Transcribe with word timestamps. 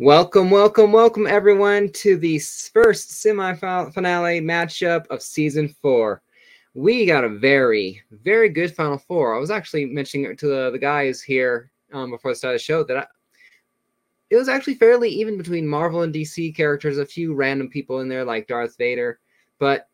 Welcome, 0.00 0.48
welcome, 0.48 0.92
welcome, 0.92 1.26
everyone, 1.26 1.90
to 1.90 2.16
the 2.16 2.38
first 2.38 3.20
semi-finale 3.20 4.40
matchup 4.40 5.06
of 5.08 5.20
season 5.20 5.68
four. 5.82 6.22
We 6.72 7.04
got 7.04 7.22
a 7.22 7.28
very, 7.28 8.00
very 8.10 8.48
good 8.48 8.74
final 8.74 8.96
four. 8.96 9.36
I 9.36 9.38
was 9.38 9.50
actually 9.50 9.84
mentioning 9.84 10.30
it 10.30 10.38
to 10.38 10.46
the, 10.46 10.70
the 10.70 10.78
guys 10.78 11.20
here 11.20 11.70
um, 11.92 12.12
before 12.12 12.30
the 12.30 12.34
start 12.34 12.54
of 12.54 12.60
the 12.60 12.64
show 12.64 12.82
that 12.84 12.96
I, 12.96 13.06
it 14.30 14.36
was 14.36 14.48
actually 14.48 14.76
fairly 14.76 15.10
even 15.10 15.36
between 15.36 15.68
Marvel 15.68 16.00
and 16.00 16.14
DC 16.14 16.56
characters. 16.56 16.96
A 16.96 17.04
few 17.04 17.34
random 17.34 17.68
people 17.68 18.00
in 18.00 18.08
there 18.08 18.24
like 18.24 18.48
Darth 18.48 18.78
Vader, 18.78 19.20
but 19.58 19.86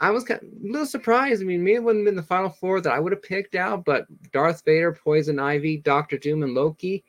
I 0.00 0.10
was 0.10 0.24
kind 0.24 0.40
of 0.42 0.48
a 0.48 0.66
little 0.66 0.84
surprised. 0.84 1.40
I 1.40 1.44
mean, 1.44 1.62
maybe 1.62 1.76
it 1.76 1.84
wouldn't 1.84 2.04
have 2.04 2.12
been 2.12 2.20
the 2.20 2.26
final 2.26 2.50
four 2.50 2.80
that 2.80 2.92
I 2.92 2.98
would 2.98 3.12
have 3.12 3.22
picked 3.22 3.54
out, 3.54 3.84
but 3.84 4.06
Darth 4.32 4.64
Vader, 4.64 4.90
Poison 4.90 5.38
Ivy, 5.38 5.76
Doctor 5.76 6.18
Doom, 6.18 6.42
and 6.42 6.54
Loki 6.54 7.04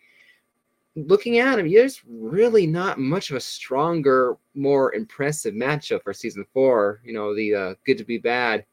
looking 0.96 1.40
at 1.40 1.60
him, 1.60 1.72
there's 1.72 2.02
really 2.08 2.66
not 2.66 3.00
much 3.00 3.30
of 3.30 3.36
a 3.36 3.42
stronger, 3.42 4.38
more 4.54 4.94
impressive 4.94 5.54
matchup 5.54 6.04
for 6.04 6.14
season 6.14 6.46
four. 6.54 7.02
You 7.04 7.14
know, 7.14 7.36
the 7.36 7.54
uh, 7.54 7.74
good 7.86 7.98
to 7.98 8.04
be 8.04 8.18
bad 8.18 8.66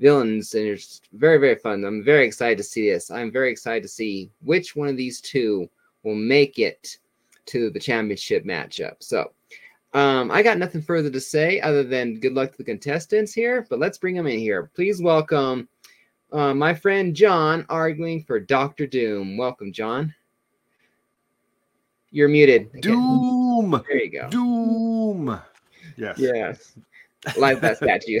villains, 0.00 0.54
and 0.54 0.66
it's 0.66 1.00
very, 1.12 1.38
very 1.38 1.56
fun. 1.56 1.84
I'm 1.84 2.04
very 2.04 2.26
excited 2.26 2.58
to 2.58 2.64
see 2.64 2.90
this. 2.90 3.10
I'm 3.10 3.32
very 3.32 3.50
excited 3.50 3.82
to 3.82 3.88
see 3.88 4.30
which 4.42 4.76
one 4.76 4.88
of 4.88 4.96
these 4.96 5.20
two 5.20 5.68
will 6.02 6.14
make 6.14 6.58
it 6.58 6.98
to 7.46 7.70
the 7.70 7.80
championship 7.80 8.44
matchup. 8.44 8.96
So, 9.00 9.32
um, 9.94 10.30
I 10.30 10.42
got 10.42 10.58
nothing 10.58 10.82
further 10.82 11.10
to 11.10 11.20
say 11.20 11.60
other 11.60 11.82
than 11.82 12.20
good 12.20 12.34
luck 12.34 12.52
to 12.52 12.58
the 12.58 12.64
contestants 12.64 13.32
here, 13.32 13.66
but 13.70 13.78
let's 13.78 13.98
bring 13.98 14.14
them 14.14 14.26
in 14.26 14.38
here. 14.38 14.70
Please 14.74 15.00
welcome 15.00 15.68
uh, 16.32 16.52
my 16.52 16.74
friend 16.74 17.14
John 17.14 17.64
arguing 17.68 18.22
for 18.22 18.38
Doctor 18.38 18.86
Doom. 18.86 19.36
Welcome, 19.36 19.72
John. 19.72 20.14
You're 22.16 22.28
muted. 22.28 22.70
Again. 22.72 22.80
Doom. 22.80 23.82
There 23.86 24.02
you 24.02 24.10
go. 24.10 24.30
Doom. 24.30 25.38
Yes. 25.98 26.18
Yes. 26.18 26.72
Like 27.36 27.60
that 27.60 27.76
statue. 27.76 28.20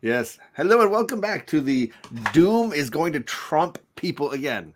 yes. 0.00 0.38
Hello 0.56 0.80
and 0.80 0.90
welcome 0.90 1.20
back 1.20 1.46
to 1.48 1.60
the 1.60 1.92
Doom 2.32 2.72
is 2.72 2.88
going 2.88 3.12
to 3.12 3.20
trump 3.20 3.76
people 3.94 4.30
again. 4.30 4.72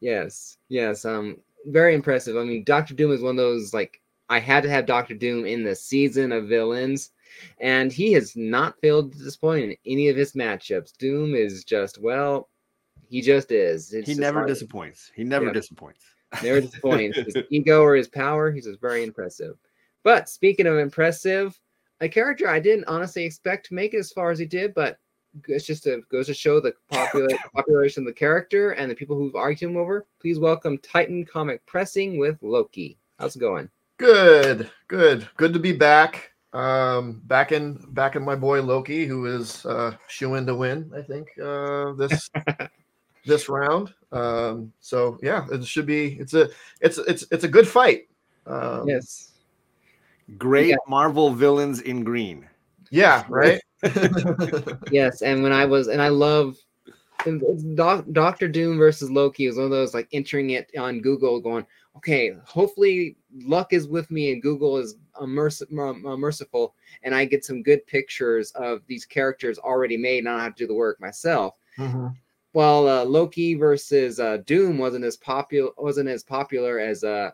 Yes. 0.00 0.58
Yes. 0.68 1.06
Um. 1.06 1.38
Very 1.68 1.94
impressive. 1.94 2.36
I 2.36 2.44
mean, 2.44 2.64
Doctor 2.64 2.92
Doom 2.92 3.12
is 3.12 3.22
one 3.22 3.30
of 3.30 3.36
those 3.38 3.72
like 3.72 4.02
I 4.28 4.38
had 4.38 4.62
to 4.64 4.68
have 4.68 4.84
Doctor 4.84 5.14
Doom 5.14 5.46
in 5.46 5.64
the 5.64 5.74
season 5.74 6.32
of 6.32 6.48
villains, 6.48 7.12
and 7.62 7.90
he 7.90 8.12
has 8.12 8.36
not 8.36 8.78
failed 8.82 9.12
to 9.12 9.18
disappoint 9.18 9.70
in 9.70 9.76
any 9.86 10.10
of 10.10 10.18
his 10.18 10.34
matchups. 10.34 10.98
Doom 10.98 11.34
is 11.34 11.64
just 11.64 11.96
well, 11.98 12.50
he 13.08 13.22
just 13.22 13.52
is. 13.52 13.94
It's 13.94 14.06
he 14.06 14.14
never 14.14 14.40
hard. 14.40 14.48
disappoints. 14.48 15.10
He 15.16 15.24
never 15.24 15.46
yeah. 15.46 15.52
disappoints. 15.52 16.04
Never 16.42 16.60
disappoints. 16.60 17.18
his 17.18 17.36
ego 17.50 17.82
or 17.82 17.94
his 17.94 18.08
power, 18.08 18.50
he's 18.50 18.66
just 18.66 18.80
very 18.80 19.02
impressive. 19.02 19.56
But 20.02 20.28
speaking 20.28 20.66
of 20.66 20.78
impressive, 20.78 21.58
a 22.00 22.08
character 22.08 22.48
I 22.48 22.60
didn't 22.60 22.86
honestly 22.86 23.24
expect 23.24 23.66
to 23.66 23.74
make 23.74 23.94
it 23.94 23.98
as 23.98 24.12
far 24.12 24.30
as 24.30 24.38
he 24.38 24.46
did, 24.46 24.74
but 24.74 24.98
it's 25.48 25.66
just 25.66 25.86
a, 25.86 26.00
goes 26.10 26.26
to 26.26 26.34
show 26.34 26.60
the 26.60 26.74
popular 26.90 27.28
population 27.54 28.02
of 28.02 28.06
the 28.06 28.12
character 28.12 28.72
and 28.72 28.90
the 28.90 28.94
people 28.94 29.16
who've 29.16 29.34
argued 29.34 29.70
him 29.70 29.76
over. 29.76 30.06
Please 30.20 30.38
welcome 30.38 30.78
Titan 30.78 31.24
Comic 31.24 31.64
Pressing 31.66 32.18
with 32.18 32.38
Loki. 32.42 32.98
How's 33.18 33.36
it 33.36 33.40
going? 33.40 33.68
Good, 33.98 34.70
good, 34.88 35.28
good 35.36 35.52
to 35.52 35.58
be 35.58 35.72
back. 35.72 36.32
Um, 36.52 37.20
back 37.24 37.52
in 37.52 37.74
back 37.92 38.16
in 38.16 38.24
my 38.24 38.34
boy 38.34 38.62
Loki, 38.62 39.04
who 39.04 39.26
is 39.26 39.66
uh 39.66 39.94
in 40.20 40.46
to 40.46 40.54
win. 40.54 40.90
I 40.96 41.02
think 41.02 41.28
uh 41.42 41.92
this 41.92 42.30
this 43.26 43.48
round. 43.48 43.92
Um, 44.16 44.72
so 44.80 45.18
yeah, 45.22 45.46
it 45.50 45.64
should 45.66 45.86
be. 45.86 46.16
It's 46.18 46.34
a 46.34 46.48
it's 46.80 46.98
it's 46.98 47.26
it's 47.30 47.44
a 47.44 47.48
good 47.48 47.68
fight. 47.68 48.08
Um, 48.46 48.88
yes. 48.88 49.32
Great 50.38 50.68
yeah. 50.70 50.76
Marvel 50.88 51.30
villains 51.30 51.80
in 51.80 52.04
green. 52.04 52.48
Yeah. 52.90 53.24
Right. 53.28 53.60
yes, 54.90 55.20
and 55.20 55.42
when 55.42 55.52
I 55.52 55.66
was 55.66 55.88
and 55.88 56.00
I 56.00 56.08
love 56.08 56.56
Doctor 58.12 58.48
Doom 58.48 58.78
versus 58.78 59.10
Loki 59.10 59.46
is 59.46 59.56
one 59.56 59.66
of 59.66 59.70
those 59.70 59.92
like 59.92 60.08
entering 60.12 60.50
it 60.50 60.70
on 60.78 61.00
Google, 61.00 61.40
going, 61.40 61.66
okay, 61.96 62.32
hopefully 62.44 63.16
luck 63.44 63.72
is 63.72 63.86
with 63.86 64.10
me 64.10 64.32
and 64.32 64.40
Google 64.40 64.78
is 64.78 64.96
merciful, 65.20 66.74
and 67.02 67.14
I 67.14 67.26
get 67.26 67.44
some 67.44 67.62
good 67.62 67.86
pictures 67.86 68.50
of 68.52 68.80
these 68.86 69.04
characters 69.04 69.58
already 69.58 69.98
made, 69.98 70.20
and 70.20 70.28
I 70.28 70.32
don't 70.32 70.40
have 70.40 70.54
to 70.54 70.64
do 70.64 70.68
the 70.68 70.74
work 70.74 70.98
myself. 70.98 71.54
Mm-hmm 71.78 72.08
while 72.56 72.88
uh, 72.88 73.04
Loki 73.04 73.54
versus 73.54 74.18
uh, 74.18 74.38
Doom 74.46 74.78
wasn't 74.78 75.04
as 75.04 75.18
popular 75.18 75.72
wasn't 75.76 76.08
as 76.08 76.24
popular 76.24 76.78
as 76.78 77.04
uh, 77.04 77.32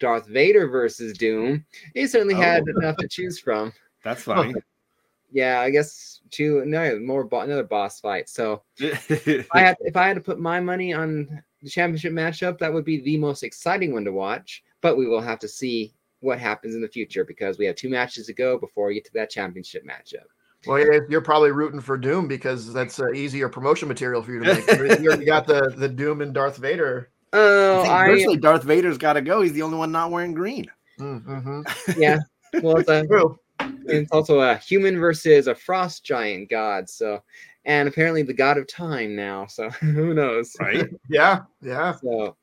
Darth 0.00 0.26
Vader 0.26 0.66
versus 0.66 1.12
Doom, 1.12 1.62
he 1.92 2.06
certainly 2.06 2.36
oh. 2.36 2.40
had 2.40 2.64
enough 2.66 2.96
to 2.96 3.06
choose 3.06 3.38
from. 3.38 3.70
That's 4.02 4.22
funny. 4.22 4.54
yeah, 5.30 5.60
I 5.60 5.68
guess 5.68 6.22
two 6.30 6.64
no 6.64 6.98
more 7.00 7.22
bo- 7.22 7.40
another 7.40 7.64
boss 7.64 8.00
fight. 8.00 8.30
So 8.30 8.62
if 8.78 9.46
I 9.52 9.60
had 9.60 9.76
if 9.80 9.94
I 9.94 10.06
had 10.06 10.14
to 10.14 10.22
put 10.22 10.40
my 10.40 10.58
money 10.58 10.94
on 10.94 11.42
the 11.62 11.68
championship 11.68 12.14
matchup, 12.14 12.58
that 12.60 12.72
would 12.72 12.86
be 12.86 13.02
the 13.02 13.18
most 13.18 13.42
exciting 13.42 13.92
one 13.92 14.06
to 14.06 14.12
watch. 14.12 14.64
But 14.80 14.96
we 14.96 15.06
will 15.06 15.20
have 15.20 15.38
to 15.40 15.48
see 15.48 15.92
what 16.20 16.38
happens 16.38 16.74
in 16.74 16.80
the 16.80 16.88
future 16.88 17.26
because 17.26 17.58
we 17.58 17.66
have 17.66 17.76
two 17.76 17.90
matches 17.90 18.24
to 18.28 18.32
go 18.32 18.56
before 18.56 18.86
we 18.86 18.94
get 18.94 19.04
to 19.04 19.12
that 19.12 19.28
championship 19.28 19.84
matchup. 19.84 20.24
Well, 20.66 20.78
you're 21.08 21.20
probably 21.20 21.50
rooting 21.50 21.80
for 21.80 21.96
Doom 21.98 22.28
because 22.28 22.72
that's 22.72 23.00
uh, 23.00 23.10
easier 23.10 23.48
promotion 23.48 23.88
material 23.88 24.22
for 24.22 24.32
you 24.32 24.40
to 24.44 24.54
make. 24.54 25.00
you 25.00 25.08
already 25.08 25.24
got 25.24 25.46
the 25.46 25.72
the 25.76 25.88
Doom 25.88 26.20
and 26.20 26.32
Darth 26.32 26.56
Vader. 26.56 27.10
Oh, 27.34 27.80
I 27.90 28.08
personally, 28.08 28.36
Darth 28.36 28.62
Vader's 28.62 28.98
got 28.98 29.14
to 29.14 29.22
go. 29.22 29.40
He's 29.40 29.54
the 29.54 29.62
only 29.62 29.78
one 29.78 29.90
not 29.90 30.10
wearing 30.10 30.34
green. 30.34 30.66
Mm-hmm. 31.00 31.62
yeah, 31.98 32.18
well, 32.62 32.76
it's, 32.76 32.90
a, 32.90 33.06
True. 33.06 33.38
it's 33.86 34.12
also 34.12 34.40
a 34.40 34.56
human 34.56 34.98
versus 34.98 35.46
a 35.46 35.54
frost 35.54 36.04
giant 36.04 36.50
god. 36.50 36.90
So, 36.90 37.22
and 37.64 37.88
apparently 37.88 38.22
the 38.22 38.34
god 38.34 38.58
of 38.58 38.66
time 38.68 39.16
now. 39.16 39.46
So 39.46 39.70
who 39.80 40.12
knows? 40.12 40.54
Right? 40.60 40.90
yeah, 41.08 41.40
yeah. 41.62 41.94
So, 42.02 42.36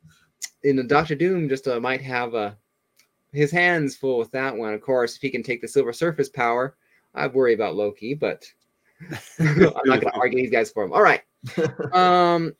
in 0.63 0.75
the 0.75 0.83
Doctor 0.83 1.13
Doom, 1.13 1.49
just 1.49 1.67
uh, 1.67 1.79
might 1.79 2.01
have 2.01 2.33
uh, 2.33 2.53
his 3.31 3.51
hands 3.51 3.95
full 3.95 4.17
with 4.17 4.31
that 4.31 4.57
one. 4.57 4.73
Of 4.73 4.81
course, 4.81 5.15
if 5.15 5.21
he 5.21 5.29
can 5.29 5.43
take 5.43 5.61
the 5.61 5.67
Silver 5.67 5.93
Surfer's 5.93 6.29
power 6.29 6.75
I 7.15 7.27
worry 7.27 7.53
about 7.53 7.75
Loki, 7.75 8.13
but 8.13 8.45
I'm 9.39 9.71
not 9.85 10.01
going 10.01 10.11
to 10.13 10.19
argue 10.19 10.39
these 10.39 10.51
guys 10.51 10.71
for 10.71 10.83
him. 10.83 10.93
All 10.93 11.03
right. 11.03 11.21
Um, 11.93 12.53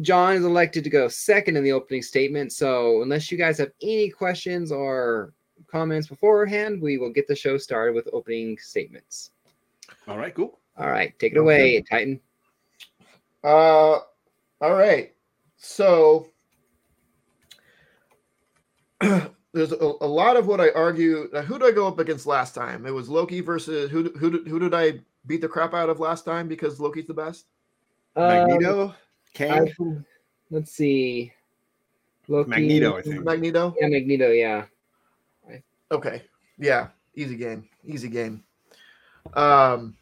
John 0.00 0.36
is 0.36 0.44
elected 0.44 0.84
to 0.84 0.90
go 0.90 1.08
second 1.08 1.56
in 1.56 1.64
the 1.64 1.72
opening 1.72 2.02
statement. 2.02 2.52
So 2.52 3.02
unless 3.02 3.30
you 3.30 3.36
guys 3.36 3.58
have 3.58 3.72
any 3.82 4.08
questions 4.08 4.72
or 4.72 5.34
comments 5.70 6.08
beforehand, 6.08 6.80
we 6.80 6.96
will 6.96 7.12
get 7.12 7.28
the 7.28 7.36
show 7.36 7.58
started 7.58 7.94
with 7.94 8.08
opening 8.12 8.56
statements. 8.58 9.32
All 10.08 10.16
right, 10.16 10.34
cool. 10.34 10.58
All 10.78 10.90
right, 10.90 11.16
take 11.18 11.32
it 11.32 11.38
away, 11.38 11.78
okay. 11.78 11.84
Titan. 11.90 12.20
Uh, 13.44 13.98
all 14.60 14.74
right. 14.74 15.12
So 15.58 16.28
there's 19.52 19.72
a, 19.72 19.76
a, 20.00 20.06
lot 20.06 20.36
of 20.36 20.46
what 20.46 20.60
I 20.60 20.70
argue. 20.70 21.28
Uh, 21.32 21.42
who 21.42 21.58
did 21.58 21.68
I 21.68 21.72
go 21.72 21.86
up 21.86 21.98
against 21.98 22.26
last 22.26 22.54
time? 22.54 22.86
It 22.86 22.90
was 22.90 23.08
Loki 23.08 23.40
versus 23.40 23.90
who? 23.90 24.10
Who? 24.18 24.42
Who 24.44 24.58
did 24.58 24.74
I 24.74 25.00
beat 25.26 25.40
the 25.42 25.48
crap 25.48 25.74
out 25.74 25.90
of 25.90 26.00
last 26.00 26.24
time 26.24 26.48
because 26.48 26.80
Loki's 26.80 27.06
the 27.06 27.14
best? 27.14 27.46
Magneto, 28.16 28.88
um, 28.88 28.94
Kang. 29.34 30.04
let's 30.50 30.72
see. 30.72 31.32
Loki, 32.28 32.50
Magneto, 32.50 32.96
I 32.96 33.02
think. 33.02 33.24
Magneto. 33.24 33.74
Yeah, 33.78 33.88
Magneto. 33.88 34.30
Yeah. 34.30 34.64
Okay. 35.90 36.22
Yeah. 36.58 36.88
Easy 37.14 37.36
game. 37.36 37.68
Easy 37.84 38.08
game. 38.08 38.42
Um. 39.34 39.96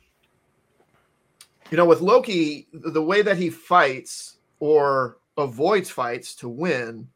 You 1.71 1.77
know, 1.77 1.87
with 1.87 2.01
Loki, 2.01 2.67
the 2.73 3.03
way 3.03 3.23
that 3.23 3.37
he 3.37 3.49
fights 3.49 4.39
or 4.59 5.19
avoids 5.37 5.89
fights 5.89 6.35
to 6.37 6.49
win 6.49 7.09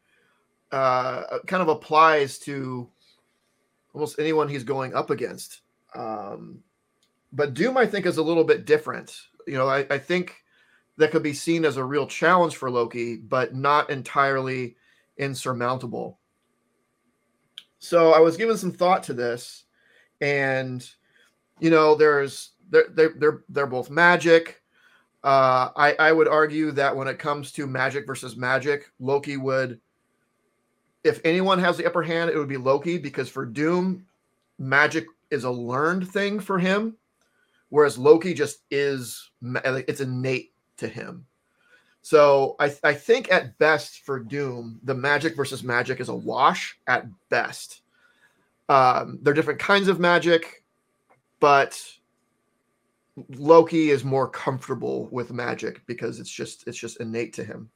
uh, 0.75 1.39
kind 1.47 1.63
of 1.63 1.69
applies 1.69 2.37
to 2.37 2.89
almost 3.93 4.19
anyone 4.19 4.49
he's 4.49 4.65
going 4.65 4.93
up 4.93 5.09
against. 5.09 5.61
Um, 5.95 6.59
but 7.31 7.53
Doom, 7.53 7.77
I 7.77 7.85
think, 7.85 8.05
is 8.05 8.17
a 8.17 8.23
little 8.23 8.43
bit 8.43 8.65
different. 8.65 9.17
You 9.47 9.53
know, 9.53 9.69
I, 9.69 9.87
I 9.89 9.97
think 9.97 10.35
that 10.97 11.11
could 11.11 11.23
be 11.23 11.33
seen 11.33 11.63
as 11.63 11.77
a 11.77 11.83
real 11.83 12.05
challenge 12.05 12.57
for 12.57 12.69
Loki, 12.69 13.15
but 13.15 13.55
not 13.55 13.89
entirely 13.89 14.75
insurmountable. 15.17 16.19
So 17.79 18.11
I 18.11 18.19
was 18.19 18.35
giving 18.35 18.57
some 18.57 18.73
thought 18.73 19.03
to 19.03 19.13
this, 19.13 19.63
and 20.19 20.85
you 21.61 21.69
know, 21.69 21.95
there's 21.95 22.51
they're 22.69 22.87
they're 22.89 23.13
they're, 23.15 23.43
they're 23.47 23.65
both 23.65 23.89
magic. 23.89 24.61
Uh, 25.23 25.69
I 25.77 25.93
I 25.99 26.11
would 26.11 26.27
argue 26.27 26.71
that 26.71 26.97
when 26.97 27.07
it 27.07 27.17
comes 27.17 27.53
to 27.53 27.65
magic 27.65 28.05
versus 28.05 28.35
magic, 28.35 28.91
Loki 28.99 29.37
would 29.37 29.79
if 31.05 31.21
anyone 31.23 31.59
has 31.59 31.77
the 31.77 31.85
upper 31.85 32.03
hand, 32.03 32.29
it 32.29 32.37
would 32.37 32.49
be 32.49 32.57
Loki 32.57 32.97
because 32.97 33.29
for 33.29 33.45
Doom, 33.45 34.05
magic 34.57 35.05
is 35.29 35.43
a 35.43 35.51
learned 35.51 36.09
thing 36.09 36.39
for 36.39 36.57
him, 36.57 36.95
whereas 37.69 37.97
Loki 37.97 38.33
just 38.33 38.59
is 38.71 39.29
it's 39.41 40.01
innate 40.01 40.53
to 40.77 40.87
him. 40.87 41.25
So 42.01 42.55
I, 42.59 42.75
I 42.83 42.93
think 42.93 43.31
at 43.31 43.57
best 43.57 44.01
for 44.01 44.19
Doom, 44.19 44.79
the 44.83 44.93
magic 44.93 45.35
versus 45.35 45.63
magic 45.63 45.99
is 45.99 46.09
a 46.09 46.15
wash 46.15 46.77
at 46.87 47.05
best. 47.29 47.81
Um, 48.69 49.19
they're 49.21 49.33
different 49.33 49.59
kinds 49.59 49.87
of 49.87 49.99
magic, 49.99 50.63
but 51.39 51.81
Loki 53.35 53.89
is 53.89 54.03
more 54.03 54.27
comfortable 54.27 55.07
with 55.11 55.31
magic 55.31 55.85
because 55.85 56.19
it's 56.19 56.29
just 56.29 56.67
it's 56.67 56.77
just 56.77 56.99
innate 56.99 57.33
to 57.33 57.43
him. 57.43 57.69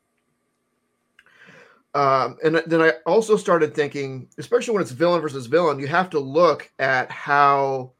Um, 1.96 2.38
and 2.44 2.62
then 2.68 2.82
I 2.82 2.94
also 3.06 3.36
started 3.36 3.74
thinking, 3.74 4.30
especially 4.38 4.74
when 4.74 4.82
it's 4.84 4.92
villain 4.92 5.22
versus 5.22 5.48
villain, 5.48 5.80
you 5.80 5.88
have 5.88 6.10
to 6.12 6.20
look 6.20 6.72
at 6.78 7.10
how 7.10 7.94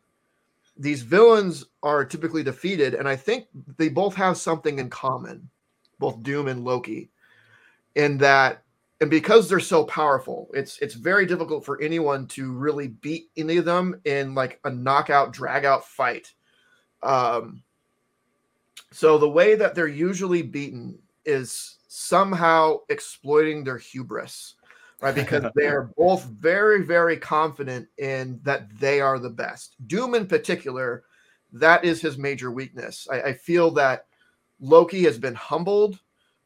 these 0.78 1.02
villains 1.02 1.66
are 1.84 2.06
typically 2.06 2.44
defeated, 2.44 2.94
and 2.94 3.08
I 3.08 3.16
think 3.16 3.48
they 3.78 3.90
both 3.90 4.16
have 4.16 4.38
something 4.38 4.80
in 4.80 4.90
common, 4.90 5.50
both 5.98 6.24
Doom 6.24 6.48
and 6.48 6.64
Loki, 6.64 7.10
in 7.96 8.18
that, 8.20 8.64
and 9.02 9.10
because 9.10 9.50
they're 9.50 9.60
so 9.60 9.84
powerful, 9.84 10.50
it's 10.54 10.78
it's 10.80 10.94
very 10.94 11.26
difficult 11.26 11.66
for 11.66 11.82
anyone 11.82 12.28
to 12.28 12.54
really 12.54 12.90
beat 12.90 13.30
any 13.36 13.58
of 13.58 13.66
them 13.66 14.00
in 14.06 14.36
like 14.36 14.60
a 14.64 14.70
knockout, 14.70 15.34
drag 15.34 15.66
out 15.66 15.86
fight. 15.86 16.34
Um, 17.02 17.64
so 18.92 19.18
the 19.18 19.30
way 19.30 19.56
that 19.56 19.76
they're 19.76 19.88
usually 19.88 20.44
beaten 20.44 21.00
is 21.26 21.79
somehow 21.90 22.78
exploiting 22.90 23.64
their 23.64 23.80
hubris, 23.80 24.56
right? 25.02 25.14
Because 25.14 25.44
they're 25.56 25.92
both 25.98 26.24
very, 26.26 26.84
very 26.84 27.18
confident 27.18 27.88
in 27.98 28.40
that 28.44 28.70
they 28.80 29.02
are 29.02 29.20
the 29.20 29.30
best. 29.30 29.76
Doom, 29.88 30.16
in 30.16 30.28
particular, 30.28 31.04
that 31.52 31.84
is 31.84 32.00
his 32.00 32.18
major 32.18 32.52
weakness. 32.52 33.08
I, 33.12 33.22
I 33.22 33.34
feel 33.34 33.72
that 33.72 34.06
Loki 34.62 35.04
has 35.04 35.18
been 35.18 35.34
humbled 35.34 36.00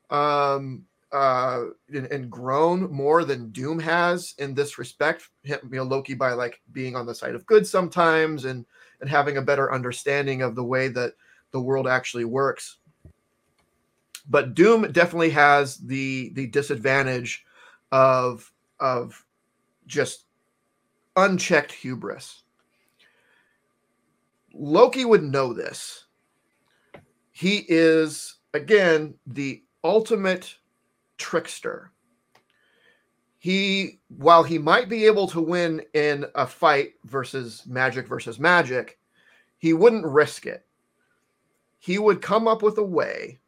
um, 0.10 0.86
uh, 1.12 1.66
and, 1.94 2.08
and, 2.08 2.30
grown 2.30 2.92
more 2.92 3.24
than 3.24 3.52
Doom 3.52 3.80
has 3.80 4.34
in 4.40 4.54
this 4.54 4.80
respect. 4.80 5.30
You 5.44 5.58
know, 5.70 5.84
Loki 5.84 6.14
by 6.16 6.34
like 6.34 6.60
being 6.72 6.96
on 6.96 7.06
the 7.06 7.14
side 7.14 7.36
of 7.36 7.46
good 7.46 7.68
sometimes 7.68 8.46
and 8.46 8.66
and 9.02 9.10
having 9.10 9.38
a 9.38 9.42
better 9.42 9.72
understanding 9.72 10.42
of 10.42 10.56
the 10.56 10.64
way 10.64 10.88
that 10.88 11.14
the 11.52 11.62
world 11.62 11.88
actually 11.88 12.26
works 12.26 12.78
but 14.30 14.56
Doom 14.56 14.92
definitely 14.92 15.32
has 15.32 15.78
the 15.78 16.32
the 16.34 16.48
disadvantage 16.48 17.46
of 17.92 18.52
of 18.80 19.24
just 19.86 20.26
unchecked 21.16 21.72
hubris. 21.72 22.44
Loki 24.54 25.06
would 25.06 25.24
know 25.24 25.54
this. 25.54 26.06
He 27.32 27.66
is 27.68 28.36
again 28.54 29.16
the 29.28 29.64
ultimate 29.84 30.56
trickster. 31.18 31.92
He 33.40 34.00
while 34.08 34.44
he 34.44 34.58
might 34.58 34.88
be 34.88 35.06
able 35.06 35.28
to 35.28 35.42
win 35.42 35.82
in 35.94 36.26
a 36.36 36.48
fight 36.48 36.94
versus 37.04 37.64
magic 37.66 38.08
versus 38.08 38.40
magic, 38.40 39.00
he 39.58 39.74
wouldn't 39.74 40.06
risk 40.06 40.46
it. 40.46 40.66
He 41.80 42.00
would 42.00 42.22
come 42.22 42.48
up 42.48 42.62
with 42.62 42.78
a 42.78 42.84
way 42.84 43.42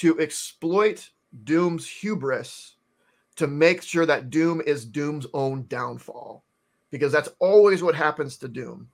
to 0.00 0.18
exploit 0.18 1.10
Doom's 1.44 1.86
hubris 1.86 2.76
to 3.36 3.46
make 3.46 3.82
sure 3.82 4.06
that 4.06 4.30
Doom 4.30 4.62
is 4.66 4.86
Doom's 4.86 5.26
own 5.34 5.66
downfall, 5.68 6.42
because 6.90 7.12
that's 7.12 7.28
always 7.38 7.82
what 7.82 7.94
happens 7.94 8.38
to 8.38 8.48
Doom. 8.48 8.88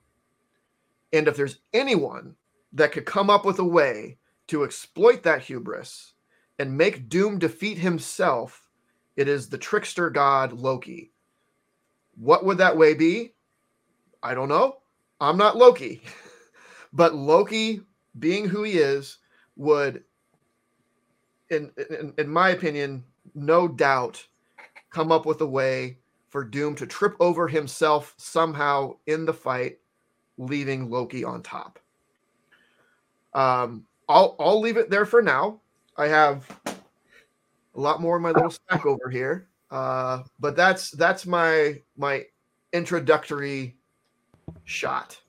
And 1.13 1.29
if 1.29 1.37
there's 1.37 1.59
anyone 1.71 2.35
that 2.73 2.91
could 2.91 3.05
come 3.05 3.29
up 3.29 3.45
with 3.45 3.59
a 3.59 3.63
way 3.63 4.17
to 4.47 4.65
exploit 4.65 5.23
that 5.23 5.41
hubris 5.41 6.11
and 6.59 6.77
make 6.77 7.07
Doom 7.07 7.39
defeat 7.39 7.77
himself, 7.77 8.67
it 9.15 9.29
is 9.29 9.47
the 9.47 9.57
trickster 9.57 10.09
god 10.09 10.51
Loki. 10.51 11.13
What 12.17 12.43
would 12.43 12.57
that 12.57 12.75
way 12.75 12.95
be? 12.95 13.33
I 14.21 14.33
don't 14.33 14.49
know. 14.49 14.79
I'm 15.21 15.37
not 15.37 15.55
Loki. 15.55 16.01
but 16.91 17.15
Loki, 17.15 17.79
being 18.19 18.49
who 18.49 18.63
he 18.63 18.73
is, 18.73 19.19
would 19.55 20.03
in, 21.49 21.71
in, 21.89 22.13
in 22.17 22.29
my 22.29 22.49
opinion, 22.49 23.03
no 23.35 23.67
doubt 23.67 24.25
come 24.89 25.11
up 25.11 25.25
with 25.25 25.41
a 25.41 25.47
way 25.47 25.97
for 26.29 26.43
Doom 26.43 26.75
to 26.75 26.85
trip 26.85 27.15
over 27.19 27.47
himself 27.47 28.13
somehow 28.17 28.95
in 29.07 29.25
the 29.25 29.33
fight, 29.33 29.79
leaving 30.37 30.89
Loki 30.89 31.23
on 31.23 31.41
top. 31.41 31.79
Um, 33.33 33.85
I'll 34.09 34.35
I'll 34.39 34.59
leave 34.59 34.77
it 34.77 34.89
there 34.89 35.05
for 35.05 35.21
now. 35.21 35.59
I 35.97 36.07
have 36.07 36.47
a 36.65 37.79
lot 37.79 38.01
more 38.01 38.17
in 38.17 38.23
my 38.23 38.31
little 38.31 38.49
stack 38.49 38.85
over 38.85 39.09
here, 39.09 39.47
uh, 39.71 40.23
but 40.39 40.55
that's 40.55 40.91
that's 40.91 41.25
my 41.25 41.81
my 41.97 42.25
introductory 42.73 43.75
shot. 44.63 45.19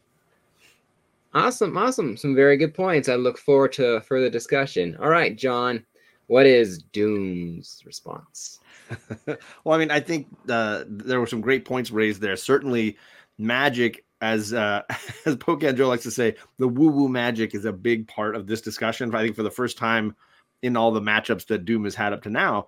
Awesome, 1.35 1.77
awesome. 1.77 2.17
Some 2.17 2.35
very 2.35 2.57
good 2.57 2.75
points. 2.75 3.09
I 3.09 3.17
look 3.17 3.39
forward 3.39 3.73
to 3.75 4.01
further 4.01 4.31
discussion. 4.31 4.97
All 5.01 5.11
right, 5.11 5.37
John, 5.37 5.85
what 6.29 6.47
is 6.47 6.79
Doom's 6.79 7.83
response? 7.85 8.61
well, 9.27 9.39
I 9.75 9.79
mean, 9.79 9.91
I 9.91 9.99
think 9.99 10.29
uh, 10.49 10.85
there 10.87 11.21
were 11.21 11.27
some 11.27 11.41
great 11.41 11.65
points 11.65 11.91
raised 11.91 12.21
there. 12.21 12.37
Certainly, 12.37 12.97
magic, 13.39 14.05
as 14.21 14.53
uh, 14.53 14.83
as 15.27 15.37
Joe 15.37 15.89
likes 15.89 16.05
to 16.05 16.11
say, 16.11 16.37
the 16.59 16.69
woo 16.69 16.91
woo 16.91 17.09
magic 17.09 17.55
is 17.55 17.65
a 17.65 17.73
big 17.73 18.07
part 18.07 18.37
of 18.37 18.47
this 18.47 18.61
discussion. 18.61 19.15
I 19.15 19.23
think 19.23 19.37
for 19.37 19.43
the 19.43 19.51
first 19.51 19.79
time 19.79 20.15
in 20.63 20.77
all 20.77 20.91
the 20.91 21.01
matchups 21.01 21.47
that 21.47 21.65
Doom 21.65 21.85
has 21.85 21.95
had 21.95 22.13
up 22.13 22.23
to 22.23 22.31
now, 22.31 22.67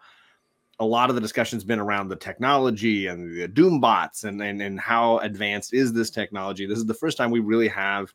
a 0.78 0.84
lot 0.84 1.10
of 1.10 1.14
the 1.14 1.20
discussion's 1.20 1.64
been 1.64 1.78
around 1.78 2.08
the 2.08 2.16
technology 2.16 3.08
and 3.08 3.36
the 3.36 3.46
Doom 3.46 3.78
bots 3.78 4.24
and, 4.24 4.40
and 4.42 4.62
and 4.62 4.80
how 4.80 5.18
advanced 5.18 5.74
is 5.74 5.92
this 5.92 6.10
technology. 6.10 6.64
This 6.64 6.78
is 6.78 6.86
the 6.86 6.94
first 6.94 7.18
time 7.18 7.30
we 7.30 7.40
really 7.40 7.68
have 7.68 8.12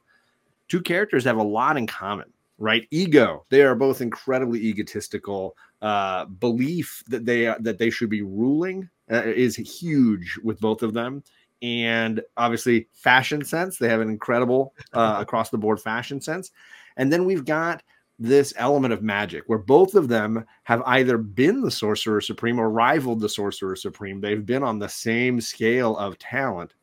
two 0.69 0.81
characters 0.81 1.23
have 1.25 1.37
a 1.37 1.43
lot 1.43 1.77
in 1.77 1.85
common 1.85 2.33
right? 2.57 2.87
Ego. 2.91 3.45
They 3.49 3.61
are 3.63 3.75
both 3.75 4.01
incredibly 4.01 4.59
egotistical. 4.59 5.55
Uh 5.81 6.25
belief 6.25 7.03
that 7.07 7.25
they 7.25 7.53
that 7.59 7.77
they 7.77 7.89
should 7.89 8.09
be 8.09 8.21
ruling 8.21 8.89
uh, 9.11 9.23
is 9.23 9.55
huge 9.55 10.39
with 10.43 10.59
both 10.59 10.83
of 10.83 10.93
them. 10.93 11.23
And 11.61 12.21
obviously 12.37 12.87
fashion 12.93 13.43
sense 13.43 13.77
they 13.77 13.89
have 13.89 14.01
an 14.01 14.09
incredible 14.09 14.73
uh, 14.93 15.17
across 15.21 15.49
the 15.49 15.57
board 15.57 15.79
fashion 15.79 16.21
sense. 16.21 16.51
And 16.97 17.11
then 17.11 17.25
we've 17.25 17.45
got 17.45 17.83
this 18.17 18.53
element 18.57 18.93
of 18.93 19.03
magic 19.03 19.43
where 19.47 19.59
both 19.59 19.93
of 19.95 20.07
them 20.07 20.45
have 20.63 20.81
either 20.85 21.17
been 21.17 21.61
the 21.61 21.71
sorcerer 21.71 22.21
supreme 22.21 22.59
or 22.59 22.69
rivaled 22.69 23.19
the 23.19 23.29
sorcerer 23.29 23.75
supreme. 23.75 24.21
They've 24.21 24.45
been 24.45 24.63
on 24.63 24.79
the 24.79 24.87
same 24.87 25.41
scale 25.41 25.97
of 25.97 26.17
talent 26.17 26.73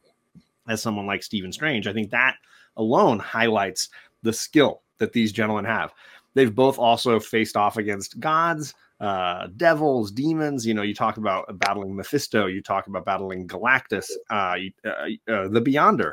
as 0.69 0.83
someone 0.83 1.07
like 1.07 1.23
Stephen 1.23 1.52
Strange. 1.52 1.87
I 1.87 1.93
think 1.93 2.11
that 2.11 2.37
alone 2.76 3.19
highlights 3.19 3.88
the 4.23 4.33
skill 4.33 4.83
that 5.02 5.12
these 5.12 5.32
gentlemen 5.32 5.64
have. 5.64 5.92
They've 6.35 6.54
both 6.54 6.78
also 6.78 7.18
faced 7.21 7.56
off 7.56 7.76
against 7.76 8.18
gods, 8.21 8.73
uh, 9.00 9.49
devils, 9.56 10.12
demons. 10.12 10.64
You 10.64 10.75
know, 10.75 10.82
you 10.82 10.94
talk 10.94 11.16
about 11.16 11.59
battling 11.59 11.94
Mephisto, 11.94 12.47
you 12.47 12.62
talk 12.62 12.87
about 12.87 13.04
battling 13.04 13.49
Galactus, 13.49 14.09
uh, 14.30 14.56
uh, 14.85 14.88
uh, 15.30 15.49
the 15.49 15.61
Beyonder. 15.61 16.12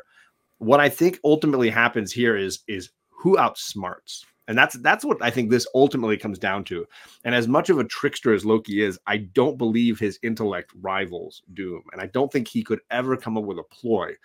What 0.57 0.79
I 0.79 0.89
think 0.89 1.19
ultimately 1.23 1.69
happens 1.69 2.11
here 2.11 2.35
is 2.35 2.59
is 2.67 2.89
who 3.11 3.37
outsmarts, 3.37 4.25
and 4.47 4.57
that's 4.57 4.75
that's 4.79 5.05
what 5.05 5.21
I 5.21 5.29
think 5.29 5.51
this 5.51 5.67
ultimately 5.75 6.17
comes 6.17 6.39
down 6.39 6.63
to. 6.65 6.85
And 7.23 7.35
as 7.35 7.47
much 7.47 7.69
of 7.69 7.77
a 7.77 7.85
trickster 7.85 8.33
as 8.33 8.43
Loki 8.43 8.81
is, 8.81 8.99
I 9.05 9.17
don't 9.17 9.57
believe 9.57 9.99
his 9.99 10.19
intellect 10.23 10.71
rivals 10.81 11.43
Doom, 11.53 11.83
and 11.93 12.01
I 12.01 12.07
don't 12.07 12.31
think 12.31 12.47
he 12.47 12.63
could 12.63 12.81
ever 12.89 13.15
come 13.15 13.37
up 13.37 13.45
with 13.45 13.59
a 13.59 13.63
ploy 13.63 14.15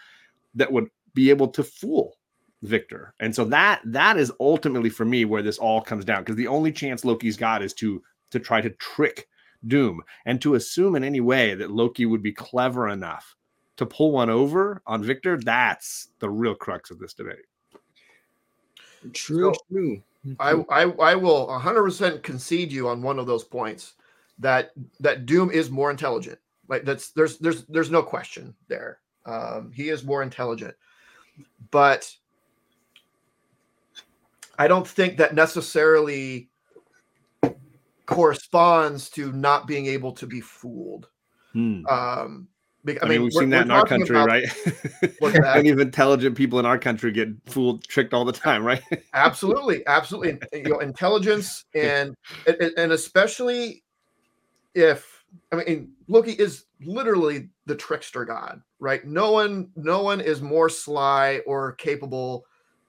that 0.55 0.73
would 0.73 0.89
be 1.13 1.31
able 1.31 1.49
to 1.49 1.63
fool 1.63 2.17
Victor. 2.65 3.15
And 3.21 3.35
so 3.35 3.45
that 3.47 3.83
that 3.85 4.17
is 4.17 4.33
ultimately 4.41 4.91
for 4.91 5.05
me 5.05 5.25
where 5.25 5.43
this 5.43 5.59
all 5.59 5.81
comes 5.81 6.05
down 6.05 6.23
because 6.23 6.37
the 6.37 6.49
only 6.49 6.73
chance 6.73 7.05
Loki's 7.05 7.37
got 7.37 7.63
is 7.63 7.75
to 7.75 8.03
to 8.31 8.41
try 8.41 8.61
to 8.61 8.71
trick 8.71 9.29
Doom 9.67 10.03
and 10.27 10.41
to 10.43 10.55
assume 10.55 10.97
in 10.97 11.05
any 11.05 11.21
way 11.21 11.55
that 11.55 11.71
Loki 11.71 12.07
would 12.07 12.23
be 12.23 12.33
clever 12.33 12.89
enough 12.89 13.37
to 13.77 13.87
pull 13.87 14.13
one 14.13 14.31
over 14.31 14.83
on 14.87 15.03
Victor. 15.03 15.39
That's 15.39 16.09
the 16.19 16.31
real 16.31 16.55
crux 16.55 16.91
of 16.91 16.99
this 16.99 17.15
debate. 17.15 17.45
True, 19.13 19.53
so, 19.55 19.61
true. 19.71 20.03
I, 20.41 20.65
I 20.71 20.83
I 20.85 21.15
will 21.15 21.47
100% 21.49 22.23
concede 22.23 22.73
you 22.73 22.89
on 22.89 23.03
one 23.03 23.19
of 23.19 23.27
those 23.27 23.45
points 23.45 23.95
that 24.39 24.73
that 25.01 25.27
Doom 25.27 25.51
is 25.51 25.71
more 25.71 25.91
intelligent. 25.91 26.39
Like 26.69 26.85
that's 26.85 27.11
there's 27.11 27.39
there's 27.39 27.65
there's 27.65 27.91
no 27.91 28.03
question 28.03 28.55
there. 28.69 29.01
Um, 29.27 29.71
he 29.75 29.91
is 29.91 30.05
more 30.05 30.23
intelligent, 30.23 30.75
but 31.71 32.11
I 34.59 34.69
don't 34.69 34.87
think 34.87 35.19
that 35.19 35.35
necessarily 35.35 36.51
corresponds 38.07 39.09
to 39.11 39.33
not 39.33 39.67
being 39.67 39.87
able 39.87 40.13
to 40.13 40.27
be 40.27 40.41
fooled. 40.41 41.09
Hmm. 41.53 41.87
Um, 41.87 42.49
Be- 42.85 43.01
I, 43.01 43.09
mean, 43.09 43.23
we've 43.23 43.33
seen 43.33 43.51
that 43.51 43.63
in 43.63 43.71
our 43.71 43.87
country, 43.87 44.17
right? 44.17 44.45
Plenty 45.19 45.69
of 45.71 45.79
intelligent 45.79 46.37
people 46.37 46.59
in 46.59 46.67
our 46.67 46.79
country 46.79 47.13
get 47.13 47.29
fooled, 47.47 47.85
tricked 47.85 48.13
all 48.13 48.25
the 48.25 48.33
time, 48.33 48.65
right? 48.65 48.83
absolutely, 49.15 49.87
absolutely. 49.87 50.39
You 50.53 50.71
know, 50.71 50.79
intelligence 50.81 51.65
and 51.75 52.15
and 52.47 52.93
especially 52.93 53.83
if 54.75 55.25
I 55.51 55.57
mean 55.57 55.93
Loki 56.09 56.33
is 56.33 56.67
literally 56.83 57.49
the 57.65 57.75
trickster 57.75 58.25
god, 58.25 58.61
right? 58.81 59.05
No 59.07 59.33
one, 59.33 59.71
no 59.77 60.03
one 60.03 60.21
is 60.21 60.43
more 60.43 60.69
sly 60.69 61.41
or 61.47 61.73
capable 61.73 62.45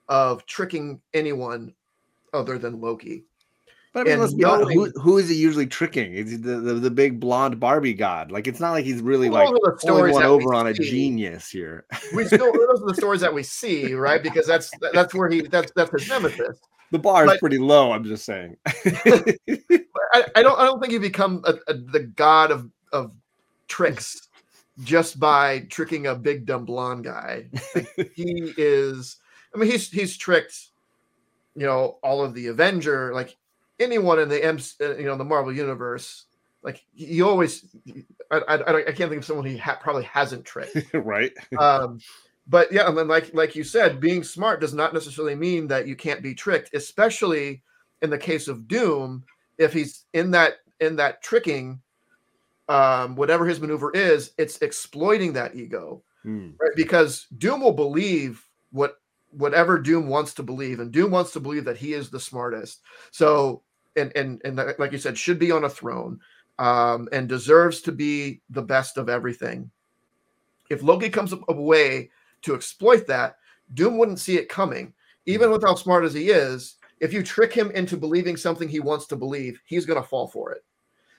of 0.08 0.46
tricking 0.46 1.02
anyone 1.14 1.74
other 2.34 2.58
than 2.58 2.82
Loki. 2.82 3.26
But 3.94 4.08
I 4.08 4.12
mean, 4.12 4.20
let's 4.20 4.34
be 4.34 4.44
honest, 4.44 4.74
who, 4.74 4.90
who 5.00 5.18
is 5.18 5.30
he 5.30 5.36
usually 5.36 5.68
tricking? 5.68 6.16
Is 6.16 6.32
he 6.32 6.36
the, 6.36 6.60
the, 6.60 6.74
the, 6.74 6.92
big 6.92 7.18
blonde 7.18 7.62
Barbie 7.62 7.94
god? 7.94 8.30
Like, 8.30 8.46
it's 8.46 8.60
not 8.60 8.72
like 8.72 8.84
he's 8.84 9.02
really 9.02 9.30
like 9.30 9.48
pulling 9.80 10.12
one 10.12 10.24
over 10.24 10.54
on 10.54 10.68
a 10.68 10.74
genius 10.74 11.50
here. 11.50 11.86
we 12.14 12.26
still 12.26 12.52
those 12.68 12.82
are 12.82 12.88
the 12.88 12.96
stories 12.96 13.22
that 13.22 13.34
we 13.34 13.42
see, 13.42 13.94
right? 13.94 14.22
Because 14.22 14.46
that's 14.46 14.70
that's 14.92 15.14
where 15.14 15.30
he 15.30 15.44
that's 15.44 15.72
that's 15.78 15.92
his 15.92 16.10
nemesis. 16.10 16.60
The 16.92 17.00
bar 17.00 17.26
is 17.26 17.40
pretty 17.40 17.58
low. 17.58 17.94
I'm 17.94 18.04
just 18.04 18.26
saying. 18.26 18.58
I, 18.68 20.26
I, 20.36 20.44
don't 20.44 20.60
I 20.60 20.66
don't 20.66 20.82
think 20.82 20.92
you 20.92 21.00
become 21.00 21.42
a, 21.46 21.54
a, 21.68 21.74
the 21.76 22.02
god 22.02 22.52
of 22.52 22.70
of 22.92 23.14
tricks 23.70 24.28
just 24.84 25.20
by 25.20 25.60
tricking 25.70 26.08
a 26.08 26.16
big 26.16 26.46
dumb 26.46 26.66
blonde 26.66 27.06
guy. 27.06 27.46
Like, 27.74 28.12
he 28.14 28.54
is. 28.58 29.18
I 29.56 29.58
mean, 29.58 29.72
he's 29.72 29.90
he's 29.90 30.18
tricked. 30.18 30.70
You 31.56 31.66
know, 31.66 32.00
all 32.04 32.24
of 32.24 32.34
the 32.34 32.48
Avenger, 32.48 33.14
like 33.14 33.38
anyone 33.80 34.20
in 34.20 34.28
the 34.28 34.44
M, 34.44 34.60
uh, 34.82 34.98
you 34.98 35.06
know, 35.06 35.16
the 35.16 35.24
Marvel 35.24 35.54
universe, 35.54 36.26
like 36.64 36.84
he 36.94 37.22
always, 37.22 37.66
I, 38.30 38.40
I, 38.40 38.78
I 38.78 38.92
can't 38.92 39.10
think 39.10 39.20
of 39.20 39.26
someone 39.26 39.46
he 39.46 39.58
ha- 39.58 39.80
probably 39.82 40.04
hasn't 40.04 40.46
tricked, 40.46 40.76
right? 40.94 41.32
Um, 41.60 42.00
but 42.48 42.72
yeah, 42.72 42.88
and 42.88 42.98
then 42.98 43.08
like 43.08 43.34
like 43.34 43.56
you 43.56 43.64
said, 43.64 44.00
being 44.00 44.24
smart 44.24 44.62
does 44.62 44.74
not 44.74 44.94
necessarily 44.94 45.36
mean 45.36 45.68
that 45.68 45.88
you 45.88 45.96
can't 45.96 46.22
be 46.22 46.36
tricked, 46.36 46.76
especially 46.76 47.64
in 48.02 48.10
the 48.10 48.18
case 48.18 48.48
of 48.48 48.68
Doom. 48.68 49.24
If 49.58 49.74
he's 49.74 50.06
in 50.14 50.32
that 50.32 50.58
in 50.80 50.96
that 50.98 51.24
tricking, 51.24 51.82
um, 52.68 53.16
whatever 53.16 53.48
his 53.48 53.60
maneuver 53.60 53.92
is, 53.92 54.34
it's 54.38 54.62
exploiting 54.62 55.34
that 55.34 55.56
ego, 55.56 56.04
mm. 56.26 56.54
right? 56.60 56.76
Because 56.76 57.26
Doom 57.38 57.62
will 57.62 57.74
believe 57.74 58.46
what 58.72 58.98
whatever 59.38 59.80
Doom 59.80 60.08
wants 60.08 60.34
to 60.36 60.44
believe, 60.44 60.80
and 60.80 60.92
Doom 60.92 61.12
wants 61.12 61.32
to 61.34 61.40
believe 61.40 61.66
that 61.66 61.78
he 61.78 61.94
is 61.94 62.10
the 62.10 62.20
smartest. 62.20 62.82
So, 63.12 63.64
and 63.96 64.12
and 64.16 64.42
and 64.46 64.56
like 64.78 64.92
you 64.92 64.98
said, 64.98 65.18
should 65.18 65.40
be 65.40 65.52
on 65.52 65.64
a 65.64 65.70
throne, 65.70 66.20
um, 66.60 67.08
and 67.12 67.28
deserves 67.28 67.82
to 67.82 67.92
be 67.92 68.42
the 68.50 68.62
best 68.62 68.98
of 68.98 69.10
everything. 69.10 69.70
If 70.70 70.84
Loki 70.84 71.10
comes 71.10 71.34
up 71.34 71.42
a 71.48 71.54
way 71.54 72.10
to 72.42 72.56
exploit 72.56 73.08
that, 73.08 73.38
Doom 73.74 73.98
wouldn't 73.98 74.20
see 74.20 74.38
it 74.38 74.50
coming, 74.50 74.94
even 75.26 75.52
with 75.52 75.64
how 75.64 75.76
smart 75.76 76.06
as 76.06 76.14
he 76.14 76.30
is. 76.30 76.76
If 77.00 77.14
you 77.14 77.24
trick 77.24 77.54
him 77.54 77.72
into 77.72 77.98
believing 77.98 78.38
something 78.38 78.70
he 78.70 78.80
wants 78.80 79.06
to 79.08 79.16
believe, 79.16 79.60
he's 79.66 79.86
going 79.86 80.02
to 80.02 80.08
fall 80.08 80.28
for 80.28 80.52
it. 80.54 80.64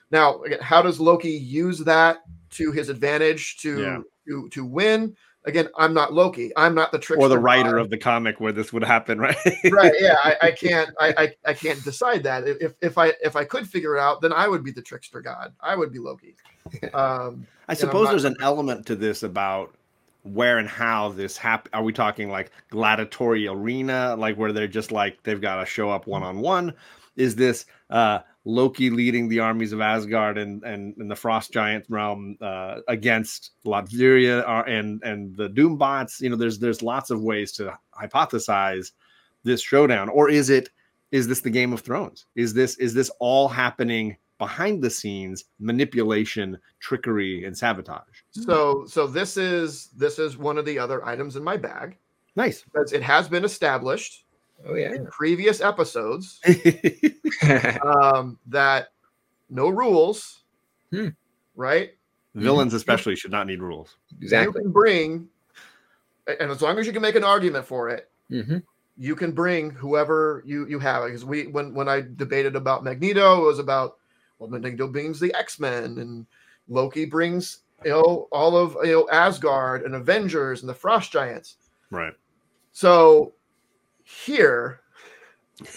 Now, 0.09 0.41
again, 0.43 0.59
how 0.61 0.81
does 0.81 0.99
Loki 0.99 1.31
use 1.31 1.79
that 1.79 2.19
to 2.51 2.71
his 2.71 2.89
advantage 2.89 3.57
to 3.57 3.81
yeah. 3.81 3.99
to 4.27 4.49
to 4.49 4.65
win? 4.65 5.15
Again, 5.47 5.69
I'm 5.77 5.93
not 5.93 6.13
Loki. 6.13 6.51
I'm 6.55 6.75
not 6.75 6.91
the 6.91 6.99
trickster. 6.99 7.25
Or 7.25 7.29
the 7.29 7.39
writer 7.39 7.71
god. 7.71 7.81
of 7.81 7.89
the 7.89 7.97
comic 7.97 8.39
where 8.39 8.51
this 8.51 8.71
would 8.73 8.83
happen, 8.83 9.19
right? 9.19 9.35
right. 9.71 9.93
Yeah. 9.99 10.17
I, 10.23 10.35
I 10.41 10.51
can't. 10.51 10.91
I, 10.99 11.13
I, 11.17 11.35
I 11.45 11.53
can't 11.53 11.83
decide 11.83 12.23
that. 12.23 12.47
If 12.47 12.73
if 12.81 12.97
I 12.97 13.13
if 13.21 13.35
I 13.35 13.45
could 13.45 13.67
figure 13.67 13.95
it 13.95 13.99
out, 13.99 14.21
then 14.21 14.33
I 14.33 14.47
would 14.47 14.63
be 14.63 14.71
the 14.71 14.81
trickster 14.81 15.21
god. 15.21 15.53
I 15.61 15.75
would 15.75 15.91
be 15.91 15.99
Loki. 15.99 16.35
Um, 16.93 17.47
I 17.69 17.73
suppose 17.73 18.05
not, 18.05 18.11
there's 18.11 18.25
an 18.25 18.35
element 18.41 18.85
to 18.87 18.95
this 18.97 19.23
about 19.23 19.73
where 20.23 20.57
and 20.57 20.67
how 20.67 21.09
this 21.09 21.37
happen. 21.37 21.71
Are 21.73 21.81
we 21.81 21.93
talking 21.93 22.29
like 22.29 22.51
gladiatory 22.69 23.49
arena, 23.49 24.17
like 24.17 24.35
where 24.35 24.51
they're 24.51 24.67
just 24.67 24.91
like 24.91 25.23
they've 25.23 25.39
got 25.39 25.61
to 25.61 25.65
show 25.65 25.89
up 25.89 26.07
one 26.07 26.23
on 26.23 26.39
one? 26.39 26.73
Is 27.15 27.37
this 27.37 27.67
uh 27.89 28.19
Loki 28.47 28.89
leading 28.89 29.27
the 29.27 29.41
armies 29.41 29.73
of 29.73 29.81
Asgard 29.81 30.37
and 30.37 30.63
and, 30.63 30.95
and 30.97 31.11
the 31.11 31.15
Frost 31.15 31.51
Giant 31.51 31.85
realm 31.89 32.37
uh, 32.39 32.77
against 32.87 33.51
Latveria 33.65 34.47
uh, 34.47 34.63
and 34.65 35.03
and 35.03 35.35
the 35.35 35.49
Doombots. 35.49 36.21
You 36.21 36.29
know, 36.29 36.37
there's 36.37 36.57
there's 36.57 36.81
lots 36.81 37.09
of 37.09 37.21
ways 37.21 37.51
to 37.53 37.77
hypothesize 37.93 38.93
this 39.43 39.61
showdown. 39.61 40.07
Or 40.07 40.29
is 40.29 40.49
it 40.49 40.69
is 41.11 41.27
this 41.27 41.41
the 41.41 41.49
Game 41.49 41.73
of 41.73 41.81
Thrones? 41.81 42.25
Is 42.35 42.53
this 42.53 42.77
is 42.77 42.93
this 42.93 43.11
all 43.19 43.49
happening 43.49 44.15
behind 44.37 44.81
the 44.81 44.89
scenes, 44.89 45.43
manipulation, 45.59 46.57
trickery, 46.79 47.43
and 47.43 47.57
sabotage? 47.57 48.21
So 48.31 48.85
so 48.87 49.07
this 49.07 49.35
is 49.35 49.87
this 49.87 50.19
is 50.19 50.37
one 50.37 50.57
of 50.57 50.63
the 50.63 50.79
other 50.79 51.05
items 51.05 51.35
in 51.35 51.43
my 51.43 51.57
bag. 51.57 51.97
Nice, 52.37 52.61
because 52.61 52.93
it 52.93 53.03
has 53.03 53.27
been 53.27 53.43
established 53.43 54.23
Oh 54.65 54.75
yeah. 54.75 54.93
In 54.93 55.05
previous 55.07 55.61
episodes, 55.61 56.39
um, 57.83 58.39
that 58.47 58.89
no 59.49 59.69
rules, 59.69 60.43
hmm. 60.91 61.09
right? 61.55 61.91
Villains 62.35 62.73
especially 62.73 63.15
should 63.15 63.31
not 63.31 63.47
need 63.47 63.61
rules. 63.61 63.97
Exactly. 64.21 64.59
You 64.59 64.63
can 64.63 64.71
bring, 64.71 65.27
and 66.39 66.51
as 66.51 66.61
long 66.61 66.77
as 66.77 66.85
you 66.85 66.93
can 66.93 67.01
make 67.01 67.15
an 67.15 67.23
argument 67.23 67.65
for 67.65 67.89
it, 67.89 68.11
mm-hmm. 68.31 68.57
you 68.97 69.15
can 69.15 69.31
bring 69.31 69.71
whoever 69.71 70.43
you 70.45 70.67
you 70.67 70.79
have. 70.79 71.05
Because 71.05 71.25
we 71.25 71.47
when 71.47 71.73
when 71.73 71.87
I 71.87 72.03
debated 72.15 72.55
about 72.55 72.83
Magneto, 72.83 73.41
it 73.41 73.45
was 73.45 73.59
about 73.59 73.97
well, 74.37 74.49
Magneto 74.49 74.87
brings 74.87 75.19
the 75.19 75.33
X 75.33 75.59
Men, 75.59 75.97
and 75.97 76.25
Loki 76.67 77.05
brings 77.05 77.59
you 77.83 77.91
know 77.91 78.27
all 78.31 78.55
of 78.55 78.77
you 78.83 78.93
know 78.93 79.09
Asgard 79.11 79.83
and 79.83 79.95
Avengers 79.95 80.61
and 80.61 80.69
the 80.69 80.75
Frost 80.75 81.11
Giants. 81.11 81.57
Right. 81.89 82.13
So 82.71 83.33
here, 84.07 84.81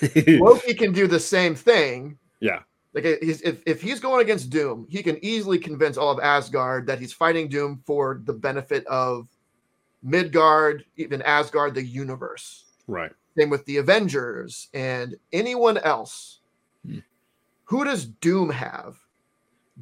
Loki 0.27 0.75
can 0.75 0.93
do 0.93 1.07
the 1.07 1.19
same 1.19 1.55
thing. 1.55 2.17
Yeah. 2.39 2.61
Like 2.95 3.05
if, 3.05 3.63
if 3.67 3.83
he's 3.83 4.01
going 4.01 4.23
against 4.23 4.51
Doom, 4.51 4.87
he 4.89 5.03
can 5.03 5.23
easily 5.25 5.59
convince 5.59 5.97
all 5.97 6.11
of 6.11 6.21
Asgard 6.21 6.87
that 6.87 6.99
he's 6.99 7.13
fighting 7.13 7.49
Doom 7.49 7.83
for 7.87 8.21
the 8.25 8.33
benefit 8.33 8.87
of 8.87 9.29
Midgard, 10.03 10.85
even 10.97 11.23
Asgard, 11.23 11.75
the 11.75 11.85
universe. 11.85 12.67
Right. 12.87 13.13
Same 13.37 13.51
with 13.51 13.65
the 13.67 13.79
Avengers 13.79 14.69
and 14.75 15.17
anyone 15.33 15.79
else. 15.79 16.41
Hmm. 16.85 16.99
Who 17.65 17.85
does 17.85 18.07
Doom 18.07 18.51
have? 18.51 18.97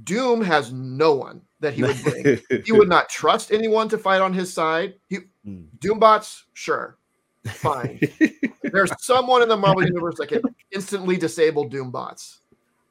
Doom 0.04 0.42
has 0.42 0.72
no 0.72 1.14
one 1.14 1.42
that 1.60 1.74
he 1.74 1.82
would 1.82 2.02
bring. 2.02 2.62
he 2.64 2.72
would 2.72 2.88
not 2.88 3.08
trust 3.08 3.52
anyone 3.52 3.88
to 3.88 3.98
fight 3.98 4.20
on 4.20 4.32
his 4.32 4.52
side. 4.52 4.94
He, 5.08 5.18
hmm. 5.44 5.64
Doombots, 5.78 6.44
sure. 6.52 6.98
Fine. 7.48 8.00
There's 8.62 8.92
someone 9.02 9.42
in 9.42 9.48
the 9.48 9.56
Marvel 9.56 9.84
universe 9.84 10.16
that 10.18 10.28
can 10.28 10.42
instantly 10.70 11.16
disable 11.16 11.68
Doom 11.68 11.90
bots. 11.90 12.40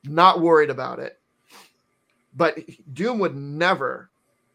Not 0.04 0.42
worried 0.42 0.70
about 0.70 1.00
it. 1.00 1.20
But 2.36 2.60
Doom 2.94 3.20
would 3.20 3.36
never, 3.36 4.10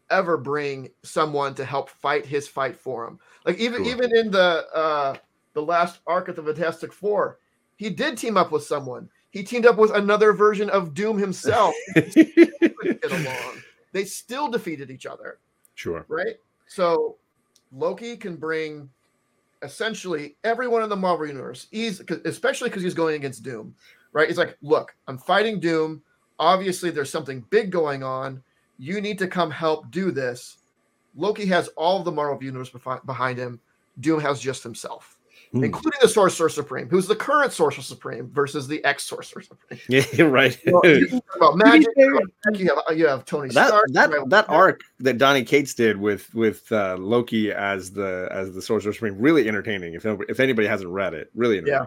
ever 0.09 0.37
bring 0.37 0.89
someone 1.03 1.53
to 1.55 1.65
help 1.65 1.89
fight 1.89 2.25
his 2.25 2.47
fight 2.47 2.77
for 2.77 3.05
him. 3.07 3.19
Like 3.45 3.57
even 3.57 3.83
cool. 3.83 3.91
even 3.91 4.15
in 4.15 4.31
the 4.31 4.65
uh 4.73 5.15
the 5.53 5.61
last 5.61 5.99
arc 6.07 6.29
of 6.29 6.35
the 6.35 6.43
Fantastic 6.43 6.93
Four, 6.93 7.39
he 7.75 7.89
did 7.89 8.17
team 8.17 8.37
up 8.37 8.51
with 8.51 8.63
someone. 8.63 9.09
He 9.29 9.43
teamed 9.43 9.65
up 9.65 9.77
with 9.77 9.91
another 9.91 10.31
version 10.31 10.69
of 10.69 10.93
Doom 10.93 11.17
himself. 11.17 11.75
get 11.95 13.11
along. 13.11 13.61
They 13.91 14.05
still 14.05 14.47
defeated 14.49 14.89
each 14.91 15.05
other. 15.05 15.39
Sure. 15.75 16.05
Right. 16.07 16.35
So 16.67 17.17
Loki 17.71 18.15
can 18.15 18.35
bring 18.35 18.89
essentially 19.63 20.35
everyone 20.43 20.83
in 20.83 20.89
the 20.89 20.95
Marvel 20.95 21.27
universe. 21.27 21.67
He's 21.71 22.01
especially 22.25 22.69
because 22.69 22.83
he's 22.83 22.93
going 22.93 23.15
against 23.15 23.43
Doom, 23.43 23.75
right? 24.11 24.27
He's 24.27 24.37
like, 24.37 24.57
look, 24.61 24.95
I'm 25.07 25.17
fighting 25.17 25.59
Doom. 25.59 26.01
Obviously, 26.39 26.89
there's 26.89 27.09
something 27.09 27.45
big 27.49 27.71
going 27.71 28.03
on. 28.03 28.43
You 28.77 29.01
need 29.01 29.19
to 29.19 29.27
come 29.27 29.51
help 29.51 29.89
do 29.91 30.11
this. 30.11 30.57
Loki 31.15 31.45
has 31.45 31.67
all 31.69 31.99
of 31.99 32.05
the 32.05 32.11
Marvel 32.11 32.43
universe 32.43 32.71
behind 33.05 33.37
him. 33.37 33.59
Doom 33.99 34.19
has 34.19 34.39
just 34.39 34.63
himself 34.63 35.12
mm. 35.53 35.63
including 35.63 35.99
the 36.01 36.07
Sorcerer 36.07 36.49
Supreme, 36.49 36.89
who's 36.89 37.07
the 37.07 37.15
current 37.15 37.53
Sorcerer 37.53 37.83
Supreme 37.83 38.29
versus 38.31 38.67
the 38.67 38.83
ex 38.83 39.03
Sorcerer 39.03 39.41
Supreme. 39.41 39.79
Yeah, 39.87 40.23
right. 40.23 40.57
you 40.65 41.21
about 41.35 41.57
magic. 41.57 41.87
You 41.97 42.75
have, 42.87 42.97
you 42.97 43.07
have 43.07 43.25
Tony 43.25 43.49
that, 43.49 43.67
Stark. 43.67 43.85
That 43.89 44.29
that 44.29 44.49
arc 44.49 44.81
that 44.99 45.17
Donny 45.17 45.43
Cates 45.43 45.73
did 45.73 45.97
with 45.97 46.33
with 46.33 46.71
uh, 46.71 46.97
Loki 46.97 47.51
as 47.51 47.91
the 47.91 48.27
as 48.31 48.53
the 48.53 48.61
Sorcerer 48.61 48.93
Supreme 48.93 49.17
really 49.17 49.47
entertaining. 49.47 49.93
If 49.93 50.05
if 50.05 50.39
anybody 50.39 50.67
hasn't 50.67 50.89
read 50.89 51.13
it, 51.13 51.29
really 51.35 51.61
Yeah. 51.65 51.85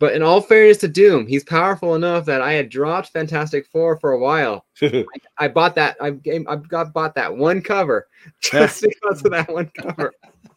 But 0.00 0.14
in 0.14 0.22
all 0.22 0.40
fairness 0.40 0.78
to 0.78 0.88
Doom, 0.88 1.26
he's 1.26 1.44
powerful 1.44 1.94
enough 1.94 2.24
that 2.26 2.42
I 2.42 2.52
had 2.52 2.68
dropped 2.68 3.12
Fantastic 3.12 3.66
Four 3.68 3.96
for 3.96 4.12
a 4.12 4.18
while. 4.18 4.66
I, 4.82 5.04
I, 5.38 5.48
bought 5.48 5.76
that. 5.76 5.96
I 6.00 6.10
game. 6.10 6.46
I've 6.48 6.68
got 6.68 6.92
bought 6.92 7.14
that 7.14 7.36
one 7.36 7.62
cover 7.62 8.08
just 8.40 8.82
because 8.82 9.24
of 9.24 9.30
that 9.30 9.50
one 9.50 9.70
cover. 9.76 10.12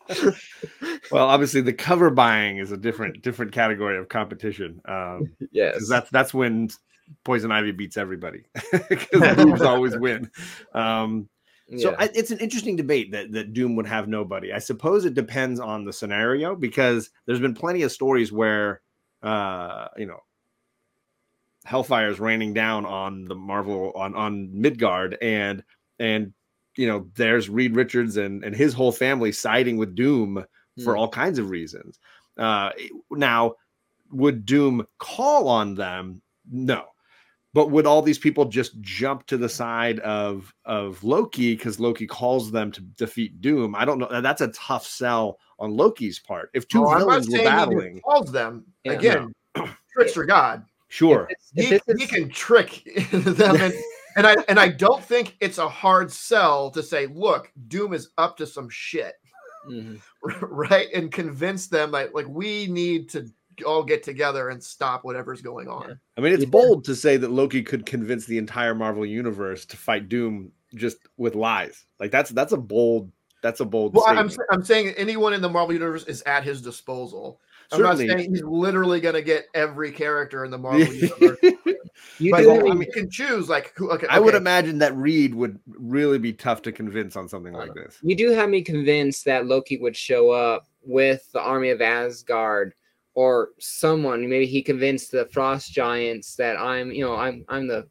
well, 1.11 1.27
obviously, 1.27 1.61
the 1.61 1.73
cover 1.73 2.09
buying 2.09 2.57
is 2.57 2.71
a 2.71 2.77
different 2.77 3.21
different 3.21 3.51
category 3.51 3.97
of 3.97 4.09
competition. 4.09 4.81
Um, 4.85 5.35
yes, 5.51 5.87
that's 5.89 6.09
that's 6.09 6.33
when 6.33 6.69
Poison 7.23 7.51
Ivy 7.51 7.71
beats 7.71 7.97
everybody 7.97 8.43
because 8.89 9.37
moves 9.37 9.61
always 9.61 9.97
win. 9.97 10.29
Um, 10.73 11.29
So 11.79 11.91
Yeah. 11.91 11.97
I, 11.99 12.09
it's 12.13 12.31
an 12.31 12.39
interesting 12.39 12.75
debate 12.75 13.11
that 13.11 13.31
that 13.33 13.53
Doom 13.53 13.75
would 13.75 13.87
have 13.87 14.07
nobody. 14.07 14.53
I 14.53 14.59
suppose 14.59 15.05
it 15.05 15.13
depends 15.13 15.59
on 15.59 15.83
the 15.83 15.93
scenario 15.93 16.55
because 16.55 17.09
there's 17.25 17.41
been 17.41 17.53
plenty 17.53 17.83
of 17.83 17.91
stories 17.91 18.31
where, 18.31 18.81
uh, 19.21 19.87
you 19.97 20.05
know, 20.05 20.19
Hellfire 21.65 22.09
is 22.09 22.19
raining 22.21 22.53
down 22.53 22.85
on 22.85 23.25
the 23.25 23.35
Marvel 23.35 23.91
on 23.95 24.15
on 24.15 24.49
Midgard, 24.53 25.17
and 25.21 25.63
and 25.99 26.33
you 26.77 26.87
know 26.87 27.07
there's 27.15 27.49
Reed 27.49 27.75
Richards 27.75 28.17
and 28.17 28.43
and 28.43 28.55
his 28.55 28.73
whole 28.73 28.91
family 28.91 29.31
siding 29.31 29.77
with 29.77 29.95
Doom 29.95 30.45
for 30.83 30.93
Hmm. 30.93 30.99
all 30.99 31.09
kinds 31.09 31.39
of 31.39 31.49
reasons. 31.49 31.99
Uh, 32.37 32.69
now, 33.11 33.55
would 34.11 34.45
Doom 34.45 34.85
call 34.99 35.47
on 35.47 35.73
them? 35.75 36.21
No. 36.51 36.85
But 37.53 37.71
would 37.71 37.87
all 37.87 38.03
these 38.03 38.19
people 38.19 38.45
just 38.45 38.79
jump 38.81 39.25
to 39.27 39.37
the 39.37 39.49
side 39.49 39.99
of 40.01 40.53
of 40.65 41.03
Loki 41.03 41.55
because 41.55 41.79
Loki 41.79 42.05
calls 42.05 42.51
them 42.51 42.71
to 42.73 42.81
defeat 42.81 43.41
Doom? 43.41 43.73
I 43.73 43.83
don't 43.85 43.97
know. 43.97 44.21
That's 44.21 44.41
a 44.41 44.49
tough 44.49 44.85
sell 44.85 45.39
on 45.57 45.75
Loki's 45.75 46.19
part. 46.19 46.51
If 46.53 46.67
two 46.67 46.83
Oh, 46.85 46.89
I'm 46.89 46.99
not 46.99 47.07
villains 47.07 47.27
were 47.27 47.31
saying 47.31 47.43
he 47.43 47.49
battling, 47.49 48.01
calls 48.01 48.31
them 48.31 48.65
Yeah. 48.83 48.91
again. 48.91 49.33
Trickster 49.93 50.25
God. 50.25 50.63
sure, 50.89 51.27
If 51.31 51.31
it's- 51.31 51.69
He, 51.69 51.75
it's- 51.75 51.99
he 51.99 52.05
can 52.07 52.29
trick 52.29 52.83
them, 53.11 53.55
and, 53.59 53.73
and 54.17 54.27
I 54.27 54.35
and 54.49 54.59
I 54.59 54.67
don't 54.67 55.01
think 55.03 55.37
it's 55.39 55.57
a 55.59 55.69
hard 55.69 56.11
sell 56.11 56.69
to 56.71 56.83
say, 56.83 57.05
look, 57.07 57.49
Doom 57.69 57.93
is 57.93 58.09
up 58.17 58.35
to 58.37 58.45
some 58.45 58.67
shit, 58.69 59.13
Mhm. 59.69 60.01
right? 60.41 60.87
And 60.93 61.11
convince 61.11 61.67
them 61.67 61.91
that 61.91 62.13
like 62.13 62.27
we 62.27 62.67
need 62.67 63.09
to 63.11 63.27
all 63.65 63.83
get 63.83 64.03
together 64.03 64.49
and 64.49 64.63
stop 64.63 65.03
whatever's 65.03 65.41
going 65.41 65.67
on. 65.67 65.99
I 66.17 66.21
mean, 66.21 66.33
it's 66.33 66.43
Yeah. 66.43 66.49
bold 66.49 66.83
to 66.85 66.95
say 66.95 67.17
that 67.17 67.31
Loki 67.31 67.63
could 67.63 67.85
convince 67.85 68.25
the 68.25 68.37
entire 68.37 68.75
Marvel 68.75 69.05
universe 69.05 69.65
to 69.67 69.77
fight 69.77 70.09
Doom 70.09 70.51
just 70.75 70.97
with 71.17 71.33
lies. 71.35 71.85
Like 71.99 72.11
that's 72.11 72.29
that's 72.31 72.51
a 72.53 72.57
bold 72.57 73.11
that's 73.41 73.59
a 73.59 73.65
bold. 73.65 73.93
Well, 73.93 74.05
I'm 74.07 74.29
I'm 74.51 74.63
saying 74.63 74.89
anyone 74.97 75.33
in 75.33 75.41
the 75.41 75.49
Marvel 75.49 75.73
universe 75.73 76.03
is 76.05 76.21
at 76.23 76.43
his 76.43 76.61
disposal. 76.61 77.39
I'm 77.71 77.79
Certainly. 77.79 78.07
not 78.07 78.17
saying 78.19 78.31
he's 78.33 78.43
literally 78.43 79.01
going 79.01 79.15
to 79.15 79.21
get 79.21 79.45
every 79.53 79.91
character 79.91 80.45
in 80.45 80.51
the 80.51 80.57
Marvel 80.57 80.81
universe, 80.93 81.37
You 82.19 82.31
but 82.31 82.41
do 82.41 82.63
he 82.63 82.69
have- 82.69 82.91
can 82.93 83.09
choose 83.09 83.47
like 83.49 83.73
who. 83.75 83.91
Okay, 83.91 84.07
I 84.09 84.19
would 84.19 84.35
imagine 84.35 84.79
that 84.79 84.95
Reed 84.95 85.35
would 85.35 85.59
really 85.67 86.17
be 86.17 86.33
tough 86.33 86.61
to 86.63 86.71
convince 86.71 87.15
on 87.15 87.27
something 87.27 87.53
like 87.53 87.73
this. 87.73 87.97
you 88.01 88.15
do 88.15 88.31
have 88.31 88.49
me 88.49 88.61
convinced 88.61 89.25
that 89.25 89.45
Loki 89.45 89.77
would 89.77 89.95
show 89.95 90.31
up 90.31 90.67
with 90.83 91.29
the 91.33 91.41
army 91.41 91.69
of 91.69 91.81
Asgard 91.81 92.73
or 93.13 93.49
someone. 93.59 94.27
Maybe 94.29 94.45
he 94.45 94.61
convinced 94.61 95.11
the 95.11 95.25
Frost 95.27 95.71
Giants 95.71 96.35
that 96.35 96.57
I'm, 96.59 96.91
you 96.91 97.03
know, 97.03 97.15
I'm, 97.15 97.43
I'm 97.49 97.67
the, 97.67 97.87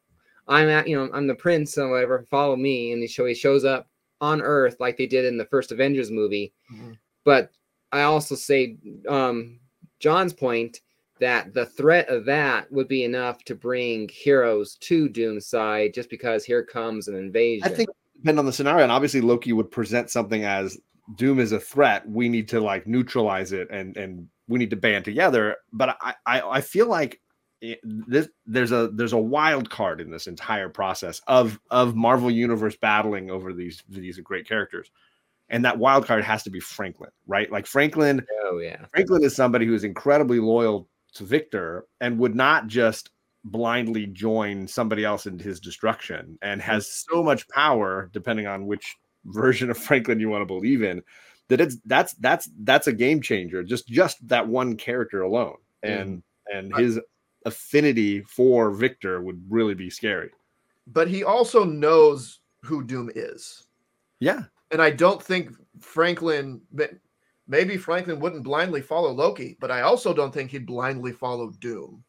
I'm 0.48 0.68
at, 0.68 0.86
you 0.88 0.96
know, 0.96 1.10
I'm 1.12 1.26
the 1.26 1.34
prince 1.34 1.76
or 1.78 1.90
whatever. 1.90 2.24
Follow 2.30 2.56
me, 2.56 2.92
and 2.92 3.00
he 3.02 3.08
show 3.08 3.26
he 3.26 3.34
shows 3.34 3.64
up 3.64 3.88
on 4.20 4.40
Earth 4.40 4.76
like 4.80 4.96
they 4.96 5.06
did 5.06 5.24
in 5.24 5.36
the 5.36 5.44
first 5.46 5.72
Avengers 5.72 6.10
movie. 6.10 6.52
Mhm. 6.72 6.96
But 7.24 7.50
I 7.92 8.02
also 8.02 8.34
say, 8.34 8.76
um, 9.08 9.58
John's 10.00 10.32
point 10.32 10.80
that 11.20 11.54
the 11.54 11.66
threat 11.66 12.08
of 12.08 12.24
that 12.26 12.70
would 12.70 12.88
be 12.88 13.04
enough 13.04 13.42
to 13.44 13.54
bring 13.54 14.08
heroes 14.08 14.76
to 14.76 15.08
Doom's 15.08 15.46
side, 15.46 15.94
just 15.94 16.10
because 16.10 16.44
here 16.44 16.64
comes 16.64 17.08
an 17.08 17.16
invasion. 17.16 17.66
I 17.66 17.74
think 17.74 17.88
it 17.88 17.96
depend 18.20 18.38
on 18.38 18.46
the 18.46 18.52
scenario, 18.52 18.82
and 18.82 18.92
obviously 18.92 19.20
Loki 19.20 19.52
would 19.52 19.70
present 19.70 20.10
something 20.10 20.44
as 20.44 20.78
Doom 21.16 21.38
is 21.38 21.52
a 21.52 21.60
threat. 21.60 22.08
We 22.08 22.28
need 22.28 22.48
to 22.48 22.60
like 22.60 22.86
neutralize 22.86 23.52
it, 23.52 23.68
and 23.70 23.96
and 23.96 24.28
we 24.48 24.58
need 24.58 24.70
to 24.70 24.76
band 24.76 25.04
together. 25.04 25.56
But 25.72 25.96
I 26.00 26.14
I, 26.26 26.40
I 26.42 26.60
feel 26.60 26.86
like 26.86 27.20
it, 27.60 27.80
this 27.84 28.28
there's 28.44 28.72
a 28.72 28.90
there's 28.92 29.12
a 29.12 29.18
wild 29.18 29.70
card 29.70 30.00
in 30.00 30.10
this 30.10 30.26
entire 30.26 30.68
process 30.68 31.20
of 31.26 31.58
of 31.70 31.94
Marvel 31.94 32.30
Universe 32.30 32.76
battling 32.76 33.30
over 33.30 33.52
these 33.52 33.82
these 33.88 34.18
great 34.18 34.46
characters, 34.46 34.90
and 35.48 35.64
that 35.64 35.78
wild 35.78 36.06
card 36.06 36.24
has 36.24 36.42
to 36.42 36.50
be 36.50 36.60
Franklin, 36.60 37.10
right? 37.26 37.50
Like 37.50 37.66
Franklin 37.66 38.26
Oh 38.46 38.58
yeah. 38.58 38.84
Franklin 38.90 39.24
is 39.24 39.34
somebody 39.34 39.66
who 39.66 39.74
is 39.74 39.84
incredibly 39.84 40.38
loyal 40.38 40.88
Victor 41.18 41.86
and 42.00 42.18
would 42.18 42.34
not 42.34 42.66
just 42.66 43.10
blindly 43.44 44.06
join 44.06 44.66
somebody 44.66 45.04
else 45.04 45.26
in 45.26 45.38
his 45.38 45.60
destruction 45.60 46.38
and 46.42 46.60
has 46.60 46.86
mm. 46.86 47.04
so 47.10 47.22
much 47.22 47.48
power 47.48 48.10
depending 48.12 48.46
on 48.46 48.66
which 48.66 48.96
version 49.26 49.70
of 49.70 49.78
Franklin 49.78 50.20
you 50.20 50.28
want 50.28 50.42
to 50.42 50.46
believe 50.46 50.82
in 50.82 51.02
that 51.48 51.60
it's 51.60 51.76
that's 51.84 52.12
that's 52.14 52.48
that's 52.62 52.86
a 52.86 52.92
game 52.92 53.20
changer 53.20 53.62
just 53.62 53.86
just 53.88 54.26
that 54.28 54.46
one 54.46 54.76
character 54.76 55.22
alone 55.22 55.56
mm. 55.84 56.00
and 56.00 56.22
and 56.52 56.76
his 56.76 57.00
affinity 57.44 58.20
for 58.22 58.70
Victor 58.70 59.20
would 59.20 59.40
really 59.48 59.74
be 59.74 59.90
scary. 59.90 60.30
but 60.86 61.08
he 61.08 61.24
also 61.24 61.64
knows 61.64 62.40
who 62.62 62.84
Doom 62.84 63.10
is. 63.14 63.66
Yeah. 64.20 64.42
and 64.70 64.82
I 64.82 64.90
don't 64.90 65.22
think 65.22 65.52
Franklin. 65.80 66.60
Ma- 67.46 67.56
Maybe 67.56 67.76
Franklin 67.76 68.20
wouldn't 68.20 68.44
blindly 68.44 68.80
follow 68.82 69.10
Loki, 69.12 69.56
but 69.60 69.70
I 69.70 69.82
also 69.82 70.12
don't 70.12 70.32
think 70.32 70.50
he'd 70.50 70.66
blindly 70.66 71.12
follow 71.12 71.50
Doom. 71.60 72.02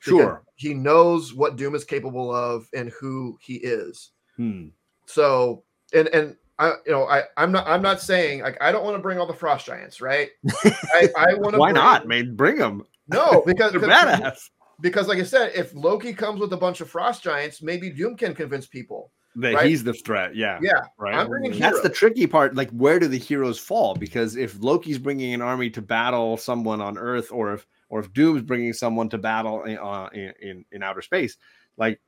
Sure. 0.00 0.44
he 0.54 0.74
knows 0.74 1.34
what 1.34 1.56
Doom 1.56 1.74
is 1.74 1.84
capable 1.84 2.32
of 2.34 2.68
and 2.72 2.90
who 3.00 3.36
he 3.40 3.54
is. 3.56 4.10
Hmm. 4.36 4.68
So, 5.06 5.64
and 5.92 6.06
and 6.08 6.36
I, 6.58 6.74
you 6.86 6.92
know, 6.92 7.04
I 7.08 7.22
I'm 7.36 7.50
not 7.50 7.66
I'm 7.66 7.82
not 7.82 8.00
saying 8.00 8.42
like 8.42 8.56
I 8.60 8.70
don't 8.70 8.84
want 8.84 8.96
to 8.96 9.02
bring 9.02 9.18
all 9.18 9.26
the 9.26 9.32
frost 9.34 9.66
giants, 9.66 10.00
right? 10.00 10.28
I, 10.94 11.08
I 11.16 11.34
want 11.34 11.54
to. 11.54 11.58
Why 11.58 11.72
not? 11.72 12.06
Man, 12.06 12.36
bring 12.36 12.56
them. 12.58 12.84
No, 13.08 13.42
because 13.46 13.72
They're 13.72 13.80
badass. 13.80 14.38
because 14.80 15.08
like 15.08 15.18
I 15.18 15.24
said, 15.24 15.52
if 15.54 15.74
Loki 15.74 16.12
comes 16.12 16.40
with 16.40 16.52
a 16.52 16.56
bunch 16.56 16.80
of 16.80 16.88
frost 16.90 17.22
giants, 17.24 17.60
maybe 17.62 17.90
Doom 17.90 18.16
can 18.16 18.34
convince 18.34 18.66
people. 18.66 19.10
That 19.38 19.54
Right? 19.54 19.66
he's 19.66 19.84
the 19.84 19.92
threat. 19.92 20.34
Yeah. 20.34 20.58
Yeah, 20.60 20.80
right? 20.98 21.14
I'm 21.14 21.28
bringing 21.28 21.56
That's 21.58 21.80
the 21.80 21.88
tricky 21.88 22.26
part. 22.26 22.56
Like, 22.56 22.70
where 22.70 22.98
do 22.98 23.06
the 23.06 23.18
heroes 23.18 23.56
fall? 23.56 23.94
Because 23.94 24.34
if 24.34 24.60
Loki's 24.60 24.98
bringing 24.98 25.32
an 25.32 25.40
army 25.40 25.70
to 25.70 25.80
battle 25.80 26.36
someone 26.36 26.80
on 26.80 26.98
Earth, 26.98 27.30
or 27.30 27.52
if 27.54 27.66
or 27.88 28.00
if 28.00 28.12
Doom's 28.12 28.42
bringing 28.42 28.72
someone 28.72 29.08
to 29.10 29.18
battle 29.18 29.62
in, 29.62 29.78
uh, 29.78 30.08
in, 30.12 30.32
in 30.42 30.64
in 30.72 30.82
outer 30.82 31.02
space, 31.02 31.36
like, 31.76 32.00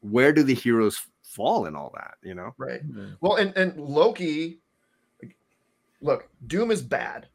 where 0.00 0.32
do 0.32 0.42
the 0.42 0.54
heroes 0.54 0.98
fall 1.22 1.66
in 1.66 1.76
all 1.76 1.92
that? 1.94 2.14
You 2.22 2.34
know? 2.34 2.54
right. 2.56 2.80
Well, 3.20 3.36
and 3.36 3.54
and 3.54 3.76
Loki, 3.78 4.60
look, 6.00 6.26
Doom 6.46 6.70
is 6.70 6.80
bad. 6.80 7.28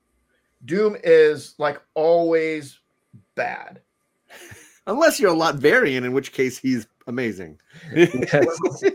Doom 0.65 0.97
is 1.03 1.53
like 1.59 1.79
always 1.93 2.79
bad. 3.35 3.81
Unless 4.87 5.19
you're 5.19 5.31
a 5.31 5.35
Latverian, 5.35 6.03
in 6.03 6.11
which 6.11 6.31
case 6.33 6.57
he's 6.57 6.87
amazing. 7.07 7.59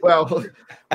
Well, 0.02 0.44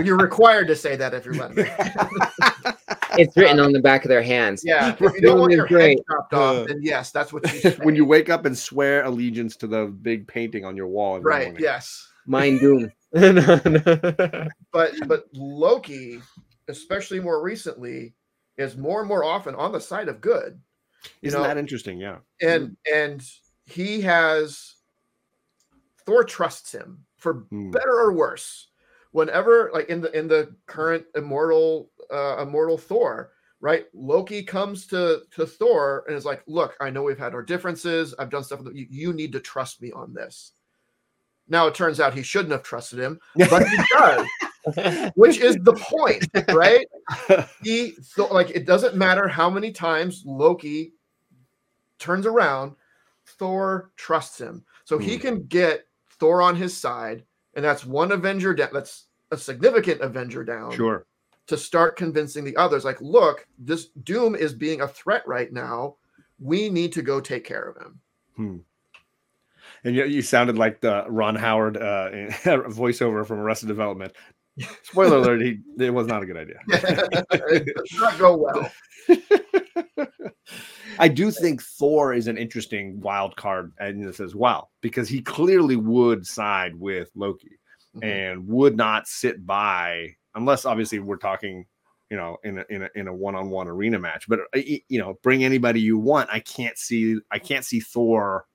you're 0.04 0.18
required 0.18 0.68
to 0.68 0.76
say 0.76 0.96
that 0.96 1.14
if 1.14 1.26
you're 1.26 1.36
letting 1.36 1.58
it's 3.20 3.36
written 3.38 3.60
on 3.60 3.72
the 3.72 3.80
back 3.80 4.04
of 4.06 4.10
their 4.10 4.24
hands. 4.24 4.64
Yeah, 4.66 4.96
if 5.00 5.00
you 5.00 5.22
don't 5.22 5.40
want 5.40 5.52
your 5.54 5.66
is 5.68 5.72
head 5.72 5.98
chopped 6.10 6.34
off, 6.34 6.56
Uh, 6.56 6.64
then 6.66 6.80
yes, 6.82 7.12
that's 7.12 7.32
what 7.32 7.44
you 7.64 7.72
when 7.84 7.96
you 7.96 8.06
wake 8.06 8.30
up 8.30 8.46
and 8.46 8.58
swear 8.58 9.04
allegiance 9.04 9.56
to 9.58 9.68
the 9.68 9.86
big 9.86 10.28
painting 10.28 10.66
on 10.66 10.76
your 10.76 10.88
wall. 10.88 11.18
every 11.18 11.30
right, 11.30 11.44
morning. 11.48 11.64
yes. 11.64 12.08
Mind 12.26 12.60
Doom. 12.60 12.92
No, 13.14 13.32
no. 13.32 14.48
But 14.72 14.94
but 15.08 15.26
Loki, 15.34 16.20
especially 16.68 17.20
more 17.20 17.44
recently, 17.44 18.14
is 18.58 18.78
more 18.78 19.00
and 19.02 19.08
more 19.08 19.24
often 19.24 19.54
on 19.56 19.72
the 19.72 19.82
side 19.82 20.08
of 20.08 20.22
good. 20.22 20.60
Isn't 21.22 21.40
know, 21.40 21.48
that 21.48 21.58
interesting? 21.58 22.00
Yeah. 22.00 22.18
and 22.42 22.76
and 22.92 23.22
he 23.66 24.02
has 24.02 24.73
Thor 26.06 26.24
trusts 26.24 26.72
him 26.72 27.06
for 27.18 27.46
Hmm. 27.50 27.72
better 27.72 28.00
or 28.00 28.14
worse. 28.14 28.70
Whenever 29.12 29.70
like 29.74 29.90
in 29.90 30.02
the 30.02 30.18
in 30.18 30.28
the 30.28 30.56
current 30.66 31.06
immortal 31.16 31.92
uh 32.12 32.38
immortal 32.42 32.78
Thor, 32.78 33.32
right? 33.62 33.86
Loki 33.94 34.44
comes 34.44 34.88
to 34.88 35.22
to 35.32 35.46
Thor 35.46 36.04
and 36.08 36.16
is 36.16 36.26
like, 36.26 36.44
"Look, 36.48 36.76
I 36.82 36.90
know 36.90 37.04
we've 37.04 37.18
had 37.20 37.36
our 37.36 37.44
differences. 37.44 38.16
I've 38.18 38.32
done 38.32 38.44
stuff 38.44 38.62
you, 38.74 38.88
you 38.90 39.14
need 39.14 39.32
to 39.34 39.40
trust 39.40 39.82
me 39.82 39.92
on 39.92 40.14
this." 40.14 40.54
Now 41.48 41.68
it 41.68 41.76
turns 41.76 42.00
out 42.00 42.14
he 42.14 42.24
shouldn't 42.24 42.54
have 42.54 42.64
trusted 42.64 43.00
him, 43.00 43.20
but 43.36 43.68
he 43.68 43.78
does, 43.92 45.12
which 45.16 45.38
is 45.38 45.58
the 45.62 45.74
point, 45.74 46.26
right? 46.52 46.88
he 47.62 47.96
so 48.02 48.26
like 48.34 48.50
it 48.50 48.66
doesn't 48.66 48.96
matter 48.96 49.28
how 49.28 49.50
many 49.50 49.72
times 49.72 50.24
Loki 50.26 50.94
turns 52.00 52.26
around, 52.26 52.76
Thor 53.26 53.92
trusts 53.96 54.40
him. 54.40 54.66
So 54.86 54.98
he 54.98 55.16
Hmm. 55.16 55.22
can 55.22 55.44
get 55.44 55.86
Thor 56.24 56.42
on 56.42 56.56
his 56.56 56.76
side, 56.76 57.26
and 57.54 57.66
that's 57.66 57.84
one 57.86 58.14
Avenger 58.14 58.54
down. 58.54 58.70
That's 58.72 59.08
a 59.32 59.38
significant 59.38 60.00
Avenger 60.00 60.46
down 60.46 60.72
Sure. 60.72 61.06
to 61.48 61.58
start 61.58 61.98
convincing 61.98 62.46
the 62.46 62.56
others. 62.56 62.86
Like, 62.86 63.02
look, 63.02 63.46
this 63.60 63.88
Doom 63.88 64.34
is 64.34 64.54
being 64.54 64.80
a 64.80 64.88
threat 64.88 65.28
right 65.28 65.52
now. 65.52 65.98
We 66.40 66.70
need 66.70 66.94
to 66.94 67.02
go 67.02 67.20
take 67.20 67.44
care 67.44 67.64
of 67.64 67.76
him. 67.76 68.00
Hmm. 68.38 68.58
And 69.84 69.98
you, 69.98 70.06
you 70.06 70.22
sounded 70.22 70.58
like 70.58 70.80
the 70.80 71.04
Ron 71.10 71.36
Howard 71.36 71.76
uh, 71.76 72.10
voiceover 72.72 73.26
from 73.26 73.40
Arrested 73.40 73.68
Development. 73.68 74.14
Spoiler 74.84 75.18
alert: 75.18 75.42
he, 75.42 75.60
it 75.80 75.90
was 75.94 76.08
not 76.08 76.22
a 76.24 76.26
good 76.26 76.38
idea. 76.38 76.60
it 76.68 77.66
does 77.76 78.00
not 78.00 78.18
go 78.20 78.38
well. 78.38 78.72
I 81.00 81.08
do 81.08 81.32
think 81.32 81.62
Thor 81.62 82.14
is 82.14 82.28
an 82.28 82.38
interesting 82.38 83.00
wild 83.02 83.36
card 83.36 83.74
in 83.80 84.06
this 84.06 84.20
as 84.20 84.36
well 84.36 84.72
because 84.82 85.10
he 85.10 85.22
clearly 85.22 85.76
would 85.76 86.26
side 86.26 86.76
with 86.76 87.10
Loki 87.16 87.58
Mhm. 87.96 88.04
and 88.04 88.48
would 88.48 88.76
not 88.76 89.08
sit 89.08 89.46
by 89.46 90.16
unless 90.36 90.66
obviously 90.66 90.98
we're 91.00 91.18
talking, 91.18 91.64
you 92.10 92.18
know, 92.18 92.38
in 92.44 92.58
a, 92.58 92.66
in 92.70 92.82
a, 92.84 92.90
in 92.96 93.08
a 93.08 93.14
one-on-one 93.14 93.68
arena 93.68 94.00
match. 94.00 94.26
But 94.28 94.40
uh, 94.56 94.60
you 94.88 95.00
know, 95.00 95.18
bring 95.22 95.44
anybody 95.44 95.80
you 95.80 95.98
want. 96.00 96.30
I 96.32 96.40
can't 96.40 96.78
see 96.78 97.18
I 97.32 97.38
can't 97.40 97.66
see 97.66 97.80
Thor 97.80 98.46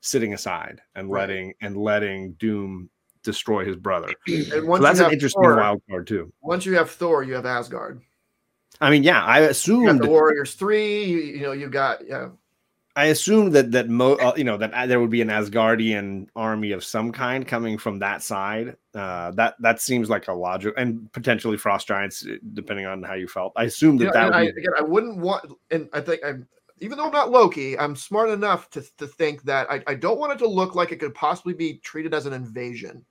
sitting 0.00 0.34
aside 0.34 0.80
and 0.94 1.10
Right. 1.10 1.28
letting 1.28 1.54
and 1.60 1.76
letting 1.76 2.32
Doom 2.34 2.90
destroy 3.22 3.64
his 3.64 3.76
brother. 3.76 4.12
And 4.26 4.46
So 4.46 4.64
once 4.64 4.82
that's 4.82 4.98
you 4.98 5.04
an 5.04 5.10
have 5.10 5.12
interesting 5.12 5.42
Thor, 5.42 5.56
wild 5.56 5.82
card 5.88 6.06
too. 6.06 6.32
once 6.42 6.66
you 6.66 6.76
have 6.76 6.90
Thor, 6.90 7.22
you 7.22 7.34
have 7.34 7.46
Asgard. 7.46 8.00
I 8.80 8.90
mean, 8.90 9.02
yeah, 9.02 9.22
I 9.24 9.38
You 9.40 9.44
got 9.44 9.50
assumed 9.50 10.00
the 10.02 10.08
Warriors 10.08 10.54
three. 10.54 11.04
You, 11.04 11.18
you 11.18 11.40
know, 11.42 11.52
you 11.52 11.68
got 11.68 12.06
yeah. 12.06 12.28
I 12.96 13.06
assumed 13.06 13.52
that 13.52 13.70
that 13.70 13.88
mo- 13.88 14.16
uh, 14.16 14.34
you 14.36 14.42
know 14.44 14.56
that 14.56 14.74
uh, 14.74 14.86
there 14.86 15.00
would 15.00 15.10
be 15.10 15.22
an 15.22 15.28
Asgardian 15.28 16.26
army 16.34 16.72
of 16.72 16.82
some 16.82 17.12
kind 17.12 17.46
coming 17.46 17.78
from 17.78 18.00
that 18.00 18.22
side. 18.22 18.76
Uh, 18.94 19.30
that 19.32 19.54
that 19.60 19.80
seems 19.80 20.10
like 20.10 20.26
a 20.28 20.32
logic, 20.32 20.74
and 20.76 21.10
potentially 21.12 21.56
frost 21.56 21.86
giants, 21.86 22.26
uh, 22.26 22.36
depending 22.52 22.86
on 22.86 23.02
how 23.02 23.14
you 23.14 23.28
felt. 23.28 23.52
I 23.54 23.64
assumed 23.64 24.00
that 24.00 24.06
You 24.06 24.10
know, 24.10 24.14
that 24.14 24.24
would 24.26 24.34
I, 24.34 24.40
be 24.42 24.48
again, 24.48 24.72
I 24.76 24.82
wouldn't 24.82 25.18
want, 25.18 25.52
and 25.70 25.88
I 25.92 26.00
think 26.00 26.20
I'm, 26.24 26.48
even 26.80 26.98
though 26.98 27.06
I'm 27.06 27.12
not 27.12 27.30
Loki, 27.30 27.78
I'm 27.78 27.94
smart 27.94 28.28
enough 28.30 28.68
to, 28.70 28.82
to 28.98 29.06
think 29.06 29.42
that 29.44 29.70
I, 29.70 29.82
I 29.86 29.94
don't 29.94 30.18
want 30.18 30.32
it 30.32 30.38
to 30.40 30.48
look 30.48 30.74
like 30.74 30.90
it 30.90 30.98
could 30.98 31.14
possibly 31.14 31.54
be 31.54 31.78
treated 31.78 32.12
as 32.12 32.26
an 32.26 32.32
invasion, 32.32 33.04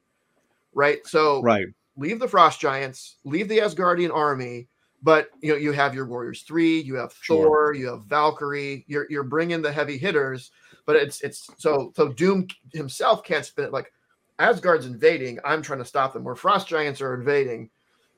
right? 0.73 1.05
So 1.05 1.41
right. 1.41 1.67
leave 1.97 2.19
the 2.19 2.27
frost 2.27 2.60
giants, 2.60 3.17
leave 3.23 3.47
the 3.47 3.60
Asgardian 3.60 4.13
army, 4.13 4.67
but 5.01 5.29
you 5.41 5.51
know 5.51 5.58
you 5.58 5.71
have 5.71 5.95
your 5.95 6.05
Warriors 6.05 6.43
three, 6.43 6.79
you 6.79 6.95
have 6.95 7.13
Sure. 7.21 7.45
Thor, 7.45 7.73
you 7.73 7.88
have 7.88 8.05
Valkyrie, 8.05 8.86
you're 8.88 9.08
you're 9.10 9.23
bringing 9.23 9.62
the 9.62 9.71
heavy 9.71 9.97
hitters, 9.97 10.51
but 10.86 10.95
it's 10.95 11.21
it's 11.21 11.49
so 11.58 11.91
so 11.95 12.10
Doom 12.10 12.47
himself 12.73 13.23
can't 13.23 13.45
spin 13.45 13.65
it 13.65 13.73
like 13.73 13.91
Asgard's 14.39 14.86
invading. 14.86 15.39
I'm 15.43 15.62
trying 15.62 15.79
to 15.79 15.86
stop 15.86 16.13
them. 16.13 16.23
Where 16.23 16.36
frost 16.36 16.67
giants 16.67 17.01
are 17.01 17.13
invading, 17.13 17.69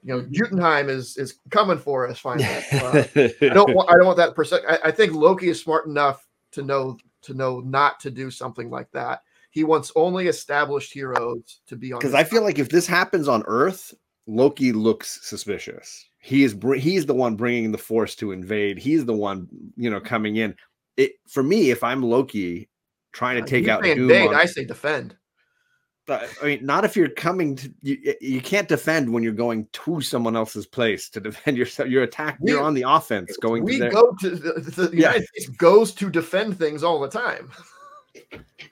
you 0.03 0.13
know, 0.13 0.21
Mhm. 0.21 0.31
Jotunheim 0.31 0.89
is 0.89 1.17
is 1.17 1.39
coming 1.49 1.77
for 1.77 2.07
us 2.07 2.19
finally. 2.19 2.47
Uh, 2.71 3.03
I 3.15 3.53
don't 3.53 3.73
want 3.73 3.89
I 3.89 3.95
don't 3.95 4.05
want 4.05 4.17
that 4.17 4.35
percent. 4.35 4.63
I, 4.67 4.79
I 4.85 4.91
think 4.91 5.13
Loki 5.13 5.49
is 5.49 5.59
smart 5.61 5.85
enough 5.85 6.27
to 6.53 6.63
know 6.63 6.97
to 7.23 7.33
know 7.33 7.59
not 7.59 7.99
to 8.01 8.11
do 8.11 8.31
something 8.31 8.69
like 8.69 8.91
that. 8.91 9.21
He 9.51 9.63
wants 9.63 9.91
only 9.95 10.27
established 10.27 10.91
heroes 10.93 11.59
to 11.67 11.75
be 11.75 11.91
on. 11.93 11.99
because 11.99 12.13
I 12.15 12.23
feel 12.23 12.41
like 12.41 12.57
if 12.57 12.69
this 12.69 12.87
happens 12.87 13.27
on 13.27 13.43
Earth, 13.47 13.93
Loki 14.27 14.71
looks 14.71 15.19
suspicious. 15.21 16.05
He 16.19 16.43
is 16.43 16.55
he's 16.77 17.05
the 17.05 17.13
one 17.13 17.35
bringing 17.35 17.71
the 17.71 17.77
force 17.77 18.15
to 18.15 18.31
invade. 18.31 18.77
He's 18.77 19.05
the 19.05 19.13
one 19.13 19.47
you 19.75 19.89
know 19.89 19.99
coming 19.99 20.37
in. 20.37 20.55
It 20.97 21.13
for 21.27 21.43
me, 21.43 21.69
if 21.71 21.83
I'm 21.83 22.01
Loki 22.01 22.69
trying 23.11 23.37
to 23.37 23.43
uh, 23.43 23.45
take 23.45 23.67
out 23.67 23.83
Doom, 23.83 23.99
invade, 23.99 24.29
on- 24.29 24.35
I 24.35 24.45
say 24.45 24.63
defend. 24.65 25.15
But, 26.07 26.27
I 26.41 26.45
mean, 26.45 26.65
not 26.65 26.83
if 26.83 26.95
you're 26.97 27.09
coming 27.09 27.55
to 27.57 27.71
you. 27.81 28.15
You 28.19 28.41
can't 28.41 28.67
defend 28.67 29.11
when 29.13 29.21
you're 29.21 29.31
going 29.33 29.67
to 29.71 30.01
someone 30.01 30.35
else's 30.35 30.65
place 30.65 31.09
to 31.11 31.19
defend 31.21 31.57
yourself. 31.57 31.89
You're 31.89 32.03
attacked. 32.03 32.39
You're 32.43 32.61
on 32.61 32.73
the 32.73 32.85
offense 32.87 33.37
going 33.41 33.63
we 33.63 33.73
to 33.73 33.79
their. 33.79 33.91
go 33.91 34.15
to 34.21 34.29
the, 34.31 34.53
the 34.59 34.83
Yeah. 34.97 35.09
United 35.13 35.27
States 35.27 35.49
goes 35.49 35.93
to 35.93 36.09
defend 36.09 36.57
things 36.57 36.83
all 36.83 36.99
the 36.99 37.07
time. 37.09 37.51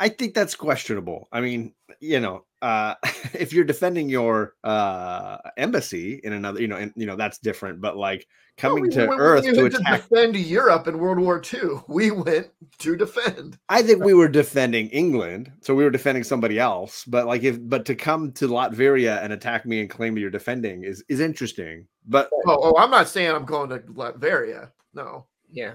I 0.00 0.08
think 0.08 0.34
that's 0.34 0.54
questionable. 0.56 1.28
I 1.30 1.40
mean, 1.42 1.74
you 2.00 2.18
know, 2.20 2.44
uh, 2.62 2.94
if 3.34 3.52
you're 3.52 3.64
defending 3.64 4.08
your 4.08 4.54
uh, 4.64 5.36
embassy 5.58 6.20
in 6.24 6.32
another, 6.32 6.60
you 6.60 6.68
know, 6.68 6.76
and 6.76 6.92
you 6.96 7.06
know 7.06 7.16
that's 7.16 7.38
different. 7.38 7.80
But 7.82 7.96
like 7.98 8.26
coming 8.56 8.84
We- 8.84 8.88
to 8.90 9.02
we- 9.02 9.08
we 9.08 9.16
Earth 9.16 9.44
went 9.44 9.56
to 9.56 9.64
attack, 9.66 10.08
defend 10.08 10.36
Europe 10.36 10.88
in 10.88 10.98
World 10.98 11.18
War 11.20 11.40
II. 11.52 11.60
We 11.88 12.10
went 12.10 12.48
to 12.78 12.96
defend. 12.96 13.58
I 13.68 13.82
think 13.82 14.02
we 14.02 14.14
were 14.20 14.28
defending 14.28 14.88
England, 14.88 15.52
so 15.60 15.74
we 15.74 15.84
were 15.84 15.90
defending 15.90 16.24
somebody 16.24 16.58
else. 16.58 17.04
But 17.04 17.26
like, 17.26 17.42
if 17.44 17.58
but 17.60 17.84
to 17.86 17.94
come 17.94 18.32
to 18.32 18.48
Latveria 18.48 19.22
and 19.22 19.32
attack 19.34 19.66
me 19.66 19.80
and 19.80 19.90
claim 19.90 20.14
that 20.14 20.20
you're 20.20 20.30
defending 20.30 20.84
is 20.84 21.04
is 21.08 21.20
interesting. 21.20 21.86
But 22.08 22.30
Oh, 22.46 22.58
oh, 22.74 22.74
I'm 22.78 22.90
not 22.90 23.08
saying 23.08 23.30
I'm 23.30 23.44
going 23.44 23.68
to 23.68 23.78
Latveria. 23.80 24.70
No. 24.94 25.26
Yeah. 25.52 25.74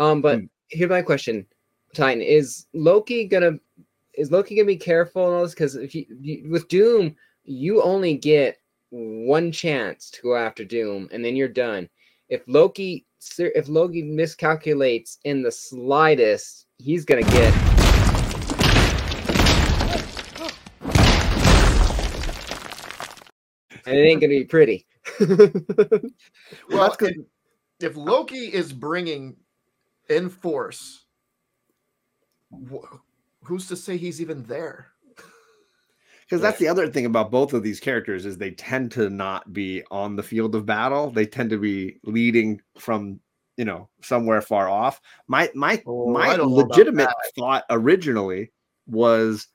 Um, 0.00 0.20
but 0.20 0.40
Hmm. 0.40 0.44
here's 0.68 0.90
my 0.90 1.02
question, 1.02 1.46
Titan: 1.94 2.22
Is 2.22 2.66
Loki 2.72 3.26
gonna 3.26 3.58
is 4.14 4.30
Loki 4.30 4.56
gonna 4.56 4.66
be 4.66 4.76
careful 4.76 5.28
in 5.28 5.34
all 5.34 5.42
this? 5.42 5.52
Because 5.52 5.76
if 5.76 5.94
you, 5.94 6.06
you 6.20 6.50
with 6.50 6.68
Doom, 6.68 7.14
you 7.44 7.82
only 7.82 8.16
get 8.16 8.58
one 8.90 9.52
chance 9.52 10.10
to 10.10 10.22
go 10.22 10.34
after 10.34 10.64
Doom, 10.64 11.08
and 11.12 11.24
then 11.24 11.36
you're 11.36 11.48
done. 11.48 11.88
If 12.28 12.42
Loki 12.46 13.06
if 13.38 13.68
Loki 13.68 14.02
miscalculates 14.02 15.18
in 15.24 15.42
the 15.42 15.52
slightest, 15.52 16.66
he's 16.78 17.04
gonna 17.04 17.22
get. 17.22 17.54
And 23.84 23.96
it 23.96 24.02
ain't 24.02 24.20
gonna 24.20 24.28
be 24.28 24.44
pretty. 24.44 24.86
Well, 26.68 26.82
that's 26.82 26.96
good. 26.96 27.24
if, 27.80 27.90
if 27.90 27.96
Loki 27.96 28.52
is 28.52 28.72
bringing 28.72 29.36
in 30.08 30.28
force, 30.28 31.01
wh- 32.52 32.96
who's 33.44 33.68
to 33.68 33.76
say 33.76 33.96
he's 33.96 34.20
even 34.20 34.44
there? 34.44 34.88
because 36.24 36.40
that's 36.40 36.58
the 36.58 36.68
other 36.68 36.88
thing 36.88 37.06
about 37.06 37.30
both 37.30 37.52
of 37.52 37.62
these 37.62 37.80
characters 37.80 38.26
is 38.26 38.38
they 38.38 38.52
tend 38.52 38.92
to 38.92 39.10
not 39.10 39.52
be 39.52 39.82
on 39.90 40.16
the 40.16 40.22
field 40.22 40.54
of 40.54 40.66
battle. 40.66 41.10
They 41.10 41.26
tend 41.26 41.50
to 41.50 41.58
be 41.58 41.98
leading 42.04 42.60
from 42.78 43.20
you 43.56 43.64
know 43.64 43.88
somewhere 44.02 44.42
far 44.42 44.68
off. 44.68 45.00
My 45.28 45.50
my 45.54 45.82
Oh, 45.86 46.12
my 46.12 46.30
I 46.30 46.36
don't 46.36 46.50
know 46.50 46.60
about 46.60 46.70
legitimate 46.70 47.08
thought 47.36 47.64
originally 47.70 48.52
was 48.86 49.48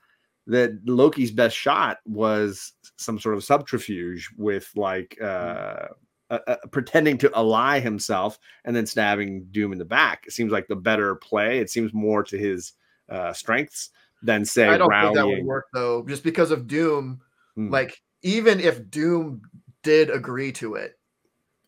that 0.48 0.80
loki's 0.86 1.32
best 1.32 1.58
shot 1.58 1.98
was 2.06 2.74
some 2.98 3.20
sort 3.20 3.36
of 3.36 3.44
subterfuge 3.44 4.30
with 4.38 4.72
like 4.76 5.18
uh 5.22 5.88
uh, 6.30 6.40
uh, 6.48 6.56
pretending 6.72 7.18
to 7.18 7.32
ally 7.34 7.80
himself 7.80 8.38
and 8.66 8.76
then 8.76 8.86
stabbing 8.86 9.46
doom 9.52 9.72
in 9.72 9.78
the 9.78 9.86
back. 9.86 10.26
It 10.28 10.34
seems 10.34 10.52
like 10.52 10.68
the 10.68 10.76
better 10.76 11.16
play. 11.16 11.60
It 11.60 11.70
seems 11.70 11.94
more 11.94 12.22
to 12.24 12.38
his 12.38 12.74
uh 13.10 13.34
strengths 13.34 13.90
than 14.24 14.46
say 14.46 14.68
I 14.68 14.78
don't 14.78 14.90
think 14.90 15.16
that 15.16 15.28
would 15.28 15.46
work 15.46 15.66
though, 15.74 16.04
just 16.08 16.24
because 16.24 16.52
of 16.52 16.68
Doom. 16.68 17.22
Hmm. 17.56 17.70
Like, 17.70 18.02
even 18.22 18.60
if 18.60 18.90
Doom 18.90 19.42
did 19.84 20.10
agree 20.10 20.52
to 20.54 20.76
it, 20.76 20.98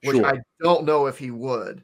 which 0.04 0.18
Sure. 0.18 0.26
I 0.26 0.40
don't 0.62 0.86
know 0.86 1.08
if 1.08 1.18
he 1.18 1.32
would, 1.32 1.84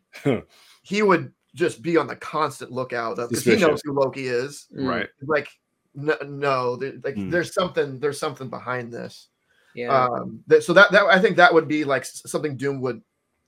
he 0.83 1.01
would 1.01 1.33
just 1.53 1.81
be 1.81 1.97
on 1.97 2.07
the 2.07 2.15
constant 2.15 2.71
lookout 2.71 3.15
because 3.17 3.43
he 3.43 3.55
knows 3.55 3.81
who 3.83 3.93
Loki 3.93 4.27
is. 4.27 4.67
Mm, 4.75 4.87
right 4.89 5.09
Like, 5.21 5.47
no, 5.93 6.17
no 6.25 6.71
like 7.03 7.15
Hmm. 7.15 7.29
there's 7.29 7.53
something, 7.53 7.99
there's 7.99 8.19
something 8.19 8.49
behind 8.49 8.91
this. 8.91 9.29
Yeah. 9.73 10.05
Um, 10.05 10.43
that, 10.47 10.63
so 10.63 10.73
that 10.73 10.91
that 10.91 11.03
I 11.05 11.19
think 11.19 11.37
that 11.37 11.53
would 11.53 11.67
be 11.67 11.83
like 11.83 12.05
something 12.05 12.57
Doom 12.57 12.81
would 12.81 13.01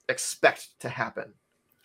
expect 0.09 0.67
to 0.81 0.89
happen. 0.89 1.33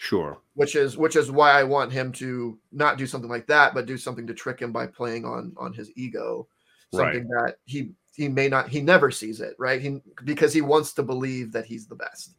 Sure. 0.03 0.41
which 0.55 0.75
is 0.75 0.97
which 0.97 1.15
is 1.15 1.31
why 1.31 1.53
I 1.53 1.63
want 1.63 1.93
him 1.93 2.11
to 2.15 2.59
not 2.73 2.99
do 2.99 3.07
something 3.07 3.31
like 3.31 3.47
that, 3.47 3.73
but 3.73 3.87
do 3.87 3.97
something 3.97 4.27
to 4.27 4.35
trick 4.35 4.59
him 4.59 4.73
by 4.73 4.85
playing 4.85 5.25
on 5.25 5.53
on 5.57 5.73
his 5.73 5.93
ego, 5.95 6.49
Right. 6.93 7.15
something 7.15 7.29
that 7.29 7.59
he 7.67 7.93
he 8.13 8.27
may 8.29 8.49
not 8.49 8.69
he 8.69 8.81
never 8.81 9.13
sees 9.13 9.41
it 9.41 9.55
right 9.61 9.81
he 9.81 10.03
because 10.25 10.53
he 10.53 10.61
wants 10.61 10.93
to 10.95 11.05
believe 11.05 11.53
that 11.53 11.67
he's 11.67 11.87
the 11.87 11.95
best. 11.95 12.33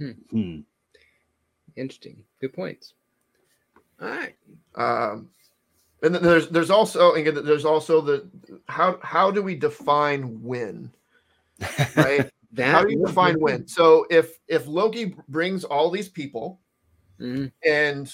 Hmm. 0.00 0.60
Interesting. 1.76 2.24
Good 2.40 2.52
points. 2.52 2.94
All 4.02 4.08
right. 4.08 4.34
Um, 4.74 5.30
and 6.02 6.12
then 6.14 6.22
there's 6.24 6.48
there's 6.48 6.70
also 6.70 7.12
again 7.12 7.44
there's 7.44 7.64
also 7.64 8.00
the 8.00 8.28
how 8.66 8.98
how 9.04 9.30
do 9.30 9.40
we 9.40 9.54
define 9.54 10.42
win 10.42 10.90
right? 11.96 12.28
That 12.56 12.72
how 12.72 12.84
do 12.84 12.92
you 12.92 13.04
define 13.06 13.38
win? 13.38 13.68
So 13.68 14.06
if 14.10 14.38
if 14.48 14.66
Loki 14.66 15.14
brings 15.28 15.62
all 15.64 15.90
these 15.90 16.08
people 16.08 16.60
Mhm. 17.20 17.52
and 17.64 18.12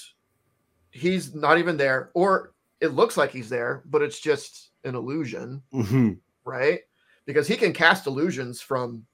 he's 0.91 1.33
not 1.33 1.57
even 1.57 1.77
there, 1.77 2.11
or 2.13 2.53
it 2.79 2.89
looks 2.89 3.17
like 3.17 3.31
he's 3.31 3.49
there, 3.49 3.83
but 3.85 4.01
it's 4.01 4.19
just 4.19 4.71
an 4.83 4.95
illusion. 4.95 5.63
Mhm. 5.73 6.19
right? 6.45 6.81
Because 7.25 7.47
he 7.47 7.55
can 7.55 7.71
cast 7.71 8.05
illusions 8.05 8.59
from 8.61 9.05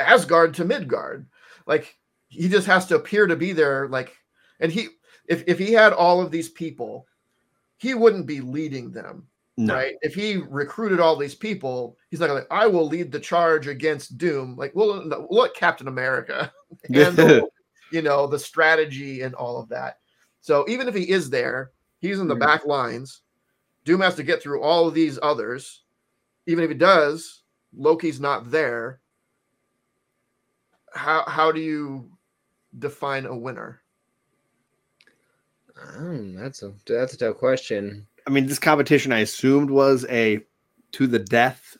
Asgard 0.00 0.54
to 0.54 0.64
Midgard. 0.64 1.28
Like 1.66 1.96
he 2.28 2.48
just 2.48 2.66
has 2.66 2.86
to 2.86 2.96
appear 2.96 3.26
to 3.28 3.36
be 3.36 3.52
there. 3.52 3.88
Like, 3.88 4.16
and 4.58 4.72
he 4.72 4.88
if 5.28 5.44
if 5.46 5.58
he 5.58 5.72
had 5.72 5.92
all 5.92 6.20
of 6.20 6.32
these 6.32 6.48
people, 6.48 7.06
he 7.76 7.94
wouldn't 7.94 8.26
be 8.26 8.40
leading 8.40 8.90
them, 8.90 9.28
No. 9.56 9.74
right? 9.74 9.96
If 10.00 10.14
he 10.14 10.36
recruited 10.36 10.98
all 10.98 11.16
these 11.16 11.34
people, 11.34 11.98
he's 12.10 12.20
not 12.20 12.30
like, 12.30 12.46
I 12.50 12.66
will 12.66 12.86
lead 12.86 13.12
the 13.12 13.20
charge 13.20 13.66
against 13.66 14.16
Doom. 14.16 14.56
Like, 14.56 14.74
we'll, 14.74 15.04
we'll 15.28 15.48
Captain 15.50 15.88
America 15.88 16.50
handle, 16.92 17.50
you 17.92 18.02
know, 18.02 18.26
the 18.26 18.38
strategy 18.38 19.22
and 19.22 19.34
all 19.34 19.58
of 19.58 19.68
that. 19.68 19.98
So 20.40 20.64
even 20.68 20.88
if 20.88 20.94
he 20.94 21.08
is 21.10 21.28
there, 21.28 21.70
he's 22.00 22.18
in 22.18 22.28
the 22.28 22.34
Mhm. 22.34 22.40
back 22.40 22.64
lines. 22.66 23.20
Doom 23.84 24.00
has 24.00 24.14
to 24.16 24.22
get 24.22 24.42
through 24.42 24.62
all 24.62 24.88
of 24.88 24.94
these 24.94 25.18
others. 25.22 25.82
Even 26.46 26.64
if 26.64 26.70
he 26.70 26.76
does, 26.76 27.42
Loki's 27.76 28.20
not 28.20 28.50
there. 28.50 29.00
How 30.94 31.24
how 31.26 31.52
do 31.52 31.60
you 31.60 32.10
define 32.78 33.26
a 33.26 33.36
winner? 33.36 33.82
Um, 35.96 36.34
that's 36.34 36.62
a 36.62 36.72
that's 36.86 37.14
a 37.14 37.18
tough 37.18 37.36
question. 37.38 38.06
I 38.26 38.30
mean, 38.30 38.46
this 38.46 38.58
competition 38.58 39.12
I 39.12 39.20
assumed 39.20 39.70
was 39.70 40.06
a 40.08 40.40
to 40.92 41.06
the 41.06 41.18
death 41.18 41.76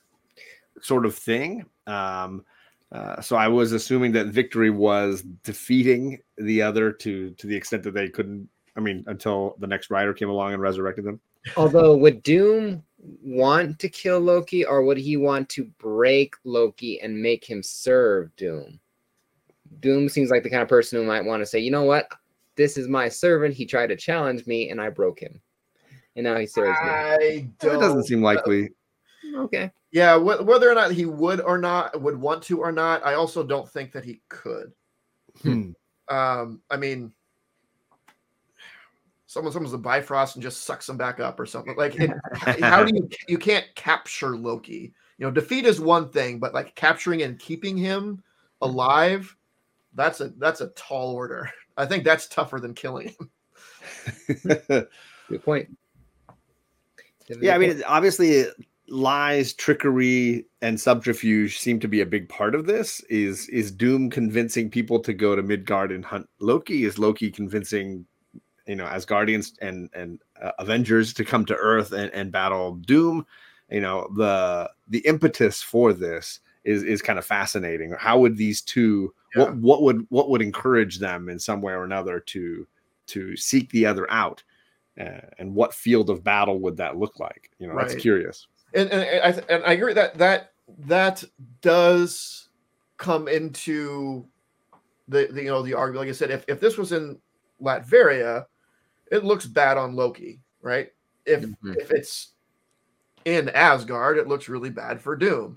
sort 0.80 1.06
of 1.06 1.14
thing. 1.14 1.66
Um, 1.86 2.44
uh, 2.90 3.20
so 3.20 3.36
I 3.36 3.48
was 3.48 3.72
assuming 3.72 4.12
that 4.12 4.26
victory 4.26 4.70
was 4.70 5.22
defeating 5.44 6.18
the 6.36 6.62
other 6.62 6.92
to 6.92 7.30
to 7.30 7.46
the 7.46 7.56
extent 7.56 7.82
that 7.84 7.94
they 7.94 8.08
couldn't. 8.08 8.48
I 8.76 8.80
mean, 8.80 9.04
until 9.06 9.56
the 9.58 9.66
next 9.66 9.90
rider 9.90 10.14
came 10.14 10.30
along 10.30 10.54
and 10.54 10.62
resurrected 10.62 11.04
them. 11.04 11.20
Although, 11.56 11.96
would 11.96 12.22
Doom 12.22 12.82
want 12.98 13.78
to 13.80 13.88
kill 13.88 14.20
Loki, 14.20 14.64
or 14.64 14.82
would 14.82 14.96
he 14.96 15.16
want 15.16 15.48
to 15.50 15.64
break 15.78 16.34
Loki 16.44 17.00
and 17.00 17.20
make 17.20 17.44
him 17.44 17.62
serve 17.62 18.34
Doom? 18.36 18.78
Doom 19.80 20.08
seems 20.08 20.30
like 20.30 20.42
the 20.42 20.50
kind 20.50 20.62
of 20.62 20.68
person 20.68 20.98
who 20.98 21.06
might 21.06 21.24
want 21.24 21.42
to 21.42 21.46
say, 21.46 21.58
you 21.58 21.70
know 21.70 21.82
what, 21.82 22.08
this 22.56 22.76
is 22.76 22.88
my 22.88 23.08
servant. 23.08 23.54
He 23.54 23.66
tried 23.66 23.88
to 23.88 23.96
challenge 23.96 24.46
me, 24.46 24.70
and 24.70 24.80
I 24.80 24.88
broke 24.88 25.20
him, 25.20 25.40
and 26.16 26.24
now 26.24 26.36
he 26.36 26.46
serves 26.46 26.78
me. 26.82 26.90
I 26.90 27.48
don't. 27.58 27.76
It 27.76 27.80
doesn't 27.80 28.04
seem 28.04 28.22
likely. 28.22 28.70
Okay. 29.34 29.70
Yeah, 29.90 30.18
wh- 30.18 30.46
whether 30.46 30.70
or 30.70 30.74
not 30.74 30.92
he 30.92 31.04
would 31.04 31.40
or 31.40 31.58
not 31.58 32.00
would 32.00 32.20
want 32.20 32.42
to 32.44 32.60
or 32.60 32.72
not, 32.72 33.04
I 33.04 33.14
also 33.14 33.42
don't 33.42 33.68
think 33.68 33.92
that 33.92 34.04
he 34.04 34.20
could. 34.28 34.72
Hmm. 35.42 35.70
Um, 36.08 36.60
I 36.70 36.76
mean, 36.76 37.12
someone 39.26 39.52
someone's 39.52 39.74
a 39.74 39.78
Bifrost 39.78 40.36
and 40.36 40.42
just 40.42 40.64
sucks 40.64 40.88
him 40.88 40.96
back 40.96 41.20
up 41.20 41.40
or 41.40 41.46
something. 41.46 41.76
Like, 41.76 41.98
it, 41.98 42.10
how 42.60 42.84
do 42.84 42.94
you 42.94 43.08
you 43.28 43.38
can't 43.38 43.66
capture 43.74 44.36
Loki? 44.36 44.92
You 45.18 45.26
know, 45.26 45.30
defeat 45.30 45.64
is 45.64 45.80
one 45.80 46.10
thing, 46.10 46.38
but 46.38 46.54
like 46.54 46.74
capturing 46.74 47.22
and 47.22 47.38
keeping 47.38 47.76
him 47.76 48.22
alive, 48.60 49.34
that's 49.94 50.20
a 50.20 50.28
that's 50.38 50.60
a 50.60 50.68
tall 50.68 51.14
order. 51.14 51.50
I 51.76 51.86
think 51.86 52.04
that's 52.04 52.28
tougher 52.28 52.60
than 52.60 52.74
killing 52.74 53.14
him. 53.18 53.30
Good 55.28 55.44
point. 55.44 55.76
Yeah, 57.40 57.54
I 57.54 57.58
mean, 57.58 57.82
obviously, 57.86 58.46
lies, 58.88 59.52
trickery, 59.54 60.46
and 60.60 60.80
subterfuge 60.80 61.58
seem 61.58 61.80
to 61.80 61.88
be 61.88 62.00
a 62.00 62.06
big 62.06 62.28
part 62.28 62.54
of 62.54 62.66
this. 62.66 63.00
Is 63.08 63.48
is 63.48 63.70
Doom 63.70 64.10
convincing 64.10 64.70
people 64.70 65.00
to 65.00 65.12
go 65.12 65.34
to 65.34 65.42
Midgard 65.42 65.92
and 65.92 66.04
hunt 66.04 66.28
Loki? 66.40 66.84
Is 66.84 66.98
Loki 66.98 67.30
convincing, 67.30 68.06
you 68.66 68.76
know, 68.76 68.84
Asgardians 68.84 69.52
and 69.60 69.88
and 69.94 70.20
uh, 70.40 70.52
Avengers 70.58 71.12
to 71.14 71.24
come 71.24 71.44
to 71.46 71.56
Earth 71.56 71.92
and, 71.92 72.12
and 72.12 72.30
battle 72.30 72.76
Doom? 72.76 73.26
You 73.70 73.80
know, 73.80 74.08
the 74.16 74.70
the 74.88 75.00
impetus 75.00 75.62
for 75.62 75.92
this 75.92 76.40
is 76.64 76.82
is 76.82 77.02
kind 77.02 77.18
of 77.18 77.24
fascinating. 77.24 77.94
How 77.98 78.18
would 78.18 78.36
these 78.36 78.60
two? 78.60 79.14
Yeah. 79.34 79.44
What 79.44 79.56
what 79.56 79.82
would 79.82 80.06
what 80.10 80.28
would 80.28 80.42
encourage 80.42 80.98
them 80.98 81.28
in 81.28 81.38
some 81.38 81.62
way 81.62 81.72
or 81.72 81.84
another 81.84 82.20
to 82.20 82.66
to 83.06 83.36
seek 83.36 83.70
the 83.70 83.86
other 83.86 84.10
out? 84.10 84.42
Uh, 85.00 85.20
and 85.38 85.54
what 85.54 85.72
field 85.74 86.10
of 86.10 86.22
battle 86.22 86.58
would 86.60 86.76
that 86.76 86.96
look 86.96 87.18
like? 87.18 87.50
You 87.58 87.66
know, 87.66 87.76
that's 87.76 87.94
curious. 87.94 88.46
and 88.74 88.90
and 88.90 89.02
and 89.02 89.22
I 89.22 89.32
th- 89.32 89.46
and 89.48 89.64
I 89.64 89.72
agree 89.72 89.94
that 89.94 90.18
that 90.18 90.52
that 90.80 91.24
does 91.62 92.48
come 92.98 93.26
into 93.26 94.26
the, 95.08 95.28
the 95.30 95.42
you 95.42 95.48
know 95.48 95.62
the 95.62 95.74
argument. 95.74 96.06
Like 96.06 96.10
I 96.10 96.16
said, 96.16 96.30
if 96.30 96.44
if 96.46 96.60
this 96.60 96.76
was 96.76 96.92
in 96.92 97.18
Latveria, 97.60 98.44
it 99.10 99.24
looks 99.24 99.46
bad 99.46 99.78
on 99.78 99.96
Loki, 99.96 100.40
right? 100.60 100.90
If 101.24 101.42
Mhm. 101.42 101.76
if 101.76 101.90
it's 101.90 102.32
in 103.24 103.48
Asgard, 103.50 104.18
it 104.18 104.28
looks 104.28 104.48
really 104.48 104.70
bad 104.70 105.00
for 105.00 105.16
Doom. 105.16 105.56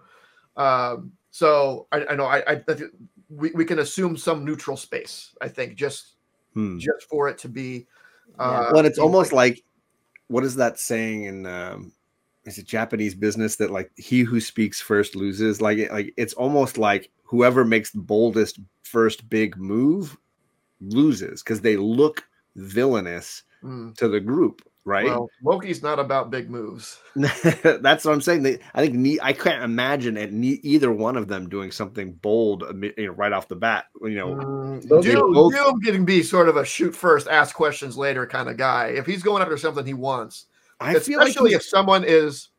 Um, 0.55 1.11
so 1.31 1.87
I, 1.91 2.05
I 2.11 2.15
know 2.15 2.25
I, 2.25 2.43
I 2.47 2.63
we, 3.29 3.51
we 3.51 3.65
can 3.65 3.79
assume 3.79 4.15
some 4.15 4.45
neutral 4.45 4.77
space. 4.77 5.35
I 5.41 5.49
think 5.49 5.75
just 5.75 6.13
Hmm. 6.53 6.77
just 6.77 7.09
for 7.09 7.27
it 7.27 7.37
to 7.39 7.49
be. 7.49 7.87
Yeah. 8.37 8.43
Uh, 8.43 8.69
well, 8.71 8.77
and 8.79 8.87
it's 8.87 8.99
almost 8.99 9.33
like 9.33 9.63
what 10.27 10.43
is 10.43 10.55
that 10.55 10.79
saying 10.79 11.23
in 11.23 11.45
um, 11.45 11.91
is 12.45 12.57
it 12.57 12.65
Japanese 12.65 13.15
business 13.15 13.55
that 13.57 13.71
like 13.71 13.91
he 13.95 14.21
who 14.21 14.39
speaks 14.39 14.81
first 14.81 15.15
loses? 15.15 15.61
Like 15.61 15.91
like 15.91 16.13
it's 16.17 16.33
almost 16.33 16.77
like 16.77 17.09
whoever 17.23 17.65
makes 17.65 17.91
the 17.91 17.99
boldest 17.99 18.59
first 18.83 19.29
big 19.29 19.57
move 19.57 20.17
loses 20.81 21.41
because 21.43 21.61
they 21.61 21.77
look 21.77 22.23
villainous 22.55 23.43
mm, 23.63 23.95
to 23.97 24.07
the 24.07 24.19
group, 24.19 24.61
right? 24.85 25.05
well, 25.05 25.29
Loki's 25.43 25.81
not 25.83 25.99
about 25.99 26.29
big 26.29 26.49
moves. 26.49 26.99
That's 27.15 28.05
what 28.05 28.13
I'm 28.13 28.21
saying. 28.21 28.43
They, 28.43 28.59
I 28.75 28.85
think 28.85 29.19
I 29.21 29.33
can't 29.33 29.63
imagine 29.63 30.17
at 30.17 30.31
either 30.31 30.91
one 30.91 31.17
of 31.17 31.27
them 31.27 31.49
doing 31.49 31.71
something 31.71 32.13
bold, 32.13 32.63
you 32.81 32.93
know, 33.07 33.11
right 33.13 33.33
off 33.33 33.47
the 33.47 33.55
bat. 33.55 33.85
You 34.01 34.11
know, 34.11 34.35
Mm, 34.35 35.03
Doom, 35.03 35.33
both- 35.33 35.53
Doom 35.53 35.81
can 35.81 36.05
be 36.05 36.21
sort 36.21 36.47
of 36.47 36.57
a 36.57 36.63
shoot 36.63 36.95
first, 36.95 37.27
ask 37.27 37.55
questions 37.55 37.97
later 37.97 38.25
kind 38.27 38.47
of 38.47 38.57
guy. 38.57 38.87
If 38.89 39.05
he's 39.05 39.23
going 39.23 39.41
after 39.41 39.57
something 39.57 39.85
he 39.85 39.93
wants, 39.93 40.45
I 40.79 40.99
feel 40.99 41.17
like 41.19 41.29
especially 41.29 41.53
if 41.53 41.63
someone 41.63 42.03
is 42.05 42.49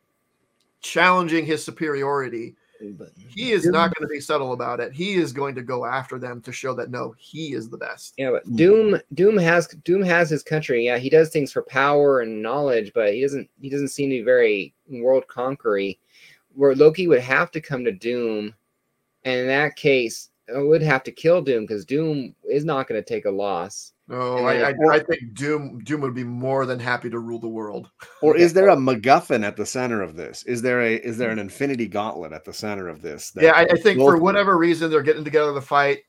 challenging 0.81 1.45
his 1.45 1.63
superiority, 1.63 2.55
But 2.97 3.09
he 3.15 3.51
is 3.51 3.63
Doom- 3.63 3.73
not 3.73 3.93
going 3.95 4.07
to 4.07 4.11
be 4.11 4.19
subtle 4.19 4.53
about 4.53 4.79
it. 4.79 4.93
He 4.93 5.15
is 5.15 5.33
going 5.33 5.55
to 5.55 5.61
go 5.61 5.85
after 5.85 6.19
them 6.19 6.41
to 6.41 6.51
show 6.51 6.73
that 6.75 6.91
no, 6.91 7.13
he 7.17 7.53
is 7.53 7.69
the 7.69 7.77
best. 7.77 8.13
Yeah, 8.17 8.31
but. 8.31 8.55
Doom 8.55 8.99
Doom 9.13 9.37
has 9.37 9.67
Doom 9.83 10.01
has 10.03 10.29
his 10.29 10.43
country. 10.43 10.85
Yeah, 10.85 10.97
he 10.97 11.09
does 11.09 11.29
things 11.29 11.51
for 11.51 11.63
power 11.63 12.21
and 12.21 12.41
knowledge, 12.41 12.91
but 12.93 13.13
he 13.13 13.21
doesn't 13.21 13.49
he 13.61 13.69
doesn't 13.69 13.89
seem 13.89 14.09
to 14.09 14.17
be 14.17 14.21
very 14.21 14.73
world 14.89 15.27
conquery. 15.27 15.99
Where 16.53 16.75
Loki 16.75 17.07
would 17.07 17.21
have 17.21 17.51
to 17.51 17.61
come 17.61 17.85
to 17.85 17.91
Doom, 17.91 18.53
and 19.23 19.41
in 19.41 19.47
that 19.47 19.75
case, 19.75 20.29
would 20.49 20.81
have 20.81 21.03
to 21.03 21.11
kill 21.11 21.41
Doom 21.41 21.63
because 21.63 21.85
Doom 21.85 22.33
is 22.49 22.65
not 22.65 22.87
going 22.87 23.01
to 23.01 23.07
take 23.07 23.25
a 23.25 23.31
loss. 23.31 23.93
No, 24.09 24.37
And 24.37 24.47
I, 24.47 24.71
then- 24.71 24.89
I, 24.91 24.95
I 24.95 24.99
think 24.99 25.33
Doom 25.33 25.79
Doom 25.83 26.01
would 26.01 26.13
be 26.15 26.23
more 26.23 26.65
than 26.65 26.79
happy 26.79 27.09
to 27.09 27.19
rule 27.19 27.39
the 27.39 27.47
world. 27.49 27.89
Or 28.21 28.37
is 28.37 28.53
there 28.53 28.69
a 28.69 28.75
MacGuffin 28.87 29.43
at 29.45 29.57
the 29.57 29.65
center 29.65 30.01
of 30.01 30.15
this? 30.15 30.43
Is 30.43 30.61
there 30.61 30.81
a 30.81 30.95
is 30.95 31.17
there 31.17 31.29
an 31.29 31.39
Infinity 31.39 31.87
Gauntlet 31.87 32.31
at 32.31 32.45
the 32.45 32.53
center 32.53 32.87
of 32.87 33.01
this? 33.01 33.31
that 33.31 33.43
Yeah, 33.43 33.51
I, 33.51 33.63
I 33.71 33.75
think 33.75 33.99
for 33.99 34.13
both- 34.13 34.21
whatever 34.21 34.57
reason 34.57 34.89
they're 34.89 35.01
getting 35.01 35.23
together 35.25 35.53
to 35.53 35.61
fight. 35.61 35.99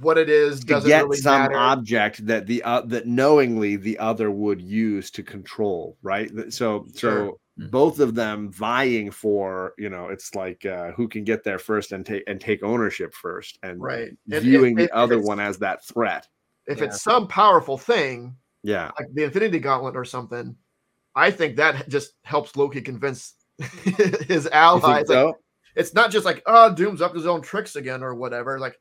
What 0.00 0.18
it 0.18 0.28
is 0.28 0.60
to 0.60 0.66
doesn't 0.66 0.88
get 0.90 1.04
really 1.04 1.16
some 1.16 1.40
matter. 1.42 1.56
object 1.56 2.26
that 2.26 2.46
the 2.46 2.62
uh, 2.64 2.82
that 2.82 3.06
knowingly 3.06 3.76
the 3.76 3.98
other 3.98 4.30
would 4.30 4.60
use 4.60 5.10
to 5.12 5.22
control, 5.22 5.96
right? 6.02 6.28
Th- 6.34 6.52
So 6.52 6.86
Sure. 6.94 7.28
so 7.28 7.40
both 7.70 8.00
of 8.00 8.14
them 8.14 8.52
vying 8.52 9.10
for 9.10 9.72
you 9.78 9.88
know 9.88 10.08
it's 10.08 10.34
like 10.34 10.66
uh, 10.66 10.92
who 10.92 11.08
can 11.08 11.24
get 11.24 11.44
there 11.44 11.58
first 11.58 11.92
and 11.92 12.04
take 12.04 12.24
and 12.26 12.38
take 12.38 12.62
ownership 12.62 13.14
first 13.14 13.58
and 13.62 13.80
Right. 13.80 14.10
And 14.30 14.42
viewing 14.42 14.72
if- 14.72 14.76
the 14.76 14.84
if 14.84 14.90
other 14.92 15.18
one 15.20 15.40
as 15.40 15.56
that 15.58 15.82
threat. 15.84 16.28
If 16.66 16.78
Yeah. 16.78 16.84
it's 16.84 17.02
some 17.02 17.28
powerful 17.28 17.78
thing, 17.78 18.36
Yeah, 18.62 18.90
like 18.98 19.08
the 19.14 19.24
Infinity 19.24 19.58
Gauntlet 19.60 19.96
or 19.96 20.04
something, 20.04 20.56
I 21.14 21.30
think 21.30 21.56
that 21.56 21.88
just 21.88 22.12
helps 22.22 22.56
Loki 22.56 22.80
convince 22.80 23.34
his 24.28 24.46
allies. 24.48 24.82
think 24.82 24.84
Like, 24.84 25.06
so? 25.08 25.38
it's 25.76 25.94
not 25.94 26.10
just 26.10 26.24
like, 26.26 26.42
oh, 26.46 26.74
Doom's 26.74 27.00
up 27.00 27.12
to 27.12 27.18
his 27.18 27.26
own 27.26 27.40
tricks 27.42 27.76
again 27.76 28.02
or 28.02 28.14
whatever. 28.14 28.58
Like 28.58 28.78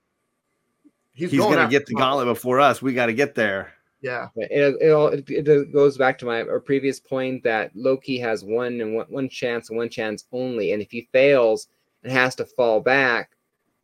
he's, 1.13 1.31
He's, 1.31 1.39
going 1.39 1.55
gonna 1.55 1.69
get 1.69 1.85
the 1.85 1.93
Kong. 1.93 2.01
gauntlet 2.01 2.27
before 2.27 2.59
us. 2.59 2.81
We 2.81 2.93
got 2.93 3.05
to 3.07 3.13
get 3.13 3.35
there. 3.35 3.73
Yeah, 4.01 4.27
It, 4.35 4.75
it, 4.81 4.91
all, 4.91 5.07
it, 5.07 5.27
it 5.29 5.73
goes 5.73 5.97
back 5.97 6.17
to 6.19 6.25
my 6.25 6.43
previous 6.63 6.99
point 6.99 7.43
that 7.43 7.71
Loki 7.75 8.19
has 8.19 8.43
one 8.43 8.79
and 8.81 8.93
one, 8.95 9.07
one 9.09 9.29
chance 9.29 9.69
and 9.69 9.77
one 9.77 9.89
chance 9.89 10.25
only, 10.31 10.73
and 10.73 10.81
if 10.81 10.91
he 10.91 11.07
fails 11.11 11.69
and 12.03 12.11
has 12.11 12.35
to 12.35 12.45
fall 12.45 12.81
back, 12.81 13.31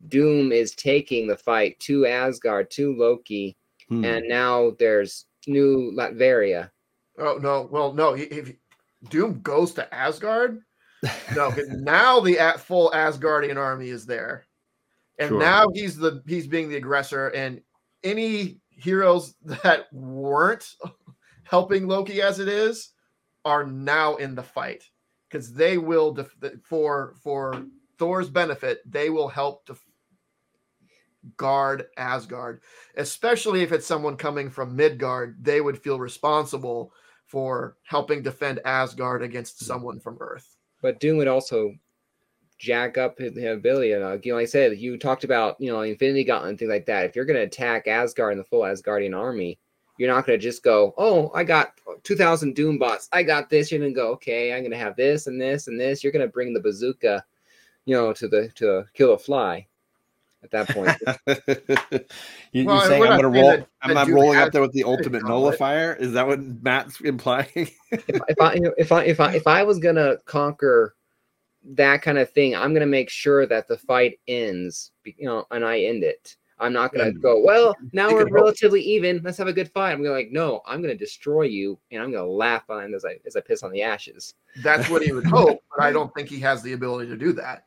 Doom 0.08 0.52
is 0.52 0.76
taking 0.76 1.26
the 1.26 1.36
fight 1.36 1.76
to 1.80 2.06
Asgard 2.06 2.70
to 2.72 2.94
Loki, 2.94 3.56
Hmm. 3.92 4.04
and 4.04 4.28
now 4.28 4.72
there's 4.78 5.26
new 5.46 5.92
Latveria. 5.94 6.70
Oh 7.18 7.38
no, 7.40 7.68
well, 7.70 7.92
no. 7.92 8.14
If 8.14 8.52
Doom 9.10 9.40
goes 9.42 9.72
to 9.74 9.94
Asgard, 9.94 10.60
no. 11.36 11.50
now 11.68 12.20
the 12.20 12.38
at 12.38 12.60
full 12.60 12.90
Asgardian 12.90 13.56
army 13.56 13.88
is 13.90 14.06
there, 14.06 14.46
and 15.18 15.28
Sure. 15.30 15.38
now 15.38 15.66
he's 15.74 15.96
the 15.96 16.22
he's 16.26 16.46
being 16.46 16.68
the 16.68 16.76
aggressor, 16.76 17.28
and 17.28 17.60
any 18.02 18.60
heroes 18.70 19.34
that 19.44 19.92
weren't 19.92 20.74
helping 21.44 21.86
Loki 21.86 22.22
as 22.22 22.38
it 22.38 22.48
is 22.48 22.90
are 23.44 23.64
now 23.66 24.16
in 24.16 24.34
the 24.34 24.42
fight 24.42 24.84
because 25.28 25.52
they 25.52 25.76
will 25.76 26.12
def- 26.12 26.34
for 26.62 27.14
for 27.22 27.66
Thor's 27.98 28.30
benefit 28.30 28.80
they 28.90 29.10
will 29.10 29.28
help 29.28 29.66
to 29.66 29.76
guard 31.36 31.86
Asgard, 31.96 32.60
especially 32.96 33.62
if 33.62 33.72
it's 33.72 33.86
someone 33.86 34.16
coming 34.16 34.50
from 34.50 34.76
Midgard. 34.76 35.36
They 35.42 35.60
would 35.60 35.82
feel 35.82 35.98
responsible 35.98 36.92
for 37.26 37.76
helping 37.84 38.22
defend 38.22 38.60
Asgard 38.64 39.22
against 39.22 39.64
someone 39.64 40.00
from 40.00 40.18
Earth. 40.20 40.56
But 40.82 41.00
Doom 41.00 41.18
would 41.18 41.28
also 41.28 41.74
jack 42.58 42.96
up 42.96 43.18
his 43.18 43.36
ability. 43.36 43.92
And, 43.92 44.04
uh, 44.04 44.18
you 44.22 44.32
know, 44.32 44.36
like 44.36 44.44
I 44.44 44.46
said, 44.46 44.78
you 44.78 44.96
talked 44.96 45.24
about 45.24 45.60
you 45.60 45.70
know 45.70 45.82
Infinity 45.82 46.24
Gauntlet 46.24 46.50
and 46.50 46.58
things 46.58 46.70
like 46.70 46.86
that. 46.86 47.04
If 47.04 47.16
you're 47.16 47.24
going 47.24 47.38
to 47.38 47.46
attack 47.46 47.88
Asgard 47.88 48.32
and 48.32 48.40
the 48.40 48.44
full 48.44 48.62
Asgardian 48.62 49.16
army, 49.16 49.58
you're 49.98 50.12
not 50.12 50.26
going 50.26 50.38
to 50.38 50.42
just 50.42 50.62
go, 50.62 50.94
"Oh, 50.96 51.30
I 51.34 51.44
got 51.44 51.74
2,000 52.04 52.54
Doom 52.54 52.78
bots. 52.78 53.08
I 53.12 53.22
got 53.22 53.50
this." 53.50 53.70
You're 53.70 53.80
going 53.80 53.92
to 53.92 54.00
go, 54.00 54.10
"Okay, 54.12 54.52
I'm 54.52 54.60
going 54.60 54.70
to 54.70 54.78
have 54.78 54.96
this 54.96 55.26
and 55.26 55.40
this 55.40 55.66
and 55.66 55.78
this." 55.78 56.02
You're 56.02 56.12
going 56.12 56.26
to 56.26 56.32
bring 56.32 56.54
the 56.54 56.60
bazooka, 56.60 57.24
you 57.84 57.96
know, 57.96 58.12
to 58.12 58.28
the 58.28 58.48
to 58.56 58.84
kill 58.94 59.14
a 59.14 59.18
fly. 59.18 59.66
At 60.42 60.50
that 60.50 60.68
point, 60.70 60.90
you, 62.52 62.66
Well, 62.66 62.78
are 62.78 62.86
saying 62.86 63.02
I'm 63.04 63.16
gonna 63.16 63.28
roll? 63.28 63.50
that- 63.50 63.68
am 63.82 63.94
that 63.94 64.08
I 64.08 64.10
rolling 64.10 64.38
up 64.38 64.50
there 64.50 64.60
with 64.60 64.72
the 64.72 64.82
ultimate 64.82 65.22
gauntlet. 65.22 65.28
nullifier? 65.58 65.94
Is 65.94 66.12
that 66.12 66.26
what 66.26 66.40
Matt's 66.40 67.00
implying? 67.00 67.48
if, 67.92 68.20
if 68.28 68.40
I 68.40 68.54
if 68.76 68.90
I 68.92 69.04
if 69.04 69.20
I 69.20 69.34
if 69.34 69.46
I 69.46 69.62
was 69.62 69.78
going 69.78 69.94
to 69.94 70.18
conquer 70.24 70.96
that 71.64 72.02
kind 72.02 72.18
of 72.18 72.30
thing. 72.30 72.54
I'm 72.56 72.72
gonna 72.74 72.86
make 72.86 73.10
sure 73.10 73.46
that 73.46 73.68
the 73.68 73.78
fight 73.78 74.18
ends, 74.28 74.92
you 75.04 75.26
know, 75.26 75.46
and 75.50 75.64
I 75.64 75.80
end 75.80 76.02
it. 76.02 76.36
I'm 76.58 76.72
not 76.72 76.92
gonna 76.92 77.12
go, 77.12 77.40
well, 77.40 77.74
now 77.92 78.12
we're 78.12 78.24
can 78.24 78.34
hope. 78.34 78.42
relatively 78.42 78.80
even. 78.82 79.20
Let's 79.24 79.38
have 79.38 79.48
a 79.48 79.52
good 79.52 79.70
fight. 79.72 79.92
I'm 79.92 80.02
gonna 80.02 80.14
like, 80.14 80.30
no, 80.30 80.60
I'm 80.66 80.80
gonna 80.80 80.94
destroy 80.94 81.42
you, 81.42 81.78
and 81.90 82.02
I'm 82.02 82.12
gonna 82.12 82.26
laugh 82.26 82.68
on 82.70 82.94
as 82.94 83.04
I 83.04 83.18
as 83.26 83.36
I 83.36 83.40
piss 83.40 83.62
on 83.62 83.72
the 83.72 83.82
ashes. 83.82 84.34
That's 84.62 84.88
what 84.88 85.02
he 85.02 85.12
would 85.12 85.26
hope, 85.26 85.60
but 85.76 85.84
I 85.84 85.92
don't 85.92 86.12
think 86.14 86.28
he 86.28 86.38
has 86.40 86.62
the 86.62 86.72
ability 86.72 87.10
to 87.10 87.16
do 87.16 87.32
that. 87.34 87.66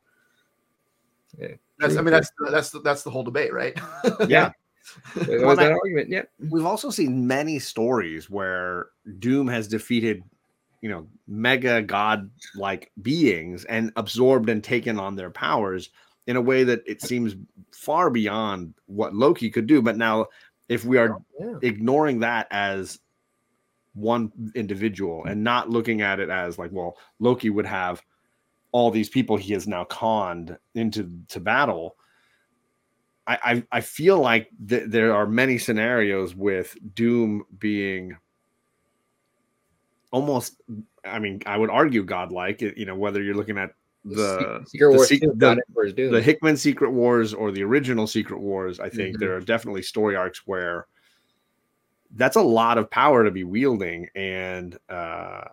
Yeah. 1.37 1.55
That's 1.79 1.97
I 1.97 2.01
mean 2.01 2.11
that's 2.11 2.31
that's 2.51 2.69
the, 2.71 2.79
that's 2.81 3.03
the 3.03 3.09
whole 3.09 3.23
debate, 3.23 3.53
right? 3.53 3.77
Yeah. 4.27 4.51
There's 5.15 5.41
Well, 5.41 5.55
that 5.55 5.63
that- 5.63 5.71
argument. 5.73 6.09
Yeah. 6.09 6.23
We've 6.49 6.65
also 6.65 6.89
seen 6.89 7.25
many 7.27 7.59
stories 7.59 8.29
where 8.29 8.87
Doom 9.19 9.47
has 9.47 9.67
defeated, 9.67 10.23
you 10.81 10.89
know, 10.89 11.07
mega 11.27 11.81
god 11.81 12.29
like 12.55 12.91
beings 13.01 13.65
and 13.65 13.91
absorbed 13.95 14.47
and 14.49 14.63
taken 14.63 14.99
on 14.99 15.15
their 15.15 15.31
powers 15.31 15.89
in 16.27 16.35
a 16.35 16.41
way 16.41 16.63
that 16.63 16.81
it 16.87 17.01
seems 17.01 17.35
far 17.71 18.09
beyond 18.09 18.73
what 18.85 19.13
Loki 19.15 19.49
could 19.49 19.67
do. 19.67 19.81
But 19.81 19.97
now, 19.97 20.27
if 20.69 20.85
we 20.85 20.97
are 20.97 21.15
oh, 21.15 21.25
Yeah. 21.39 21.57
ignoring 21.61 22.19
that 22.19 22.47
as 22.51 22.99
one 23.95 24.31
individual 24.55 25.23
and 25.25 25.43
not 25.43 25.69
looking 25.69 26.01
at 26.01 26.19
it 26.19 26.29
as 26.29 26.57
like, 26.59 26.71
well, 26.71 26.97
Loki 27.19 27.49
would 27.49 27.65
have 27.65 28.01
all 28.75 28.91
these 28.91 29.07
people 29.07 29.37
he 29.37 29.53
has 29.53 29.67
now 29.69 29.85
conned 29.85 30.57
into 30.73 31.09
to 31.29 31.39
battle. 31.39 31.95
I 33.25 33.37
I, 33.51 33.63
I 33.77 33.81
feel 33.81 34.19
like 34.19 34.49
th- 34.67 34.89
there 34.89 35.13
are 35.15 35.25
many 35.25 35.57
scenarios 35.57 36.35
with 36.35 36.75
Doom 36.93 37.45
being 37.57 38.17
almost. 40.11 40.61
I 41.05 41.19
mean, 41.19 41.41
I 41.45 41.55
would 41.57 41.69
argue 41.69 42.03
godlike. 42.03 42.59
You 42.61 42.85
know, 42.85 42.95
whether 42.95 43.23
you're 43.23 43.35
looking 43.35 43.57
at 43.57 43.71
the 44.03 44.61
Secret 44.67 44.91
the 44.91 44.95
Wars 44.97 45.07
sec- 45.09 45.21
2 45.21 45.27
the- 45.29 45.35
got 45.35 45.57
it 45.57 45.63
for 45.73 45.85
his 45.85 45.93
doom. 45.93 46.11
the 46.11 46.21
Hickman 46.21 46.57
Secret 46.57 46.91
Wars 46.91 47.33
or 47.33 47.51
the 47.51 47.63
original 47.63 48.07
Secret 48.07 48.39
Wars, 48.41 48.79
I 48.81 48.89
think 48.89 49.15
Mhm. 49.15 49.19
there 49.19 49.35
are 49.37 49.39
definitely 49.41 49.83
story 49.83 50.15
arcs 50.17 50.41
where 50.45 50.87
that's 52.17 52.35
a 52.35 52.41
lot 52.41 52.77
of 52.77 52.89
power 52.91 53.23
to 53.23 53.31
be 53.31 53.43
wielding, 53.45 54.07
and 54.15 54.77
uh, 54.89 55.45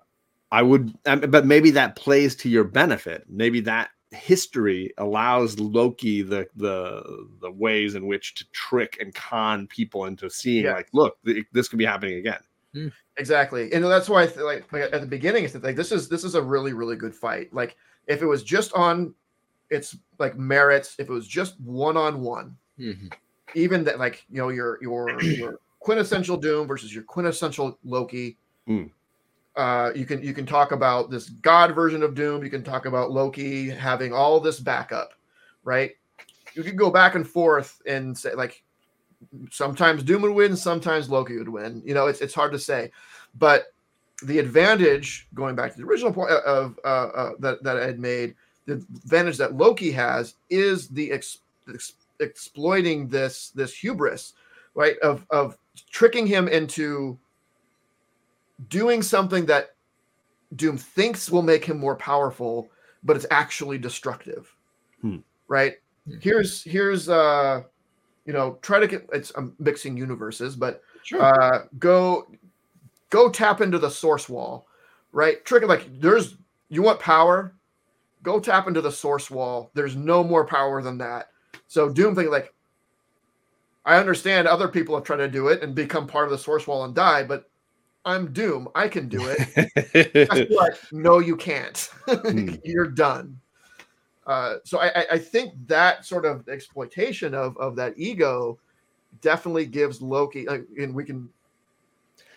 I 0.53 0.63
would, 0.63 0.95
um, 1.07 1.21
but 1.21 1.47
maybe 1.47 1.71
that 1.73 1.97
plays 1.97 2.37
to 2.37 2.49
your 2.49 2.63
benefit. 2.65 3.25
Maybe 3.29 3.61
that 3.63 3.91
history 4.11 4.93
allows 4.99 5.59
Loki 5.59 6.21
the 6.23 6.47
the 6.55 7.27
the 7.41 7.51
ways 7.51 7.95
in 7.95 8.07
which 8.07 8.35
to 8.35 8.45
trick 8.53 8.99
and 9.01 9.15
con 9.15 9.67
people 9.67 10.05
into 10.05 10.29
seeing, 10.29 10.65
Yeah. 10.65 10.75
like, 10.75 10.89
look, 10.93 11.17
th- 11.25 11.47
this 11.53 11.69
could 11.69 11.79
be 11.79 11.85
happening 11.87 12.19
again. 12.19 12.91
Exactly, 13.17 13.73
and 13.73 13.85
that's 13.85 14.09
why 14.09 14.23
I 14.23 14.27
th- 14.27 14.39
like, 14.39 14.71
like 14.73 14.93
at 14.93 15.01
the 15.01 15.07
beginning, 15.07 15.45
it's 15.45 15.55
like 15.55 15.77
this 15.77 15.93
is 15.93 16.09
this 16.09 16.23
is 16.25 16.35
a 16.35 16.43
really 16.43 16.73
really 16.73 16.97
good 16.97 17.15
fight. 17.15 17.53
Like 17.53 17.77
if 18.07 18.23
it 18.23 18.27
was 18.27 18.43
just 18.43 18.73
on 18.75 19.15
its 19.71 19.97
like 20.19 20.37
merits, 20.37 20.95
if 20.99 21.09
it 21.09 21.13
was 21.13 21.27
just 21.27 21.59
one 21.61 21.97
on 21.97 22.21
one, 22.21 22.57
even 23.55 23.85
that 23.85 23.99
like 23.99 24.25
you 24.31 24.39
know 24.39 24.49
your 24.51 24.79
your 24.83 25.21
your 25.23 25.59
quintessential 25.81 26.37
Doom 26.37 26.67
versus 26.67 26.95
your 26.95 27.05
quintessential 27.05 27.79
Loki. 27.85 28.37
Mm. 28.69 28.91
Uh, 29.57 29.91
you 29.95 30.07
can 30.07 30.23
you 30.23 30.33
can 30.33 30.47
talk 30.47 30.73
about 30.73 31.11
this 31.11 31.29
God 31.29 31.75
version 31.75 32.03
of 32.03 32.15
Doom. 32.15 32.43
You 32.43 32.51
can 32.51 32.65
talk 32.65 32.87
about 32.87 33.11
Loki 33.11 33.69
having 33.69 34.13
all 34.13 34.41
this 34.41 34.59
backup, 34.59 35.13
right? 35.63 35.93
You 36.55 36.63
could 36.63 36.77
go 36.77 36.91
back 36.91 37.15
and 37.15 37.27
forth 37.27 37.81
and 37.87 38.17
say 38.17 38.35
like 38.35 38.63
sometimes 39.51 40.03
Doom 40.03 40.23
would 40.23 40.33
win, 40.33 40.57
sometimes 40.57 41.11
Loki 41.11 41.37
would 41.37 41.49
win. 41.49 41.83
You 41.85 41.95
know, 41.95 42.07
it's 42.07 42.21
it's 42.21 42.35
hard 42.35 42.53
to 42.53 42.59
say, 42.59 42.91
but 43.39 43.67
the 44.25 44.39
advantage 44.39 45.29
going 45.35 45.55
back 45.55 45.73
to 45.73 45.79
the 45.79 45.87
original 45.87 46.13
point 46.13 46.31
of 46.31 46.79
uh, 46.85 46.89
uh, 46.89 47.31
that 47.41 47.63
that 47.63 47.77
I 47.77 47.85
had 47.85 47.99
made, 47.99 48.35
the 48.67 48.75
advantage 48.75 49.37
that 49.39 49.55
Loki 49.55 49.91
has 49.93 50.35
is 50.49 50.89
the 50.89 51.13
ex, 51.13 51.39
ex, 51.73 51.95
exploiting 52.21 53.09
this 53.09 53.51
this 53.51 53.75
hubris, 53.75 54.35
right? 54.75 54.99
Of 55.01 55.27
of 55.31 55.59
tricking 55.91 56.27
him 56.27 56.49
into 56.49 57.19
doing 58.69 59.03
something 59.03 59.47
that 59.47 59.71
Doom 60.57 60.77
thinks 60.77 61.31
will 61.31 61.43
make 61.43 61.65
him 61.65 61.79
more 61.79 61.97
powerful, 61.97 62.69
but 63.03 63.17
it's 63.17 63.27
actually 63.31 63.79
destructive, 63.79 64.55
Hmm. 65.01 65.19
right? 65.49 65.77
Hmm. 66.07 66.17
Here's 66.21 66.63
here's 66.63 67.09
uh, 67.09 67.63
you 68.25 68.33
know, 68.33 68.59
try 68.63 68.79
to 68.79 68.87
get 68.87 69.09
it's 69.13 69.33
I'm 69.37 69.55
mixing 69.59 69.97
universes, 69.97 70.57
but 70.57 70.83
Sure. 71.03 71.23
uh, 71.23 71.65
go 71.79 72.27
go 73.11 73.29
tap 73.29 73.61
into 73.61 73.79
the 73.79 73.91
source 73.91 74.29
wall, 74.29 74.67
right? 75.13 75.45
Trick 75.45 75.67
like 75.67 75.89
there's 76.01 76.37
you 76.69 76.83
want 76.83 77.01
power, 77.01 77.55
go 78.23 78.39
tap 78.41 78.69
into 78.69 78.81
the 78.81 78.93
source 78.93 79.31
wall. 79.31 79.71
There's 79.75 79.97
no 79.97 80.23
more 80.23 80.45
power 80.47 80.81
than 80.83 80.99
that. 80.99 81.29
So 81.67 81.89
Doom 81.89 82.15
thing 82.15 82.31
like 82.31 82.55
I 83.85 83.97
understand 83.97 84.47
other 84.47 84.69
people 84.69 84.95
have 84.95 85.05
tried 85.05 85.17
to 85.17 85.29
do 85.29 85.49
it 85.49 85.63
and 85.63 85.75
become 85.75 86.07
part 86.07 86.27
of 86.27 86.31
the 86.31 86.39
source 86.39 86.67
wall 86.67 86.85
and 86.85 86.95
die, 86.95 87.25
but 87.25 87.51
I'm 88.05 88.33
Doom. 88.33 88.69
I 88.75 88.89
can 88.89 89.09
do 89.09 89.21
it. 89.25 90.13
Guess 90.13 90.47
what? 90.51 90.79
No, 90.93 91.19
you 91.19 91.37
can't. 91.37 91.89
Hmm. 92.09 92.55
You're 92.65 92.89
done. 92.89 93.39
Uh, 94.27 94.57
so 94.65 94.79
I, 94.79 94.89
I- 94.89 95.07
I 95.13 95.19
think 95.19 95.55
that 95.67 96.05
sort 96.05 96.25
of 96.27 96.49
exploitation 96.49 97.35
of 97.35 97.57
of 97.59 97.77
that 97.77 97.95
ego 97.97 98.59
definitely 99.21 99.67
gives 99.67 100.01
Loki, 100.03 100.49
uh, 100.49 100.59
and 100.79 100.95
we 100.95 101.05
can 101.05 101.29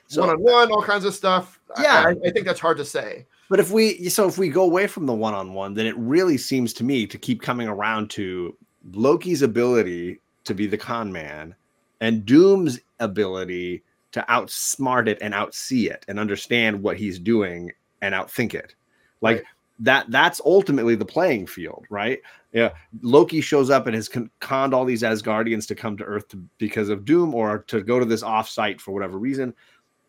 So- 0.08 0.21
one 0.21 0.30
on 0.32 0.41
one, 0.41 0.71
all 0.71 0.82
kinds 0.84 1.06
of 1.06 1.13
stuff. 1.15 1.60
Yeah. 1.82 2.06
I, 2.08 2.28
I 2.28 2.32
think 2.32 2.45
that's 2.45 2.60
hard 2.60 2.78
to 2.78 2.86
say. 2.86 3.25
But 3.49 3.60
if 3.60 3.71
we 3.71 4.10
so 4.10 4.28
if 4.28 4.38
we 4.38 4.49
go 4.49 4.63
away 4.63 4.88
from 4.88 5.06
the 5.06 5.13
one 5.13 5.34
on 5.34 5.54
one, 5.54 5.73
then 5.73 5.86
it 5.86 5.95
really 5.97 6.38
seems 6.38 6.73
to 6.73 6.84
me 6.84 7.06
to 7.08 7.17
keep 7.17 7.41
coming 7.41 7.67
around 7.67 8.10
to 8.12 8.56
Loki's 8.93 9.41
ability 9.41 10.19
to 10.45 10.54
be 10.54 10.67
the 10.67 10.78
con 10.78 11.12
man 11.12 11.56
and 12.01 12.23
Doom's 12.25 12.80
ability 12.99 13.84
to 14.15 14.25
outsmart 14.30 15.10
it 15.10 15.17
and 15.19 15.34
outsee 15.34 15.91
it 15.91 16.06
and 16.08 16.17
understand 16.17 16.82
what 16.82 16.95
he's 16.95 17.19
doing 17.19 17.69
and 18.01 18.15
outthink 18.15 18.54
it. 18.54 18.73
Like 19.19 19.43
that 19.80 20.10
that's 20.10 20.39
ultimately 20.45 20.95
the 20.95 21.04
playing 21.04 21.47
field, 21.47 21.86
right? 21.89 22.19
Yeah, 22.54 22.69
Loki 23.01 23.41
shows 23.41 23.69
up 23.69 23.88
and 23.88 23.95
has 23.95 24.08
con- 24.08 24.32
conned 24.39 24.73
all 24.73 24.86
these 24.86 25.01
Asgardians 25.01 25.67
to 25.67 25.75
come 25.75 25.97
to 25.97 26.06
Earth 26.06 26.30
to, 26.30 26.41
because 26.60 26.88
of 26.88 27.04
Doom 27.04 27.36
or 27.36 27.60
to 27.67 27.82
go 27.82 27.99
to 27.99 28.06
this 28.06 28.23
offsite 28.23 28.80
for 28.80 28.93
whatever 28.93 29.19
reason. 29.19 29.54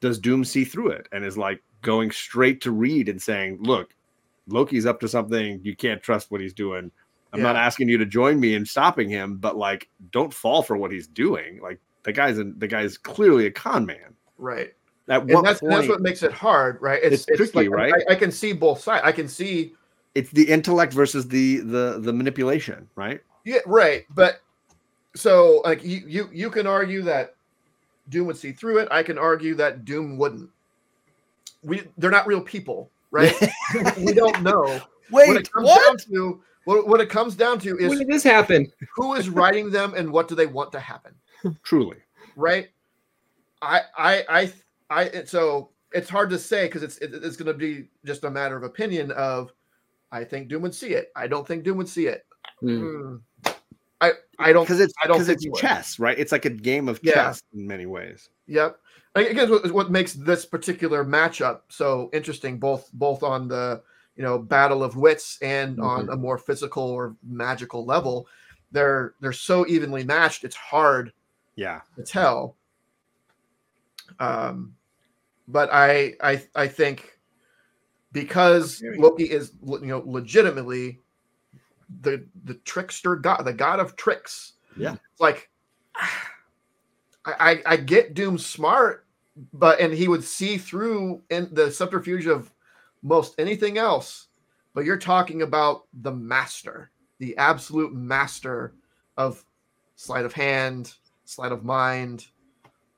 Does 0.01 0.21
Doom 0.21 0.45
see 0.45 0.65
through 0.65 0.91
it 0.91 1.09
and 1.11 1.25
is 1.25 1.37
like 1.37 1.61
going 1.83 2.13
straight 2.13 2.61
to 2.61 2.71
Reed 2.71 3.09
and 3.09 3.21
saying, 3.21 3.59
"Look, 3.61 3.93
Loki's 4.47 4.87
up 4.87 5.01
to 5.01 5.09
something. 5.09 5.59
You 5.65 5.75
can't 5.75 6.01
trust 6.01 6.31
what 6.31 6.41
he's 6.41 6.55
doing. 6.55 6.93
I'm 7.33 7.43
not 7.43 7.57
asking 7.57 7.91
you 7.91 7.99
to 7.99 8.07
join 8.07 8.41
me 8.41 8.55
in 8.55 8.65
stopping 8.65 9.11
him, 9.11 9.37
but 9.37 9.59
like, 9.59 9.91
don't 10.11 10.33
fall 10.33 10.63
for 10.63 10.77
what 10.79 10.91
he's 10.91 11.07
doing. 11.07 11.61
Like, 11.61 11.81
the 12.07 12.13
guy's 12.13 12.39
an, 12.39 12.55
the 12.59 12.69
guy's 12.69 12.97
clearly 12.97 13.47
a 13.47 13.51
con 13.51 13.85
man. 13.85 14.15
Right. 14.39 14.73
At 15.09 15.23
And 15.23 15.45
that's 15.45 15.61
point? 15.61 15.73
that's 15.73 15.89
what 15.89 16.01
makes 16.01 16.23
it 16.23 16.33
hard, 16.33 16.81
right? 16.81 17.01
It's 17.03 17.27
tricky, 17.27 17.69
like, 17.69 17.71
right? 17.71 17.93
I, 18.09 18.13
I 18.13 18.15
can 18.15 18.31
see 18.33 18.53
both 18.53 18.81
sides. 18.81 19.03
I 19.05 19.13
can 19.13 19.29
see 19.29 19.75
it's 20.15 20.31
the 20.31 20.49
intellect 20.49 20.93
versus 20.93 21.29
the 21.29 21.59
the 21.59 21.99
the 22.01 22.13
manipulation, 22.13 22.89
right? 22.95 23.21
Yeah, 23.45 23.59
right. 23.67 24.07
But 24.15 24.41
so 25.15 25.61
like 25.65 25.85
you 25.85 26.03
you 26.07 26.29
you 26.33 26.51
can 26.51 26.67
argue 26.67 27.03
that 27.03 27.35
Doom 28.09 28.27
would 28.29 28.37
see 28.37 28.53
through 28.53 28.79
it. 28.79 28.89
I 28.91 29.03
can 29.03 29.19
argue 29.19 29.55
that 29.57 29.85
Doom 29.85 30.17
wouldn't. 30.17 30.49
We 31.63 31.83
they're 31.99 32.11
not 32.11 32.27
real 32.27 32.41
people, 32.41 32.91
right? 33.11 33.35
we 33.99 34.13
don't 34.13 34.43
know. 34.43 34.81
What 35.11 35.37
it 35.37 35.53
comes 35.53 35.69
down 35.69 35.97
to 36.11 36.43
what, 36.67 36.89
what 36.89 37.01
it 37.01 37.09
comes 37.09 37.37
down 37.37 37.61
to 37.61 37.75
When 37.75 37.93
is 37.93 37.99
did 38.01 38.09
this 38.09 38.25
happen? 38.25 38.67
who 38.97 39.15
is 39.15 39.29
writing 39.29 39.71
them 39.71 39.95
and 39.95 40.11
what 40.11 40.27
do 40.27 40.35
they 40.35 40.47
want 40.47 40.73
to 40.73 40.81
happen, 40.81 41.15
Truly, 41.63 41.99
right? 42.37 42.69
I 43.63 43.81
I 43.97 44.25
I 44.29 44.53
I 44.91 45.25
so 45.25 45.71
it's 45.93 46.09
hard 46.09 46.31
to 46.31 46.39
say 46.39 46.67
because 46.67 46.83
it's 46.83 46.99
it, 46.99 47.11
it's 47.15 47.37
going 47.37 47.47
to 47.47 47.55
be 47.55 47.89
just 48.05 48.25
a 48.25 48.31
matter 48.31 48.57
of 48.57 48.63
opinion 48.63 49.11
of 49.13 49.53
I 50.13 50.25
think 50.25 50.49
Doom 50.49 50.63
would 50.63 50.75
see 50.75 50.91
it. 50.91 51.11
I 51.17 51.27
don't 51.27 51.47
think 51.47 51.65
Doom 51.65 51.79
would 51.79 51.89
see 51.89 52.07
it. 52.07 52.27
Hmm. 52.61 52.79
Hmm. 52.81 53.17
I 54.01 54.13
I 54.39 54.53
don't 54.53 54.65
because 54.65 54.81
it's 54.81 54.95
I 55.03 55.07
don't 55.07 55.17
because 55.19 55.29
think 55.29 55.41
it's 55.53 55.61
chess, 55.61 55.99
right? 55.99 56.19
It's 56.19 56.33
like 56.33 56.45
a 56.45 56.51
game 56.51 56.89
of 56.89 57.01
Yeah. 57.03 57.15
chess 57.15 57.43
in 57.55 57.67
many 57.67 57.87
ways. 57.87 58.29
Yep. 58.47 58.79
again 59.15 59.51
what, 59.51 59.73
what 59.73 59.91
makes 59.91 60.13
this 60.13 60.45
particular 60.45 61.05
matchup 61.05 61.61
so 61.71 62.11
interesting, 62.13 62.59
both 62.59 62.91
both 62.93 63.23
on 63.23 63.49
the 63.49 63.83
you 64.17 64.23
know 64.23 64.39
battle 64.39 64.83
of 64.83 64.97
wits 64.97 65.39
and 65.43 65.81
on 65.81 66.09
a 66.11 66.17
more 66.17 66.39
physical 66.39 66.83
or 66.83 67.17
magical 67.27 67.85
level, 67.87 68.27
they're 68.71 69.15
they're 69.21 69.33
so 69.33 69.67
evenly 69.67 70.05
matched. 70.05 70.45
It's 70.45 70.57
hard 70.57 71.13
Yeah, 71.57 71.81
to 71.97 72.03
tell. 72.05 72.57
Um, 74.21 74.75
but 75.49 75.69
I 75.73 76.15
I 76.23 76.43
I 76.55 76.69
think 76.69 77.19
because 78.13 78.83
Loki 78.97 79.25
is 79.25 79.53
you 79.63 79.81
know 79.83 80.03
legitimately 80.07 81.01
the 82.03 82.25
the 82.45 82.55
trickster 82.55 83.17
god, 83.17 83.43
the 83.45 83.53
god 83.53 83.81
of 83.81 83.97
tricks. 83.97 84.55
Yeah. 84.77 84.95
It's 85.13 85.21
like 85.21 85.51
I, 87.25 87.35
I 87.41 87.63
I 87.67 87.77
get 87.77 88.15
Doom 88.15 88.39
smart, 88.39 89.07
but 89.53 89.81
and 89.81 89.93
he 89.93 90.09
would 90.09 90.25
see 90.25 90.59
through 90.59 91.23
in 91.31 91.49
the 91.53 91.71
subterfuge 91.71 92.27
of 92.27 92.53
most 93.03 93.35
anything 93.39 93.79
else. 93.79 94.29
but 94.75 94.85
you're 94.85 94.99
talking 94.99 95.41
about 95.43 95.85
the 96.03 96.13
master, 96.13 96.91
the 97.19 97.37
absolute 97.39 97.95
master 97.95 98.75
of 99.17 99.43
sleight 99.97 100.27
of 100.27 100.35
hand, 100.35 100.95
sleight 101.27 101.53
of 101.53 101.65
mind, 101.65 102.27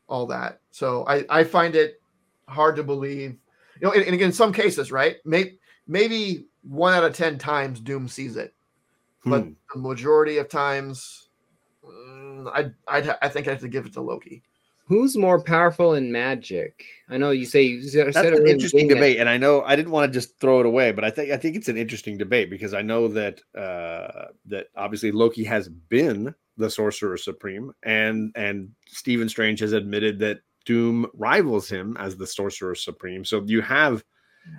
all 0.08 0.26
that. 0.26 0.60
So 0.70 1.04
I, 1.06 1.24
I 1.28 1.44
find 1.44 1.74
it 1.74 2.00
hard 2.46 2.76
to 2.76 2.84
believe. 2.84 3.36
You 3.80 3.86
know, 3.86 3.92
and, 3.92 4.04
and 4.04 4.14
again, 4.14 4.28
in 4.28 4.32
some 4.32 4.52
cases, 4.52 4.92
right? 4.92 5.16
Maybe 5.24 5.58
maybe 5.86 6.46
one 6.62 6.94
out 6.94 7.04
of 7.04 7.14
ten 7.14 7.38
times 7.38 7.80
Doom 7.80 8.06
sees 8.08 8.36
it, 8.36 8.54
but 9.24 9.42
Hmm. 9.42 9.50
the 9.74 9.80
majority 9.80 10.38
of 10.38 10.48
times, 10.48 11.28
mm, 11.84 12.48
I 12.52 12.70
I 12.86 13.16
I 13.22 13.28
think 13.28 13.48
I 13.48 13.52
have 13.52 13.60
to 13.60 13.68
give 13.68 13.86
it 13.86 13.92
to 13.94 14.00
Loki. 14.00 14.42
Who's 14.86 15.18
more 15.18 15.38
powerful 15.42 15.94
in 15.94 16.10
magic? 16.10 16.82
I 17.10 17.18
know 17.18 17.30
you 17.30 17.44
say 17.44 17.62
you 17.62 17.82
said, 17.82 18.06
That's 18.06 18.16
an 18.16 18.26
earlier 18.34 18.46
interesting 18.46 18.88
beginning 18.88 18.88
that- 18.88 18.94
debate, 18.94 19.18
and 19.18 19.28
I 19.28 19.36
know 19.36 19.62
I 19.62 19.76
didn't 19.76 19.92
want 19.92 20.10
to 20.10 20.16
just 20.18 20.40
throw 20.40 20.60
it 20.60 20.66
away, 20.66 20.92
but 20.92 21.04
I 21.04 21.10
think 21.10 21.30
I 21.30 21.36
think 21.36 21.56
it's 21.56 21.68
an 21.68 21.76
interesting 21.76 22.16
debate 22.16 22.48
because 22.50 22.72
I 22.72 22.80
know 22.82 23.06
that 23.08 23.40
uh, 23.54 24.28
that 24.46 24.68
obviously 24.76 25.12
Loki 25.12 25.44
has 25.44 25.68
been 25.68 26.34
the 26.58 26.68
Sorcerer 26.68 27.16
Supreme, 27.16 27.72
and 27.84 28.32
and 28.34 28.70
Stephen 28.86 29.28
Strange 29.28 29.60
has 29.60 29.72
admitted 29.72 30.18
that 30.18 30.40
Doom 30.66 31.06
rivals 31.14 31.68
him 31.68 31.96
as 31.98 32.16
the 32.16 32.26
Sorcerer 32.26 32.74
Supreme. 32.74 33.24
So 33.24 33.42
you 33.46 33.62
have, 33.62 34.04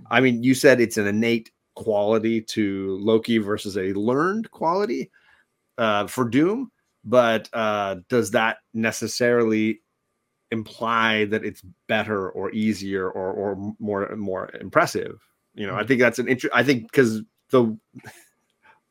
I 0.09 0.21
mean, 0.21 0.41
you 0.41 0.55
said 0.55 0.81
it's 0.81 0.97
an 0.97 1.05
innate 1.05 1.51
quality 1.75 2.41
to 2.41 2.97
Loki 2.99 3.37
versus 3.37 3.77
a 3.77 3.93
learned 3.93 4.49
quality 4.49 5.11
uh, 5.77 6.07
for 6.07 6.27
Doom, 6.27 6.71
but 7.03 7.47
uh, 7.53 7.97
does 8.09 8.31
that 8.31 8.57
necessarily 8.73 9.81
imply 10.51 11.25
that 11.25 11.45
it's 11.45 11.61
better 11.87 12.31
or 12.31 12.49
easier 12.51 13.09
or 13.09 13.31
or 13.31 13.73
more 13.79 14.15
more 14.15 14.49
impressive? 14.59 15.19
You 15.53 15.67
know, 15.67 15.75
I 15.75 15.83
think 15.83 15.99
that's 15.99 16.19
an 16.19 16.27
interest. 16.27 16.55
I 16.55 16.63
think 16.63 16.83
because 16.83 17.21
the 17.51 17.77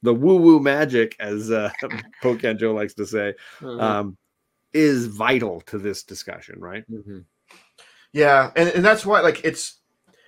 the 0.02 0.14
woo 0.14 0.36
woo 0.36 0.60
magic, 0.60 1.16
as 1.20 1.50
uh, 1.50 1.70
Pocan 2.22 2.58
Joe 2.58 2.72
likes 2.72 2.94
to 2.94 3.06
say, 3.06 3.34
Uh-huh. 3.62 3.80
um, 3.80 4.16
is 4.72 5.06
vital 5.06 5.60
to 5.62 5.78
this 5.78 6.02
discussion, 6.02 6.60
right? 6.60 6.84
Mhm. 6.90 7.24
Yeah, 8.12 8.50
and, 8.56 8.68
and 8.70 8.84
that's 8.84 9.04
why 9.04 9.20
like 9.20 9.44
it's 9.44 9.80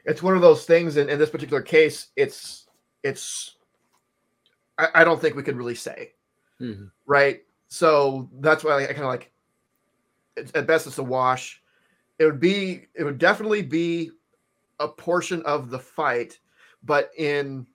it's 0.05 0.23
one 0.23 0.35
of 0.35 0.43
those 0.43 0.65
things 0.65 0.97
in, 0.97 1.09
in 1.09 1.19
this 1.19 1.31
particular 1.31 1.63
case, 1.63 2.09
it's 2.17 2.67
it's 3.03 3.57
I, 4.79 4.89
I 4.97 5.05
don't 5.05 5.21
think 5.21 5.37
we 5.37 5.43
could 5.43 5.57
really 5.57 5.75
say. 5.75 6.13
Mhm. 6.61 6.91
right? 7.07 7.43
So 7.69 8.29
that's 8.41 8.65
why 8.65 8.83
I 8.83 8.87
kind 8.87 9.01
of 9.01 9.05
like 9.07 9.33
it's, 10.37 10.53
at 10.55 10.67
best 10.67 10.87
it's 10.87 10.99
a 10.99 11.03
wash. 11.03 11.63
It 12.19 12.25
would 12.25 12.41
be 12.41 12.87
it 12.95 13.05
would 13.05 13.19
definitely 13.19 13.63
be 13.63 14.11
a 14.79 14.89
portion 14.89 15.43
of 15.43 15.71
the 15.71 15.79
fight, 15.79 16.39
but 16.83 17.11
in 17.17 17.67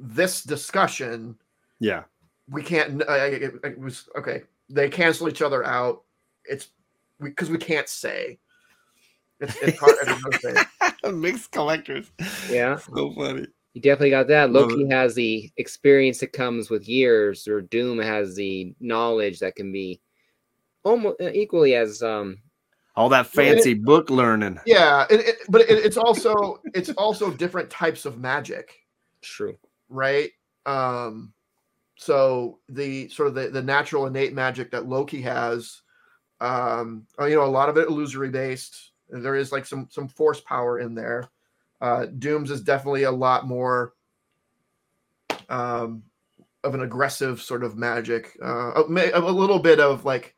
this 0.00 0.42
discussion, 0.42 1.36
Yeah, 1.78 2.04
we 2.48 2.62
can't. 2.62 3.02
I, 3.08 3.14
I, 3.14 3.26
it, 3.26 3.54
it 3.62 3.78
was 3.78 4.08
okay. 4.16 4.42
They 4.68 4.88
cancel 4.88 5.28
each 5.28 5.42
other 5.42 5.64
out. 5.64 6.02
It's 6.44 6.68
because 7.20 7.50
we, 7.50 7.58
can't 7.58 7.88
say. 7.88 8.38
It's, 9.40 9.56
it's 9.62 9.78
hard. 9.78 9.96
I 10.02 10.06
don't 10.06 10.22
know 10.22 10.30
to 10.30 10.38
say. 11.04 11.10
mixed 11.12 11.50
collectors. 11.52 12.10
Yeah. 12.48 12.76
so 12.76 13.12
funny. 13.12 13.46
You 13.74 13.80
definitely 13.80 14.10
got 14.10 14.26
that. 14.28 14.50
Love 14.50 14.70
Loki 14.70 14.88
has 14.88 15.14
the 15.14 15.50
experience 15.56 16.18
that 16.20 16.32
comes 16.32 16.70
with 16.70 16.88
years, 16.88 17.46
or 17.46 17.60
Doom 17.60 17.98
has 17.98 18.34
the 18.34 18.74
knowledge 18.80 19.38
that 19.40 19.54
can 19.54 19.70
be 19.70 20.00
almost 20.82 21.20
equally 21.20 21.74
as 21.74 22.02
um 22.02 22.38
All 22.96 23.08
that 23.10 23.28
Well, 23.34 23.46
it- 23.46 23.54
fancy 23.54 23.74
book 23.74 24.10
learning. 24.10 24.58
Yeah, 24.66 25.06
it, 25.10 25.20
it, 25.20 25.36
but 25.48 25.60
it, 25.62 25.70
it's 25.70 25.96
also 25.96 26.60
it's 26.74 26.90
also 26.90 27.30
different 27.30 27.70
types 27.70 28.06
of 28.06 28.18
magic. 28.18 28.74
true. 29.22 29.56
Right? 29.90 30.30
Um, 30.66 31.34
so 31.96 32.60
the 32.68 33.08
sort 33.10 33.28
of 33.28 33.34
the, 33.34 33.48
the 33.48 33.62
natural 33.62 34.06
innate 34.06 34.32
magic 34.32 34.70
that 34.70 34.86
Loki 34.88 35.22
has, 35.22 35.82
um, 36.40 37.06
uh, 37.20 37.26
you 37.26 37.36
know, 37.36 37.44
a 37.44 37.46
lot 37.46 37.68
of 37.68 37.76
it 37.76 37.88
illusory 37.88 38.30
based. 38.30 38.92
There 39.10 39.36
is 39.36 39.52
like 39.52 39.66
some 39.66 39.88
some 39.90 40.08
force 40.08 40.40
power 40.40 40.78
in 40.80 40.94
there. 40.94 41.28
Uh, 41.80 42.06
Doom's 42.06 42.50
is 42.50 42.62
definitely 42.62 43.04
a 43.04 43.10
lot 43.10 43.46
more 43.46 43.94
um, 45.48 46.04
of 46.64 46.74
an 46.74 46.82
aggressive 46.82 47.40
sort 47.40 47.64
of 47.64 47.76
magic. 47.76 48.36
Uh, 48.42 48.72
a, 48.74 48.82
a 49.14 49.20
little 49.20 49.58
bit 49.58 49.80
of 49.80 50.04
like 50.04 50.36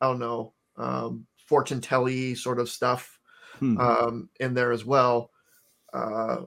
I 0.00 0.06
don't 0.06 0.18
know, 0.18 0.54
um, 0.76 1.26
fortune 1.46 1.80
telly 1.80 2.34
sort 2.34 2.58
of 2.58 2.68
stuff 2.68 3.18
Hmm. 3.58 3.76
um, 3.78 4.30
in 4.40 4.54
there 4.54 4.72
as 4.72 4.84
well. 4.84 5.30
Uh, 5.92 6.42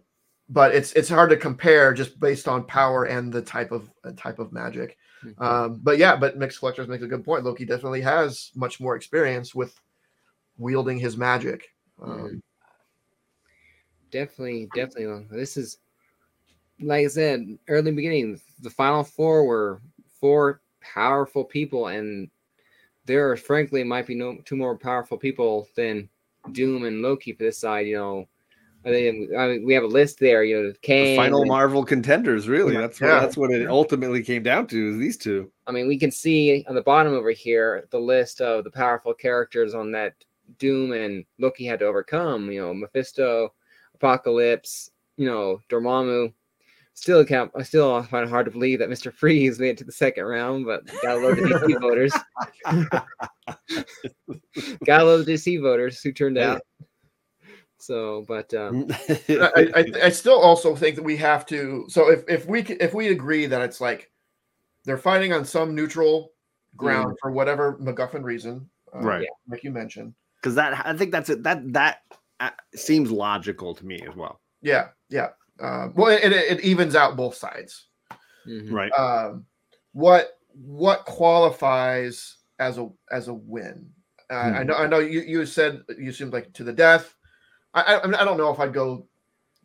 but 0.50 0.74
it's 0.74 0.94
it's 0.94 1.10
hard 1.10 1.30
to 1.30 1.38
compare 1.38 1.94
just 1.94 2.20
based 2.20 2.48
on 2.48 2.64
power 2.64 3.06
and 3.06 3.32
the 3.32 3.42
type 3.42 3.72
of 3.72 3.90
uh, 4.04 4.12
type 4.16 4.40
of 4.40 4.54
magic. 4.54 4.98
Mhm. 5.24 5.42
Um, 5.42 5.80
but 5.84 5.98
yeah, 5.98 6.16
but 6.16 6.38
mixed 6.38 6.60
collectors 6.60 6.88
makes 6.88 7.04
a 7.04 7.08
good 7.08 7.26
point. 7.26 7.44
Loki 7.44 7.66
definitely 7.66 8.02
has 8.02 8.52
much 8.56 8.80
more 8.80 8.96
experience 8.96 9.54
with 9.54 9.80
wielding 10.58 11.00
his 11.00 11.18
magic. 11.18 11.68
Um, 12.02 12.42
definitely, 14.12 14.70
definitely. 14.74 15.26
This 15.32 15.58
is 15.58 15.80
like 16.80 17.06
I 17.06 17.08
said 17.08 17.58
early 17.68 17.92
beginning. 17.92 18.40
The 18.62 18.70
final 18.70 19.04
four 19.04 19.46
were 19.46 19.82
four 20.20 20.62
powerful 20.82 21.44
people, 21.44 21.88
and 21.88 22.30
there, 23.06 23.32
are 23.32 23.38
frankly, 23.38 23.84
might 23.84 24.08
be 24.08 24.16
no 24.16 24.38
two 24.46 24.56
more 24.56 24.78
powerful 24.78 25.18
people 25.18 25.68
than 25.76 26.10
Doom 26.54 26.86
and 26.86 27.02
Loki 27.02 27.34
for 27.34 27.44
this 27.44 27.58
side. 27.58 27.88
You 27.88 27.98
know, 27.98 28.28
I 28.88 28.92
think 28.92 29.36
I 29.38 29.48
mean, 29.48 29.66
we 29.66 29.74
have 29.74 29.84
a 29.84 29.88
list 29.88 30.18
there. 30.20 30.44
You 30.46 30.56
know, 30.64 30.74
The 30.82 31.16
final 31.18 31.42
and- 31.42 31.50
Marvel 31.50 31.84
contenders, 31.84 32.48
really. 32.48 32.74
Yeah. 32.74 32.82
That's 32.82 33.02
what 33.02 33.08
Yeah. 33.08 33.20
that's 33.20 33.36
what 33.38 33.52
it 33.52 33.68
ultimately 33.68 34.24
came 34.24 34.44
down 34.44 34.68
to 34.68 34.90
is 34.94 34.98
these 34.98 35.18
two. 35.18 35.52
I 35.68 35.72
mean, 35.72 35.88
we 35.88 36.00
can 36.00 36.12
see 36.12 36.64
on 36.70 36.76
the 36.76 36.82
bottom 36.82 37.14
over 37.14 37.32
here 37.32 37.86
the 37.92 38.00
list 38.00 38.40
of 38.40 38.64
the 38.64 38.72
powerful 38.72 39.14
characters 39.14 39.74
on 39.74 39.92
that 39.92 40.14
Doom 40.60 40.94
and 40.94 41.26
Loki 41.38 41.66
had 41.66 41.80
to 41.80 41.86
overcome. 41.86 42.50
You 42.50 42.62
know, 42.62 42.74
Mephisto, 42.74 43.54
Apocalypse, 43.96 44.92
you 45.18 45.26
know, 45.26 45.60
Dormammu. 45.70 46.32
Still, 46.94 47.24
can't, 47.26 47.52
I 47.56 47.62
still 47.62 48.02
find 48.04 48.26
it 48.26 48.30
hard 48.30 48.46
to 48.46 48.52
believe 48.52 48.80
that 48.80 48.90
Mister 48.90 49.12
Freeze 49.12 49.60
made 49.60 49.72
it 49.72 49.78
to 49.80 49.84
the 49.84 49.92
second 49.92 50.24
round, 50.24 50.66
but 50.66 50.82
gotta 51.04 51.20
love 51.20 51.36
the 51.36 51.44
DC 51.44 51.80
voters. 51.82 52.14
gotta 54.86 55.04
love 55.04 55.26
the 55.26 55.34
DC 55.34 55.62
voters 55.62 56.02
who 56.02 56.12
turned 56.12 56.38
Hey. 56.38 56.44
out. 56.44 56.62
So, 57.80 58.26
but 58.28 58.54
um, 58.54 58.88
I, 59.30 59.68
I, 59.76 59.86
I 60.06 60.10
still 60.10 60.40
also 60.40 60.76
think 60.76 60.96
that 60.96 61.04
we 61.04 61.18
have 61.18 61.46
to. 61.48 61.86
So 61.90 62.10
if 62.10 62.24
if 62.28 62.46
we 62.48 62.62
if 62.64 62.94
we 62.94 63.10
agree 63.10 63.46
that 63.46 63.62
it's 63.62 63.80
like 63.80 64.12
they're 64.86 64.98
fighting 64.98 65.34
on 65.34 65.46
some 65.46 65.76
neutral 65.76 66.32
ground 66.76 67.18
for 67.22 67.32
whatever 67.32 67.78
MacGuffin 67.80 68.24
reason, 68.24 68.70
uh, 68.94 69.00
Right. 69.00 69.22
Yeah. 69.24 69.30
Like 69.50 69.64
you 69.64 69.72
mentioned. 69.72 70.14
because 70.42 70.56
that 70.56 70.86
I 70.86 70.96
think 70.98 71.12
that's 71.12 71.30
it. 71.30 71.44
That 71.44 71.72
that 71.74 72.00
uh, 72.40 72.52
seems 72.76 73.12
logical 73.12 73.74
to 73.76 73.86
me 73.86 74.02
as 74.08 74.16
well. 74.16 74.40
Yeah, 74.62 74.90
yeah. 75.10 75.30
Uh, 75.60 75.90
well, 75.96 76.08
it, 76.16 76.24
it, 76.32 76.60
it 76.60 76.62
evens 76.62 76.96
out 76.96 77.16
both 77.18 77.36
sides. 77.36 77.88
mhm. 78.48 78.72
Right. 78.72 78.92
um, 78.92 79.46
what 79.94 80.40
what 80.54 81.06
qualifies 81.06 82.38
as 82.60 82.78
a 82.78 82.90
as 83.12 83.28
a 83.28 83.34
win? 83.34 83.90
Uh, 84.30 84.34
I 84.36 84.62
Hmm. 84.62 84.68
know 84.68 84.76
I 84.76 84.88
know 84.88 85.00
you, 85.00 85.22
you 85.22 85.46
said 85.46 85.84
you 85.98 86.12
seemed 86.12 86.34
like 86.34 86.54
to 86.54 86.64
the 86.64 86.74
death. 86.74 87.14
I 87.74 87.82
I, 87.96 88.22
I 88.22 88.26
don't 88.26 88.38
know 88.38 88.52
if 88.52 88.60
I'd 88.60 88.74
go 88.74 89.06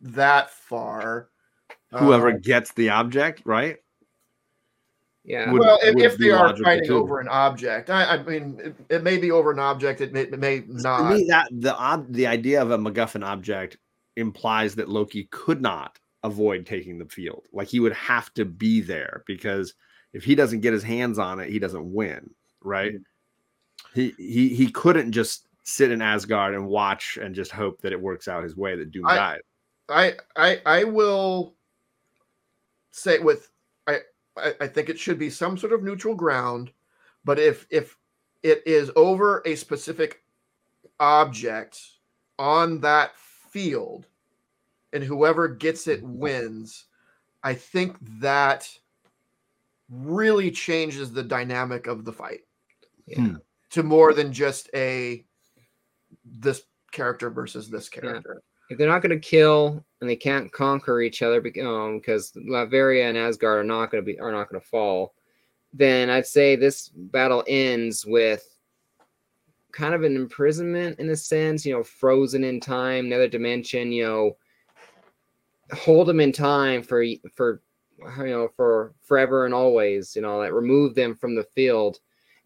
that 0.01 0.49
far. 0.51 1.29
Whoever 1.91 2.29
Uh, 2.29 2.37
gets 2.41 2.73
the 2.73 2.89
object, 2.89 3.41
right? 3.45 3.77
yeah, 5.23 5.51
would- 5.51 5.61
well, 5.61 5.79
if, 5.81 5.95
if 5.97 6.17
they 6.17 6.31
are 6.31 6.55
fighting 6.57 6.87
too. 6.87 6.97
over 6.97 7.19
an 7.19 7.27
object, 7.29 7.89
I, 7.89 8.03
I 8.15 8.23
mean, 8.23 8.59
it, 8.61 8.75
it 8.89 9.03
may 9.03 9.17
be 9.17 9.31
over 9.31 9.51
an 9.51 9.59
object. 9.59 10.01
It 10.01 10.11
may, 10.11 10.21
it 10.23 10.37
may 10.39 10.61
To 10.61 10.73
not. 10.81 11.13
me, 11.13 11.25
that 11.29 11.47
the 11.51 11.77
ob- 11.79 12.11
the 12.11 12.27
idea 12.27 12.61
of 12.61 12.71
a 12.71 12.77
MacGuffin 12.77 13.23
object 13.25 13.77
implies 14.17 14.75
that 14.75 14.89
Loki 14.89 15.27
could 15.31 15.61
not 15.61 15.97
avoid 16.23 16.65
taking 16.65 16.97
the 16.97 17.05
field. 17.05 17.45
Like 17.53 17.67
he 17.67 17.79
would 17.79 17.93
have 17.93 18.33
to 18.33 18.43
be 18.45 18.81
there 18.81 19.23
because 19.27 19.73
if 20.13 20.23
he 20.23 20.35
doesn't 20.35 20.59
get 20.61 20.73
his 20.73 20.83
hands 20.83 21.17
on 21.19 21.39
it, 21.39 21.49
he 21.49 21.59
doesn't 21.59 21.93
win. 21.93 22.29
Right? 22.61 22.93
He 23.93 24.13
he 24.17 24.49
he 24.49 24.71
couldn't 24.71 25.11
just 25.11 25.47
sit 25.63 25.91
in 25.91 26.01
Asgard 26.01 26.53
and 26.53 26.67
watch 26.67 27.17
and 27.21 27.33
just 27.33 27.51
hope 27.51 27.81
that 27.81 27.93
it 27.93 28.01
works 28.01 28.27
out 28.27 28.43
his 28.43 28.55
way 28.55 28.75
that 28.75 28.91
Doom 28.91 29.05
I- 29.07 29.15
died. 29.15 29.41
I 29.89 30.13
I 30.37 30.61
I 30.65 30.83
will 30.85 31.55
say 32.91 33.19
with 33.19 33.49
I, 33.85 33.99
I 34.37 34.53
I 34.61 34.67
think 34.67 34.89
it 34.89 34.97
should 34.97 35.19
be 35.19 35.29
some 35.29 35.57
sort 35.57 35.73
of 35.73 35.83
neutral 35.83 36.15
ground, 36.15 36.71
but 37.25 37.37
if 37.37 37.67
if 37.69 37.97
it 38.43 38.63
is 38.65 38.91
over 38.95 39.41
a 39.45 39.55
specific 39.55 40.23
object 40.99 41.81
on 42.39 42.79
that 42.81 43.15
field 43.17 44.07
and 44.93 45.03
whoever 45.03 45.47
gets 45.47 45.87
it 45.87 46.01
wins, 46.01 46.85
I 47.43 47.53
think 47.53 47.97
that 48.19 48.69
really 49.89 50.49
changes 50.49 51.11
the 51.11 51.23
dynamic 51.23 51.87
of 51.87 52.05
the 52.05 52.13
fight 52.13 52.41
yeah. 53.05 53.19
Hmm. 53.19 53.35
to 53.71 53.83
more 53.83 54.13
than 54.13 54.31
just 54.31 54.69
a 54.73 55.25
this 56.25 56.63
character 56.91 57.29
versus 57.29 57.69
this 57.69 57.89
character. 57.89 58.41
if 58.69 58.77
they're 58.77 58.87
not 58.87 59.01
going 59.01 59.09
to 59.09 59.27
kill 59.27 59.83
and 59.99 60.09
they 60.09 60.15
can't 60.15 60.51
conquer 60.51 61.01
each 61.01 61.21
other 61.21 61.37
um, 61.65 61.97
because 61.97 62.31
Latveria 62.33 63.09
and 63.09 63.17
Asgard 63.17 63.59
are 63.59 63.63
not 63.63 63.91
going 63.91 64.03
to 64.03 64.05
be 64.05 64.19
are 64.19 64.31
not 64.31 64.49
going 64.49 64.61
to 64.61 64.67
fall, 64.67 65.13
then 65.73 66.09
I'd 66.09 66.27
say 66.27 66.55
this 66.55 66.89
battle 66.89 67.43
ends 67.47 68.05
with 68.05 68.47
kind 69.71 69.93
of 69.93 70.03
an 70.03 70.15
imprisonment 70.15 70.99
in 70.99 71.09
a 71.09 71.15
sense, 71.15 71.65
you 71.65 71.73
know, 71.73 71.83
frozen 71.83 72.43
in 72.43 72.59
time, 72.59 73.07
another 73.07 73.27
dimension, 73.27 73.91
you 73.91 74.03
know, 74.03 74.37
hold 75.73 76.07
them 76.07 76.19
in 76.19 76.31
time 76.31 76.83
for 76.83 77.03
for 77.33 77.61
you 78.17 78.25
know 78.25 78.49
for 78.55 78.93
forever 79.01 79.45
and 79.45 79.53
always, 79.53 80.15
you 80.15 80.21
know, 80.21 80.37
like 80.37 80.51
remove 80.51 80.95
them 80.95 81.15
from 81.15 81.35
the 81.35 81.43
field 81.43 81.99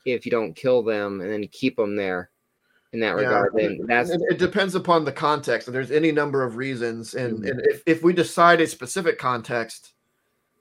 if 0.05 0.25
you 0.25 0.32
don't 0.32 0.55
kill 0.55 0.82
them 0.82 1.21
and 1.21 1.30
then 1.30 1.45
keep 1.51 1.75
them 1.75 1.95
there 1.95 2.32
in 2.93 2.99
that 3.01 3.17
yeah, 3.17 3.43
regard. 3.43 3.53
That's 3.88 4.09
it, 4.09 4.21
it, 4.29 4.38
depends 4.38 4.75
upon 4.75 5.05
the 5.05 5.11
context. 5.11 5.67
And 5.67 5.75
there's 5.75 5.91
any 5.91 6.11
number 6.11 6.43
of 6.43 6.55
reasons. 6.55 7.15
And, 7.15 7.39
mm-hmm. 7.39 7.47
and 7.47 7.61
if, 7.65 7.83
if 7.85 8.03
we 8.03 8.13
decide 8.13 8.61
a 8.61 8.67
specific 8.67 9.17
context, 9.17 9.93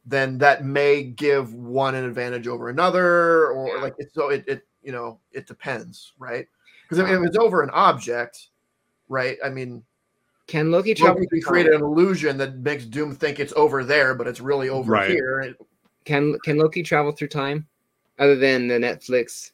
then 0.04 0.38
that 0.38 0.64
may 0.64 1.02
give 1.02 1.54
one 1.54 1.94
an 1.94 2.04
advantage 2.04 2.46
over 2.46 2.68
another, 2.68 3.50
or 3.50 3.68
yeah. 3.68 3.82
like 3.82 3.94
so 4.12 4.28
it, 4.28 4.44
it 4.46 4.66
you 4.82 4.92
know 4.92 5.18
it 5.32 5.46
depends, 5.46 6.12
right? 6.18 6.46
Because 6.82 6.98
if, 6.98 7.10
if, 7.10 7.26
it's 7.26 7.36
over 7.36 7.62
an 7.62 7.70
object, 7.70 8.48
right? 9.08 9.36
I 9.44 9.48
mean, 9.48 9.82
can 10.46 10.70
Loki 10.70 10.94
travel? 10.94 11.20
Loki 11.20 11.40
create 11.40 11.66
an 11.66 11.82
illusion 11.82 12.36
that 12.38 12.58
makes 12.58 12.84
Doom 12.84 13.16
think 13.16 13.40
it's 13.40 13.52
over 13.56 13.82
there, 13.82 14.14
but 14.14 14.28
it's 14.28 14.40
really 14.40 14.68
over 14.68 14.92
right. 14.92 15.10
here. 15.10 15.56
Can 16.04 16.38
can 16.44 16.56
Loki 16.56 16.84
travel 16.84 17.10
through 17.10 17.28
time, 17.28 17.66
other 18.20 18.36
than 18.36 18.68
the 18.68 18.74
Netflix 18.74 19.50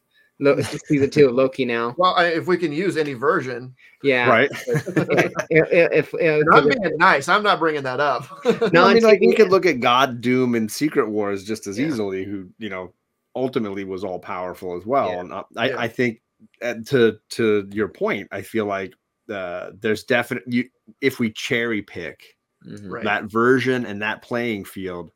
season 0.87 1.11
two 1.11 1.29
of 1.29 1.35
Loki 1.35 1.65
now. 1.65 1.95
Well, 1.97 2.15
if 2.19 2.47
we 2.47 2.57
can 2.57 2.73
use 2.73 2.97
any 2.97 3.15
version, 3.15 3.75
yeah, 4.03 4.29
right. 4.29 4.51
if, 4.67 5.33
if, 5.51 6.15
if 6.15 6.45
I'm 6.53 6.69
being 6.69 6.97
nice, 6.99 7.29
I'm 7.29 7.43
not 7.43 7.59
bringing 7.59 7.83
that 7.83 8.01
up. 8.01 8.27
no, 8.73 8.85
I 8.85 8.95
mean, 8.95 9.03
like 9.03 9.21
we 9.21 9.35
could 9.35 9.51
look 9.51 9.67
at 9.67 9.81
God, 9.81 10.21
Doom, 10.21 10.55
and 10.55 10.71
Secret 10.71 11.09
Wars 11.09 11.45
just 11.45 11.67
as 11.67 11.79
yeah. 11.79 11.87
easily, 11.87 12.25
who 12.25 12.49
you 12.59 12.69
know 12.69 12.93
ultimately 13.35 13.85
was 13.85 14.05
all 14.05 14.19
powerful 14.19 14.77
as 14.77 14.85
well. 14.85 15.09
Yeah. 15.09 15.21
And 15.21 15.33
uh, 15.33 15.45
I, 15.57 15.69
yeah. 15.69 15.81
I 15.81 15.89
think 15.89 16.23
uh, 16.61 16.75
to 16.87 17.19
to 17.31 17.69
your 17.73 17.89
point, 17.89 18.29
I 18.33 18.43
feel 18.43 18.67
like 18.67 18.95
uh, 19.31 19.71
there's 19.81 20.05
definitely 20.05 20.57
you 20.57 20.69
if 21.01 21.19
we 21.19 21.31
cherry 21.31 21.83
pick 21.83 22.37
mm-hmm. 22.67 22.93
right. 22.93 23.05
that 23.05 23.25
version 23.25 23.87
and 23.87 24.03
that 24.03 24.23
playing 24.23 24.65
field, 24.65 25.11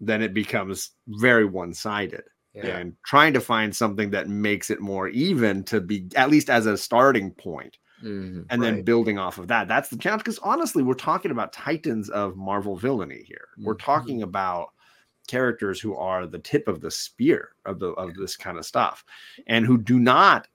then 0.00 0.22
it 0.22 0.34
becomes 0.34 0.90
very 1.08 1.44
one 1.44 1.74
sided 1.74 2.22
yeah. 2.54 2.78
and 2.78 2.96
trying 3.04 3.32
to 3.34 3.40
find 3.40 3.74
something 3.74 4.10
that 4.10 4.28
makes 4.28 4.70
it 4.70 4.80
more 4.80 5.08
even 5.08 5.64
to 5.64 5.80
be 5.80 6.08
at 6.16 6.30
least 6.30 6.50
as 6.50 6.66
a 6.66 6.76
starting 6.76 7.32
point. 7.32 7.78
Mm-hmm, 8.02 8.44
and 8.48 8.62
then 8.62 8.80
building 8.80 9.18
off 9.18 9.36
of 9.36 9.48
that. 9.48 9.68
That's 9.68 9.90
the 9.90 9.98
challenge. 9.98 10.24
Because 10.24 10.38
honestly, 10.38 10.82
we're 10.82 10.94
talking 10.94 11.30
about 11.30 11.52
titans 11.52 12.08
of 12.08 12.34
Marvel 12.34 12.74
villainy 12.74 13.22
here. 13.26 13.48
Mm-hmm. 13.52 13.66
We're 13.66 13.74
talking 13.74 14.22
about 14.22 14.70
characters 15.28 15.80
who 15.80 15.94
are 15.94 16.26
the 16.26 16.38
tip 16.38 16.66
of 16.66 16.80
the 16.80 16.90
spear 16.90 17.50
of 17.66 17.78
the 17.78 17.88
of 17.88 18.14
this 18.14 18.38
kind 18.38 18.56
of 18.56 18.64
stuff, 18.64 19.04
and 19.46 19.66
who 19.66 19.76
do 19.76 19.98
not 19.98 20.48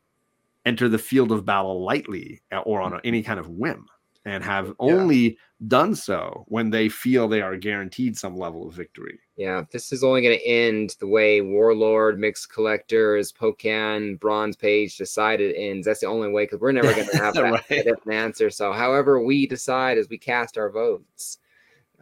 enter 0.65 0.89
the 0.89 0.97
field 0.97 1.31
of 1.31 1.45
battle 1.45 1.83
lightly 1.83 2.41
uh, 2.51 2.61
or 2.61 2.81
on 2.81 2.99
any 3.03 3.21
kind 3.21 3.39
of 3.39 3.47
whim 3.47 3.85
and 4.25 4.43
have 4.43 4.73
only 4.79 5.17
yeah. 5.17 5.31
done 5.67 5.95
so 5.95 6.43
when 6.47 6.69
they 6.69 6.89
feel 6.89 7.27
they 7.27 7.41
are 7.41 7.55
guaranteed 7.55 8.17
some 8.17 8.35
level 8.35 8.67
of 8.67 8.73
victory. 8.73 9.19
Yeah, 9.37 9.63
this 9.69 9.91
is 9.91 10.01
only 10.01 10.21
going 10.21 10.37
to 10.37 10.47
end 10.47 10.95
the 10.99 11.07
way 11.07 11.41
Warlord, 11.41 12.17
Mixed 12.17 12.49
Collectors, 12.49 13.33
Pocan, 13.33 14.17
Bronze 14.17 14.55
Page 14.55 14.97
decided 14.97 15.53
ends. 15.55 15.85
That's 15.85 15.99
the 15.99 16.07
only 16.07 16.29
way 16.29 16.45
because 16.45 16.61
we're 16.61 16.71
never 16.71 16.93
going 16.93 17.09
to 17.09 17.17
have 17.17 17.33
that 17.33 17.65
right. 17.69 18.15
answer. 18.15 18.49
So, 18.49 18.71
however 18.71 19.21
we 19.21 19.45
decide 19.45 19.97
as 19.97 20.07
we 20.07 20.17
cast 20.17 20.57
our 20.57 20.69
votes, 20.69 21.39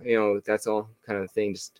you 0.03 0.15
know, 0.15 0.41
that's 0.45 0.67
all 0.67 0.89
kind 1.07 1.23
of 1.23 1.31
thing. 1.31 1.55
Just 1.55 1.79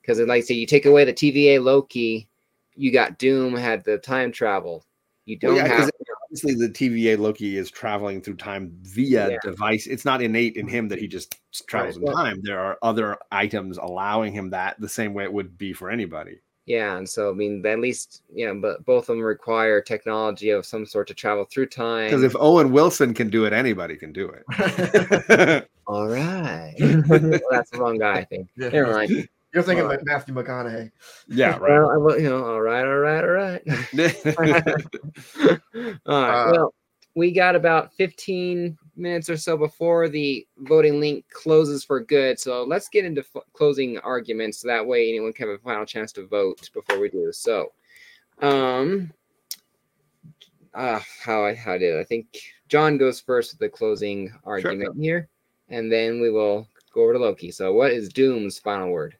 because, 0.00 0.18
like 0.18 0.30
I 0.30 0.40
say, 0.40 0.54
you 0.54 0.66
take 0.66 0.86
away 0.86 1.04
the 1.04 1.12
TVA 1.12 1.62
Loki, 1.62 2.26
you 2.74 2.90
got 2.90 3.18
Doom 3.18 3.54
had 3.54 3.84
the 3.84 3.98
time 3.98 4.32
travel. 4.32 4.86
You 5.26 5.36
don't 5.36 5.56
well, 5.56 5.66
yeah, 5.66 5.76
have 5.80 5.90
obviously 6.36 6.66
the 6.66 6.72
TVA 6.72 7.18
Loki 7.18 7.56
is 7.56 7.70
traveling 7.70 8.20
through 8.20 8.36
time 8.36 8.72
via 8.82 9.30
yeah. 9.30 9.36
device. 9.42 9.86
It's 9.86 10.04
not 10.04 10.22
innate 10.22 10.56
in 10.56 10.66
mm-hmm. 10.66 10.74
him 10.74 10.88
that 10.88 10.98
he 10.98 11.08
just 11.08 11.36
travels 11.66 11.98
right. 11.98 12.08
in 12.08 12.14
time. 12.14 12.40
There 12.42 12.60
are 12.60 12.78
other 12.82 13.16
items 13.32 13.78
allowing 13.78 14.32
him 14.32 14.50
that 14.50 14.78
the 14.80 14.88
same 14.88 15.14
way 15.14 15.24
it 15.24 15.32
would 15.32 15.56
be 15.56 15.72
for 15.72 15.90
anybody. 15.90 16.40
Yeah, 16.66 16.96
and 16.96 17.08
so 17.08 17.30
I 17.30 17.32
mean, 17.32 17.64
at 17.64 17.78
least 17.78 18.22
you 18.34 18.46
know, 18.46 18.60
but 18.60 18.84
both 18.84 19.04
of 19.04 19.16
them 19.16 19.20
require 19.20 19.80
technology 19.80 20.50
of 20.50 20.66
some 20.66 20.84
sort 20.84 21.06
to 21.08 21.14
travel 21.14 21.44
through 21.44 21.66
time. 21.66 22.06
Because 22.06 22.24
if 22.24 22.34
Owen 22.34 22.72
Wilson 22.72 23.14
can 23.14 23.30
do 23.30 23.44
it, 23.44 23.52
anybody 23.52 23.96
can 23.96 24.12
do 24.12 24.28
it. 24.28 25.68
All 25.86 26.08
right, 26.08 26.74
well, 26.80 27.40
that's 27.50 27.70
the 27.70 27.78
wrong 27.78 27.98
guy, 27.98 28.14
I 28.14 28.24
think. 28.24 28.48
Yeah. 28.56 28.70
Never 28.70 28.92
mind. 28.92 29.28
You're 29.56 29.62
thinking 29.62 29.86
right. 29.86 29.98
Matthew 30.04 30.34
McConaughey. 30.34 30.90
Yeah, 31.28 31.56
right. 31.60 31.96
Well, 31.96 32.20
you 32.20 32.28
know, 32.28 32.44
all 32.44 32.60
right, 32.60 32.84
all 32.84 32.98
right, 32.98 33.24
all 33.24 33.30
right. 33.30 33.62
all 36.06 36.22
right. 36.22 36.44
Uh, 36.44 36.50
well, 36.52 36.74
we 37.14 37.32
got 37.32 37.56
about 37.56 37.94
15 37.94 38.76
minutes 38.96 39.30
or 39.30 39.38
so 39.38 39.56
before 39.56 40.10
the 40.10 40.46
voting 40.58 41.00
link 41.00 41.24
closes 41.30 41.84
for 41.84 42.00
good. 42.00 42.38
So 42.38 42.64
let's 42.64 42.90
get 42.90 43.06
into 43.06 43.22
f- 43.22 43.44
closing 43.54 43.96
arguments. 44.00 44.58
So 44.58 44.68
that 44.68 44.86
way 44.86 45.08
anyone 45.08 45.32
can 45.32 45.48
have 45.48 45.58
a 45.58 45.62
final 45.62 45.86
chance 45.86 46.12
to 46.12 46.26
vote 46.26 46.68
before 46.74 47.00
we 47.00 47.08
do. 47.08 47.32
So, 47.32 47.72
um, 48.42 49.10
uh, 50.74 51.00
how 51.22 51.46
I 51.46 51.54
how 51.54 51.78
did 51.78 51.98
I 51.98 52.04
think 52.04 52.26
John 52.68 52.98
goes 52.98 53.20
first 53.20 53.54
with 53.54 53.60
the 53.60 53.70
closing 53.70 54.34
argument 54.44 54.96
sure. 54.96 55.02
here, 55.02 55.28
and 55.70 55.90
then 55.90 56.20
we 56.20 56.30
will 56.30 56.68
go 56.92 57.04
over 57.04 57.14
to 57.14 57.18
Loki. 57.18 57.50
So, 57.50 57.72
what 57.72 57.92
is 57.92 58.10
Doom's 58.10 58.58
final 58.58 58.90
word? 58.90 59.16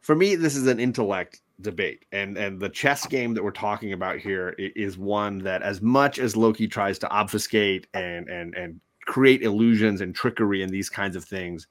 For 0.00 0.14
me, 0.14 0.34
this 0.34 0.56
is 0.56 0.66
an 0.66 0.80
intellect 0.80 1.42
debate, 1.60 2.06
and 2.12 2.36
and 2.38 2.58
the 2.58 2.68
chess 2.68 3.06
game 3.06 3.34
that 3.34 3.44
we're 3.44 3.50
talking 3.50 3.92
about 3.92 4.18
here 4.18 4.54
is 4.58 4.96
one 4.96 5.38
that, 5.38 5.62
as 5.62 5.82
much 5.82 6.18
as 6.18 6.36
Loki 6.36 6.66
tries 6.66 6.98
to 7.00 7.08
obfuscate 7.10 7.86
and 7.94 8.28
and 8.28 8.54
and 8.54 8.80
create 9.06 9.42
illusions 9.42 10.00
and 10.00 10.14
trickery 10.14 10.62
and 10.62 10.72
these 10.72 10.88
kinds 10.88 11.16
of 11.16 11.24
things, 11.24 11.66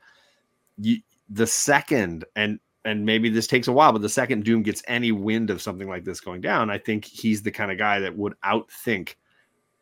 you, 0.77 0.97
the 1.30 1.47
second 1.47 2.25
and 2.36 2.59
and 2.86 3.05
maybe 3.05 3.30
this 3.30 3.47
takes 3.47 3.67
a 3.67 3.73
while, 3.73 3.91
but 3.91 4.01
the 4.01 4.09
second 4.09 4.45
Doom 4.45 4.63
gets 4.63 4.84
any 4.88 5.11
wind 5.11 5.49
of 5.49 5.61
something 5.61 5.89
like 5.89 6.05
this 6.05 6.21
going 6.21 6.41
down, 6.41 6.69
I 6.69 6.77
think 6.77 7.05
he's 7.05 7.41
the 7.41 7.51
kind 7.51 7.71
of 7.71 7.77
guy 7.77 7.99
that 7.99 8.15
would 8.15 8.34
outthink 8.45 9.15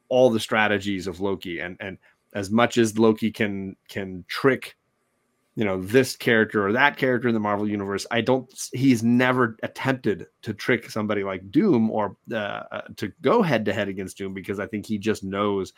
all 0.09 0.29
the 0.29 0.39
strategies 0.39 1.05
of 1.05 1.19
Loki. 1.19 1.59
And 1.59 1.75
and 1.81 1.97
as 2.33 2.49
much 2.49 2.77
as 2.77 2.97
Loki 2.97 3.29
can 3.29 3.75
can 3.89 4.23
trick 4.29 4.76
you 5.57 5.65
know 5.65 5.81
this 5.81 6.15
character 6.15 6.67
or 6.67 6.71
that 6.71 6.97
character 6.97 7.27
in 7.27 7.33
the 7.33 7.39
Marvel 7.39 7.67
universe. 7.67 8.05
I 8.11 8.21
don't. 8.21 8.47
He's 8.73 9.01
never 9.01 9.57
attempted 9.63 10.27
to 10.43 10.53
trick 10.53 10.91
somebody 10.91 11.23
like 11.23 11.49
Doom 11.49 11.89
or 11.89 12.15
uh, 12.31 12.35
uh, 12.71 12.81
to 12.97 13.11
go 13.23 13.41
head 13.41 13.65
to 13.65 13.73
head 13.73 13.87
against 13.87 14.19
Doom 14.19 14.35
because 14.35 14.59
I 14.59 14.67
think 14.67 14.85
he 14.85 14.99
just 14.99 15.23
knows 15.23 15.73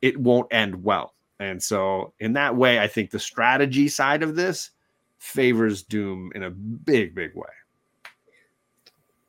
it 0.00 0.18
won't 0.18 0.48
end 0.50 0.82
well. 0.82 1.12
And 1.38 1.62
so, 1.62 2.14
in 2.18 2.32
that 2.32 2.56
way, 2.56 2.78
I 2.78 2.88
think 2.88 3.10
the 3.10 3.18
strategy 3.18 3.88
side 3.88 4.22
of 4.22 4.36
this 4.36 4.70
favors 5.18 5.82
Doom 5.82 6.32
in 6.34 6.44
a 6.44 6.50
big, 6.50 7.14
big 7.14 7.34
way. 7.34 7.52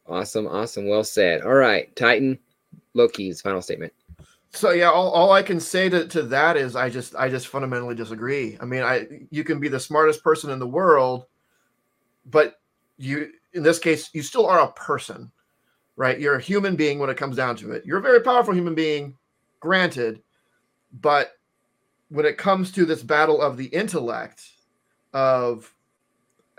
Awesome, 0.07 0.47
awesome. 0.47 0.87
Well 0.87 1.03
said. 1.03 1.41
All 1.41 1.53
right, 1.53 1.93
Titan 1.97 2.39
Loki's 2.93 3.41
final 3.41 3.61
statement. 3.61 3.91
So 4.53 4.71
yeah, 4.71 4.91
all, 4.91 5.11
all 5.11 5.31
I 5.31 5.43
can 5.43 5.59
say 5.59 5.87
to, 5.89 6.07
to 6.07 6.23
that 6.23 6.57
is 6.57 6.75
I 6.75 6.89
just 6.89 7.15
I 7.15 7.29
just 7.29 7.47
fundamentally 7.47 7.95
disagree. 7.95 8.57
I 8.59 8.65
mean, 8.65 8.83
I 8.83 9.07
you 9.29 9.43
can 9.43 9.59
be 9.59 9.69
the 9.69 9.79
smartest 9.79 10.23
person 10.23 10.49
in 10.49 10.59
the 10.59 10.67
world, 10.67 11.25
but 12.25 12.59
you 12.97 13.31
in 13.53 13.63
this 13.63 13.79
case 13.79 14.09
you 14.13 14.21
still 14.21 14.45
are 14.45 14.59
a 14.59 14.71
person, 14.73 15.31
right? 15.95 16.19
You're 16.19 16.35
a 16.35 16.41
human 16.41 16.75
being 16.75 16.99
when 16.99 17.09
it 17.09 17.17
comes 17.17 17.37
down 17.37 17.55
to 17.57 17.71
it. 17.71 17.85
You're 17.85 17.99
a 17.99 18.03
very 18.03 18.21
powerful 18.21 18.53
human 18.53 18.75
being, 18.75 19.17
granted, 19.61 20.21
but 20.99 21.31
when 22.09 22.25
it 22.25 22.37
comes 22.37 22.73
to 22.73 22.85
this 22.85 23.03
battle 23.03 23.41
of 23.41 23.55
the 23.55 23.67
intellect, 23.67 24.43
of 25.13 25.73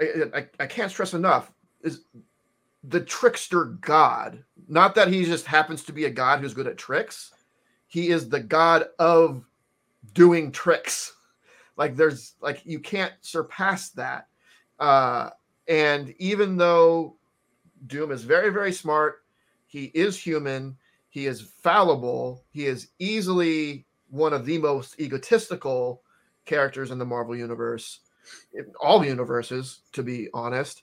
I, 0.01 0.05
I, 0.35 0.47
I 0.61 0.67
can't 0.67 0.91
stress 0.91 1.13
enough 1.13 1.53
is 1.83 2.05
the 2.85 3.01
trickster 3.01 3.65
god. 3.65 4.43
Not 4.67 4.95
that 4.95 5.09
he 5.09 5.27
just 5.27 5.45
happens 5.45 5.83
to 5.85 5.93
be 5.93 6.07
a 6.07 6.11
god 6.11 6.41
who's 6.41 6.55
good 6.55 6.67
at 6.67 6.79
tricks 6.79 7.33
he 7.93 8.09
is 8.09 8.29
the 8.29 8.41
god 8.41 8.87
of 8.99 9.45
doing 10.15 10.51
tricks. 10.51 11.15
Like 11.77 11.95
there's 11.95 12.35
like 12.41 12.65
you 12.65 12.79
can't 12.79 13.13
surpass 13.21 13.91
that. 13.91 14.29
Uh 14.79 15.31
and 15.69 16.15
even 16.19 16.57
though 16.57 17.17
doom 17.87 18.11
is 18.11 18.25
very 18.25 18.51
very 18.51 18.73
smart 18.73 19.25
he 19.67 19.85
is 19.95 20.19
human 20.19 20.77
he 21.09 21.27
is 21.27 21.41
fallible 21.41 22.45
he 22.51 22.67
is 22.67 22.89
easily 22.99 23.87
one 24.11 24.33
of 24.33 24.45
the 24.45 24.59
most 24.59 24.99
egotistical 25.01 26.03
characters 26.45 26.91
in 26.91 26.99
the 26.99 27.05
marvel 27.05 27.37
universe 27.37 28.01
all 28.81 29.05
universes 29.05 29.81
to 29.93 30.03
be 30.03 30.29
honest. 30.35 30.83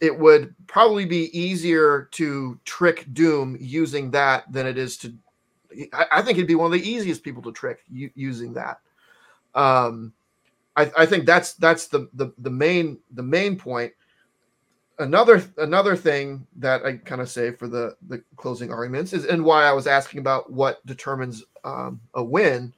It 0.00 0.16
would 0.16 0.54
probably 0.66 1.06
be 1.06 1.36
easier 1.38 2.08
to 2.12 2.58
trick 2.64 3.06
doom 3.12 3.56
using 3.60 4.10
that 4.12 4.50
than 4.52 4.66
it 4.66 4.78
is 4.78 4.96
to 4.98 5.12
I, 5.92 6.06
I 6.12 6.22
think 6.22 6.38
he'd 6.38 6.46
be 6.46 6.54
one 6.54 6.66
of 6.66 6.72
the 6.72 6.88
easiest 6.88 7.22
people 7.22 7.42
to 7.42 7.52
trick 7.52 7.80
using 7.90 8.52
that. 8.54 8.80
Um, 9.54 10.12
I, 10.76 10.90
I 10.96 11.06
think 11.06 11.26
that's 11.26 11.54
that's 11.54 11.88
the, 11.88 12.08
the 12.14 12.32
the 12.38 12.50
main 12.50 12.98
the 13.12 13.22
main 13.22 13.56
point. 13.56 13.92
Another 15.00 15.42
another 15.58 15.96
thing 15.96 16.46
that 16.56 16.84
I 16.84 16.96
kind 16.96 17.20
of 17.20 17.28
say 17.28 17.50
for 17.52 17.68
the 17.68 17.96
the 18.08 18.22
closing 18.36 18.72
arguments 18.72 19.12
is 19.12 19.24
and 19.26 19.44
why 19.44 19.64
I 19.64 19.72
was 19.72 19.86
asking 19.86 20.20
about 20.20 20.52
what 20.52 20.84
determines 20.86 21.44
um, 21.64 22.00
a 22.14 22.22
win. 22.22 22.72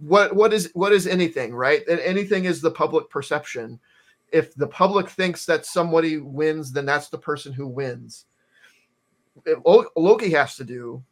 What 0.00 0.36
what 0.36 0.52
is 0.52 0.70
what 0.74 0.92
is 0.92 1.06
anything 1.06 1.54
right? 1.54 1.82
And 1.88 2.00
anything 2.00 2.44
is 2.44 2.60
the 2.60 2.70
public 2.70 3.08
perception. 3.08 3.80
If 4.32 4.54
the 4.54 4.66
public 4.66 5.08
thinks 5.08 5.46
that 5.46 5.64
somebody 5.64 6.18
wins, 6.18 6.72
then 6.72 6.84
that's 6.84 7.08
the 7.08 7.18
person 7.18 7.52
who 7.52 7.66
wins. 7.66 8.26
Loki 9.64 10.30
has 10.30 10.56
to 10.56 10.64
do 10.64 11.02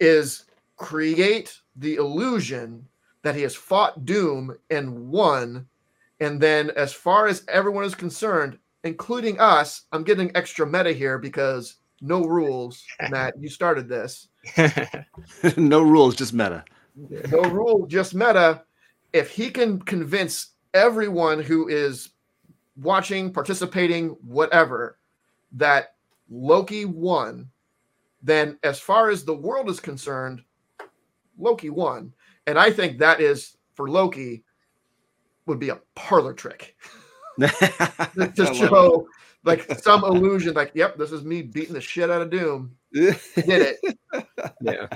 is 0.00 0.44
create 0.76 1.58
the 1.76 1.96
illusion 1.96 2.86
that 3.22 3.34
he 3.34 3.42
has 3.42 3.54
fought 3.54 4.04
Doom 4.04 4.56
and 4.70 5.08
won. 5.08 5.66
And 6.20 6.40
then, 6.40 6.70
as 6.76 6.92
far 6.92 7.26
as 7.26 7.44
everyone 7.48 7.84
is 7.84 7.94
concerned, 7.94 8.58
including 8.84 9.40
us, 9.40 9.82
I'm 9.92 10.04
getting 10.04 10.30
extra 10.34 10.66
meta 10.66 10.92
here 10.92 11.18
because 11.18 11.76
no 12.00 12.24
rules, 12.24 12.84
Matt. 13.10 13.34
You 13.40 13.48
started 13.48 13.88
this. 13.88 14.28
no 15.56 15.82
rules, 15.82 16.14
just 16.14 16.34
meta. 16.34 16.64
No 17.30 17.42
rule, 17.42 17.86
just 17.86 18.14
meta. 18.14 18.62
If 19.12 19.30
he 19.30 19.50
can 19.50 19.80
convince 19.80 20.52
everyone 20.74 21.40
who 21.40 21.68
is 21.68 22.10
watching, 22.76 23.32
participating, 23.32 24.10
whatever, 24.22 24.98
that 25.52 25.94
Loki 26.28 26.84
won, 26.84 27.50
then 28.24 28.58
as 28.62 28.80
far 28.80 29.10
as 29.10 29.24
the 29.24 29.36
world 29.36 29.68
is 29.68 29.78
concerned, 29.78 30.42
Loki 31.38 31.70
won. 31.70 32.12
And 32.46 32.58
I 32.58 32.70
think 32.70 32.98
that 32.98 33.20
is 33.20 33.56
for 33.74 33.88
Loki 33.88 34.42
would 35.46 35.60
be 35.60 35.68
a 35.68 35.80
parlor 35.94 36.32
trick 36.32 36.74
to 37.38 38.54
show 38.54 39.06
like 39.44 39.78
some 39.78 40.04
illusion, 40.04 40.54
like, 40.54 40.72
yep, 40.74 40.96
this 40.96 41.12
is 41.12 41.22
me 41.22 41.42
beating 41.42 41.74
the 41.74 41.80
shit 41.80 42.10
out 42.10 42.22
of 42.22 42.30
Doom. 42.30 42.74
Did 42.94 43.18
it. 43.36 43.78
yeah. 44.62 44.86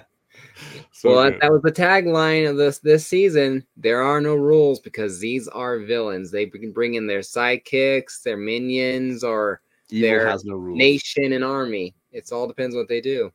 So 0.90 1.10
well, 1.10 1.30
good. 1.30 1.40
that 1.42 1.52
was 1.52 1.62
the 1.62 1.70
tagline 1.70 2.48
of 2.48 2.56
this 2.56 2.78
this 2.78 3.06
season. 3.06 3.64
There 3.76 4.02
are 4.02 4.20
no 4.20 4.34
rules 4.34 4.80
because 4.80 5.20
these 5.20 5.46
are 5.48 5.78
villains. 5.80 6.30
They 6.30 6.46
can 6.46 6.72
bring 6.72 6.94
in 6.94 7.06
their 7.06 7.20
sidekicks, 7.20 8.22
their 8.22 8.36
minions, 8.36 9.22
or 9.22 9.60
Evil 9.90 10.08
their 10.08 10.36
no 10.44 10.58
nation 10.58 11.32
and 11.32 11.44
army. 11.44 11.94
It's 12.18 12.32
all 12.32 12.46
depends 12.46 12.76
what 12.76 12.88
they 12.88 13.00
do 13.00 13.32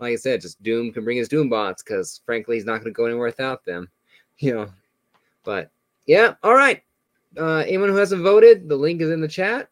like 0.00 0.12
I 0.12 0.16
said, 0.16 0.40
just 0.40 0.62
Doom 0.62 0.92
can 0.92 1.04
bring 1.04 1.16
his 1.16 1.28
Doom 1.28 1.48
bots 1.48 1.82
because 1.82 2.20
frankly, 2.26 2.56
he's 2.56 2.64
not 2.64 2.78
going 2.78 2.92
to 2.92 2.96
go 2.96 3.06
anywhere 3.06 3.26
without 3.26 3.64
them. 3.64 3.88
You 4.38 4.52
know, 4.52 4.68
but 5.44 5.70
yeah, 6.06 6.34
all 6.42 6.56
right. 6.56 6.82
Uh, 7.38 7.58
anyone 7.58 7.88
who 7.88 7.94
hasn't 7.94 8.24
voted, 8.24 8.68
the 8.68 8.74
link 8.74 9.00
is 9.00 9.10
in 9.10 9.20
the 9.20 9.28
chat. 9.28 9.68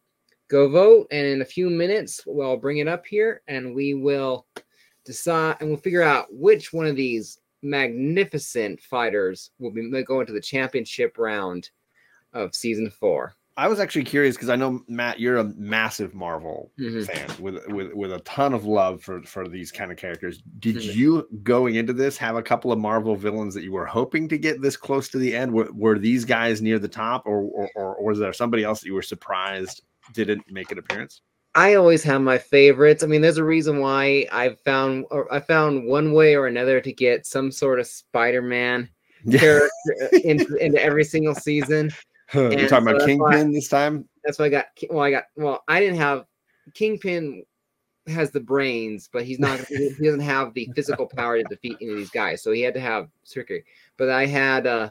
Go 0.46 0.68
vote, 0.68 1.08
and 1.10 1.26
in 1.26 1.42
a 1.42 1.44
few 1.44 1.68
minutes, 1.68 2.22
we'll 2.26 2.56
bring 2.56 2.78
it 2.78 2.86
up 2.86 3.04
here, 3.04 3.42
and 3.48 3.74
we 3.74 3.94
will 3.94 4.46
decide, 5.04 5.56
and 5.58 5.68
we'll 5.68 5.78
figure 5.78 6.04
out 6.04 6.28
which 6.30 6.72
one 6.72 6.86
of 6.86 6.94
these 6.94 7.40
magnificent 7.62 8.80
fighters 8.80 9.50
will 9.58 9.72
be 9.72 10.04
going 10.04 10.26
to 10.26 10.32
the 10.32 10.40
championship 10.40 11.18
round 11.18 11.70
of 12.32 12.54
season 12.54 12.88
four. 12.88 13.34
I 13.56 13.68
was 13.68 13.80
actually 13.80 14.04
curious 14.04 14.34
because 14.34 14.48
I 14.48 14.56
know 14.56 14.82
Matt, 14.88 15.20
you're 15.20 15.36
a 15.36 15.44
massive 15.44 16.14
Marvel 16.14 16.72
mm-hmm. 16.80 17.02
fan 17.02 17.28
with 17.38 17.66
with 17.68 17.92
with 17.92 18.12
a 18.12 18.20
ton 18.20 18.54
of 18.54 18.64
love 18.64 19.02
for 19.02 19.22
for 19.22 19.46
these 19.46 19.70
kind 19.70 19.92
of 19.92 19.98
characters. 19.98 20.42
Did 20.58 20.76
mm-hmm. 20.76 20.98
you 20.98 21.28
going 21.42 21.74
into 21.74 21.92
this 21.92 22.16
have 22.16 22.36
a 22.36 22.42
couple 22.42 22.72
of 22.72 22.78
Marvel 22.78 23.14
villains 23.14 23.54
that 23.54 23.62
you 23.62 23.72
were 23.72 23.86
hoping 23.86 24.28
to 24.28 24.38
get 24.38 24.62
this 24.62 24.76
close 24.76 25.08
to 25.10 25.18
the 25.18 25.36
end? 25.36 25.52
Were, 25.52 25.68
were 25.72 25.98
these 25.98 26.24
guys 26.24 26.62
near 26.62 26.78
the 26.78 26.88
top, 26.88 27.26
or, 27.26 27.42
or 27.74 27.96
or 27.96 28.04
was 28.04 28.18
there 28.18 28.32
somebody 28.32 28.64
else 28.64 28.80
that 28.80 28.86
you 28.86 28.94
were 28.94 29.02
surprised 29.02 29.82
didn't 30.12 30.50
make 30.50 30.72
an 30.72 30.78
appearance? 30.78 31.20
I 31.54 31.74
always 31.74 32.02
have 32.04 32.22
my 32.22 32.38
favorites. 32.38 33.02
I 33.02 33.06
mean, 33.06 33.20
there's 33.20 33.36
a 33.36 33.44
reason 33.44 33.80
why 33.80 34.26
I've 34.32 34.58
found 34.60 35.04
or 35.10 35.32
I 35.32 35.40
found 35.40 35.86
one 35.86 36.12
way 36.12 36.34
or 36.34 36.46
another 36.46 36.80
to 36.80 36.92
get 36.92 37.26
some 37.26 37.52
sort 37.52 37.78
of 37.78 37.86
Spider-Man 37.86 38.88
character 39.30 39.68
into, 40.24 40.56
into 40.56 40.82
every 40.82 41.04
single 41.04 41.34
season. 41.34 41.92
You're 42.34 42.68
talking 42.68 42.88
so 42.88 42.96
about 42.96 43.06
Kingpin 43.06 43.52
this 43.52 43.68
time? 43.68 44.08
That's 44.24 44.38
why 44.38 44.46
I 44.46 44.48
got. 44.48 44.66
Well, 44.90 45.04
I 45.04 45.10
got. 45.10 45.24
Well, 45.36 45.62
I 45.68 45.80
didn't 45.80 45.96
have 45.96 46.26
Kingpin 46.74 47.44
has 48.06 48.30
the 48.30 48.40
brains, 48.40 49.08
but 49.12 49.24
he's 49.24 49.38
not. 49.38 49.60
he 49.66 49.94
doesn't 50.02 50.20
have 50.20 50.54
the 50.54 50.68
physical 50.74 51.06
power 51.06 51.38
to 51.38 51.44
defeat 51.44 51.76
any 51.80 51.90
of 51.90 51.96
these 51.96 52.10
guys. 52.10 52.42
So 52.42 52.52
he 52.52 52.62
had 52.62 52.74
to 52.74 52.80
have 52.80 53.08
circuit. 53.24 53.64
But 53.96 54.08
I 54.08 54.26
had. 54.26 54.66
uh 54.66 54.90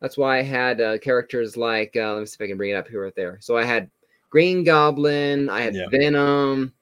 That's 0.00 0.18
why 0.18 0.38
I 0.38 0.42
had 0.42 0.80
uh, 0.80 0.98
characters 0.98 1.56
like. 1.56 1.96
Uh, 1.96 2.14
let 2.14 2.20
me 2.20 2.26
see 2.26 2.36
if 2.40 2.44
I 2.44 2.48
can 2.48 2.56
bring 2.56 2.70
it 2.70 2.74
up 2.74 2.88
here 2.88 3.04
right 3.04 3.14
there. 3.16 3.38
So 3.40 3.56
I 3.56 3.64
had 3.64 3.90
Green 4.30 4.64
Goblin. 4.64 5.48
I 5.48 5.60
had 5.60 5.74
yeah. 5.74 5.88
Venom. 5.90 6.72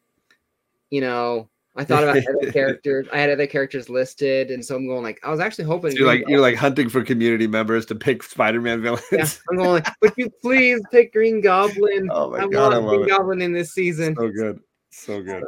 You 0.91 1.01
know, 1.01 1.49
I 1.75 1.85
thought 1.85 2.03
about 2.05 2.19
other 2.19 2.53
characters. 2.53 3.07
I 3.13 3.19
had 3.19 3.31
other 3.31 3.47
characters 3.47 3.89
listed, 3.89 4.51
and 4.51 4.65
so 4.65 4.77
I'm 4.77 4.87
going 4.87 5.03
like 5.03 5.19
I 5.23 5.31
was 5.31 5.41
actually 5.41 5.65
hoping. 5.65 5.93
So 5.93 5.99
you're 5.99 6.07
like 6.07 6.25
you're 6.29 6.41
like 6.41 6.57
hunting 6.57 6.89
for 6.89 7.03
community 7.03 7.47
members 7.47 7.87
to 7.87 7.95
pick 7.95 8.23
Spider-Man 8.23 8.83
villains. 8.83 9.05
Yeah, 9.11 9.27
I'm 9.51 9.57
going 9.57 9.71
like, 9.71 9.87
would 10.03 10.13
you 10.17 10.31
please 10.43 10.83
pick 10.91 11.13
Green 11.13 11.41
Goblin? 11.41 12.11
Oh 12.13 12.31
my 12.31 12.39
I 12.39 12.47
god, 12.47 12.73
want 12.73 12.75
I 12.75 12.89
Green 12.89 13.03
it. 13.05 13.09
Goblin 13.09 13.43
in 13.43 13.53
this 13.53 13.73
season. 13.73 14.15
So 14.17 14.29
good, 14.29 14.61
so 14.91 15.23
good. 15.23 15.45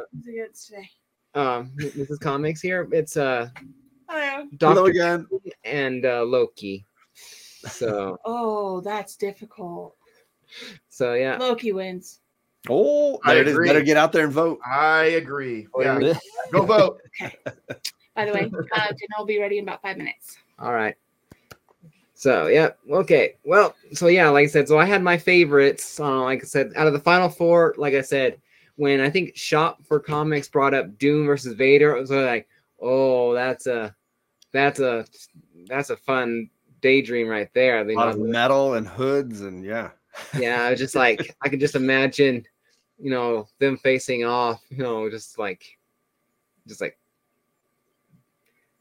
Um, 1.35 1.71
this 1.75 2.09
is 2.09 2.17
comics 2.17 2.61
here. 2.61 2.87
It's 2.91 3.17
uh, 3.17 3.49
Hello. 4.09 4.47
Doctor 4.57 4.75
Hello 4.75 4.85
again, 4.85 5.27
and 5.63 6.05
uh, 6.05 6.23
Loki. 6.23 6.85
So. 7.67 8.17
oh, 8.25 8.81
that's 8.81 9.15
difficult. 9.15 9.95
So 10.89 11.13
yeah, 11.13 11.37
Loki 11.37 11.71
wins. 11.71 12.21
Oh, 12.69 13.19
there 13.25 13.37
I 13.37 13.39
it 13.39 13.47
agree. 13.47 13.67
Better 13.67 13.81
get 13.81 13.97
out 13.97 14.11
there 14.11 14.25
and 14.25 14.33
vote. 14.33 14.59
I 14.65 15.03
agree. 15.03 15.67
Oh, 15.73 15.81
yeah. 15.81 16.13
Go 16.51 16.65
vote. 16.65 17.01
Okay. 17.21 17.37
By 18.15 18.25
the 18.25 18.31
way, 18.31 18.49
uh, 18.73 18.93
will 19.17 19.25
be 19.25 19.39
ready 19.39 19.57
in 19.57 19.65
about 19.65 19.81
five 19.81 19.97
minutes. 19.97 20.37
All 20.57 20.73
right. 20.73 20.95
So 22.13 22.47
yeah, 22.47 22.69
okay. 22.89 23.35
Well, 23.43 23.75
so 23.91 24.07
yeah, 24.07 24.29
like 24.29 24.45
I 24.45 24.47
said, 24.47 24.69
so 24.69 24.79
I 24.79 24.85
had 24.85 25.03
my 25.03 25.17
favorites. 25.17 25.99
Uh, 25.99 26.21
like 26.23 26.41
I 26.41 26.45
said, 26.45 26.71
out 26.77 26.87
of 26.87 26.93
the 26.93 26.99
final 26.99 27.27
four, 27.27 27.75
like 27.77 27.93
I 27.93 28.01
said, 28.01 28.39
when 28.77 29.01
I 29.01 29.09
think 29.09 29.35
Shop 29.35 29.81
for 29.85 29.99
Comics 29.99 30.47
brought 30.47 30.73
up 30.73 30.97
Doom 30.97 31.25
versus 31.25 31.53
Vader, 31.53 31.95
it 31.95 31.99
was 31.99 32.11
like, 32.11 32.47
oh, 32.81 33.33
that's 33.33 33.67
a, 33.67 33.93
that's 34.53 34.79
a, 34.79 35.05
that's 35.67 35.89
a 35.89 35.97
fun 35.97 36.49
daydream 36.81 37.27
right 37.27 37.49
there. 37.53 37.79
I 37.79 37.83
mean, 37.83 37.97
a 37.97 37.99
lot 37.99 38.09
of 38.09 38.19
metal 38.19 38.75
and 38.75 38.87
hoods 38.87 39.41
and 39.41 39.63
yeah. 39.63 39.89
Yeah, 40.37 40.63
I 40.63 40.71
was 40.71 40.79
just 40.79 40.95
like 41.05 41.35
I 41.41 41.49
could 41.49 41.59
just 41.59 41.75
imagine 41.75 42.45
you 42.99 43.09
know, 43.09 43.47
them 43.59 43.77
facing 43.77 44.23
off, 44.25 44.61
you 44.69 44.77
know, 44.77 45.09
just 45.09 45.37
like, 45.37 45.77
just 46.67 46.81
like, 46.81 46.97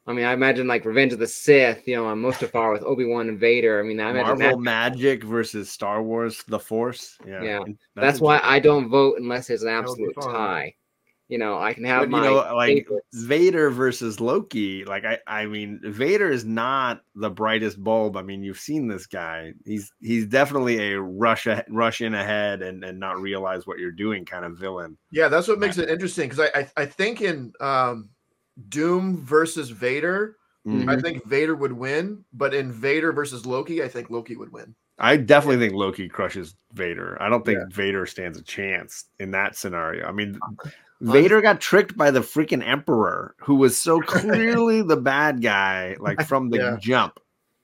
I 0.07 0.13
mean, 0.13 0.27
I 0.27 0.33
imagine 0.33 0.67
like 0.67 0.85
Revenge 0.85 1.15
of 1.15 1.19
the 1.19 1.27
Sith, 1.27 1.89
you 1.89 1.97
know, 1.97 2.07
on 2.07 2.21
Mustafar 2.21 2.73
with 2.73 2.83
Obi 2.83 3.07
Wan 3.07 3.29
and 3.29 3.41
Vader. 3.41 3.81
I 3.81 3.83
mean, 3.83 4.01
I 4.01 4.11
imagine 4.11 4.39
Marvel 4.39 4.59
that... 4.59 4.63
Magic 4.63 5.25
versus 5.25 5.71
Star 5.71 6.03
Wars, 6.03 6.45
The 6.47 6.59
Force. 6.59 7.17
Yeah, 7.27 7.43
yeah. 7.43 7.59
That's, 7.67 7.79
that's 7.95 8.21
why 8.21 8.39
I 8.43 8.59
don't 8.59 8.91
vote 8.91 9.19
unless 9.19 9.49
it's 9.49 9.63
an 9.63 9.71
absolute 9.71 10.15
tie 10.21 10.75
you 11.29 11.39
know, 11.39 11.59
I 11.59 11.73
can 11.73 11.85
have 11.85 12.03
but, 12.03 12.11
my 12.11 12.25
you 12.25 12.35
know, 12.35 12.55
like 12.55 12.77
favorites. 12.77 13.07
Vader 13.15 13.71
versus 13.71 14.21
Loki. 14.21 14.85
Like 14.85 15.05
I, 15.05 15.19
I 15.27 15.47
mean, 15.47 15.81
Vader 15.83 16.31
is 16.31 16.45
not 16.45 17.03
the 17.15 17.31
brightest 17.31 17.83
bulb. 17.83 18.17
I 18.17 18.23
mean, 18.23 18.43
you've 18.43 18.59
seen 18.59 18.89
this 18.89 19.07
guy. 19.07 19.53
He's 19.65 19.91
he's 20.01 20.27
definitely 20.27 20.93
a 20.93 21.01
rush 21.01 21.47
a, 21.47 21.65
rush 21.71 22.03
in 22.03 22.15
ahead 22.15 22.63
and 22.63 22.85
and 22.85 23.01
not 23.01 23.21
realize 23.21 23.67
what 23.67 23.79
you're 23.79 23.91
doing 23.91 24.25
kind 24.25 24.45
of 24.45 24.59
villain. 24.59 24.99
Yeah, 25.11 25.29
that's 25.29 25.49
what 25.49 25.59
makes 25.59 25.79
it 25.79 25.89
interesting 25.89 26.29
because 26.29 26.51
I, 26.55 26.61
I, 26.61 26.83
I 26.83 26.87
think 26.87 27.23
in 27.23 27.53
um, 27.61 28.11
Doom 28.69 29.25
versus 29.25 29.71
Vader, 29.71 30.37
mm-hmm. 30.67 30.91
I 30.91 31.01
think 31.01 31.25
Vader 31.25 31.55
would 31.55 31.73
win, 31.73 32.23
but 32.35 32.53
in 32.53 32.71
Vader 32.71 33.13
versus 33.13 33.47
Loki, 33.47 33.83
I 33.83 33.89
think 33.89 34.11
Loki 34.11 34.37
would 34.37 34.53
win. 34.53 34.75
I 34.99 35.17
definitely 35.17 35.67
think 35.67 35.77
Loki 35.77 36.09
crushes 36.09 36.55
Vader. 36.73 37.21
I 37.21 37.29
don't 37.29 37.45
think 37.45 37.59
yeah. 37.59 37.75
Vader 37.75 38.07
stands 38.07 38.39
a 38.39 38.43
chance 38.43 39.07
in 39.19 39.33
that 39.33 39.57
scenario. 39.57 40.07
I 40.07 40.13
mean, 40.13 40.39
Vader 41.05 41.41
got 41.43 41.61
tricked 41.61 41.97
by 41.97 42.11
the 42.11 42.21
freaking 42.21 42.67
Emperor, 42.67 43.35
who 43.39 43.57
was 43.57 43.79
so 43.79 44.01
clearly 44.07 44.83
the 44.83 44.97
bad 44.97 45.43
guy, 45.43 45.97
like 46.01 46.27
from 46.27 46.51
the 46.51 46.59
yeah. 46.59 46.77
jump, 46.81 47.21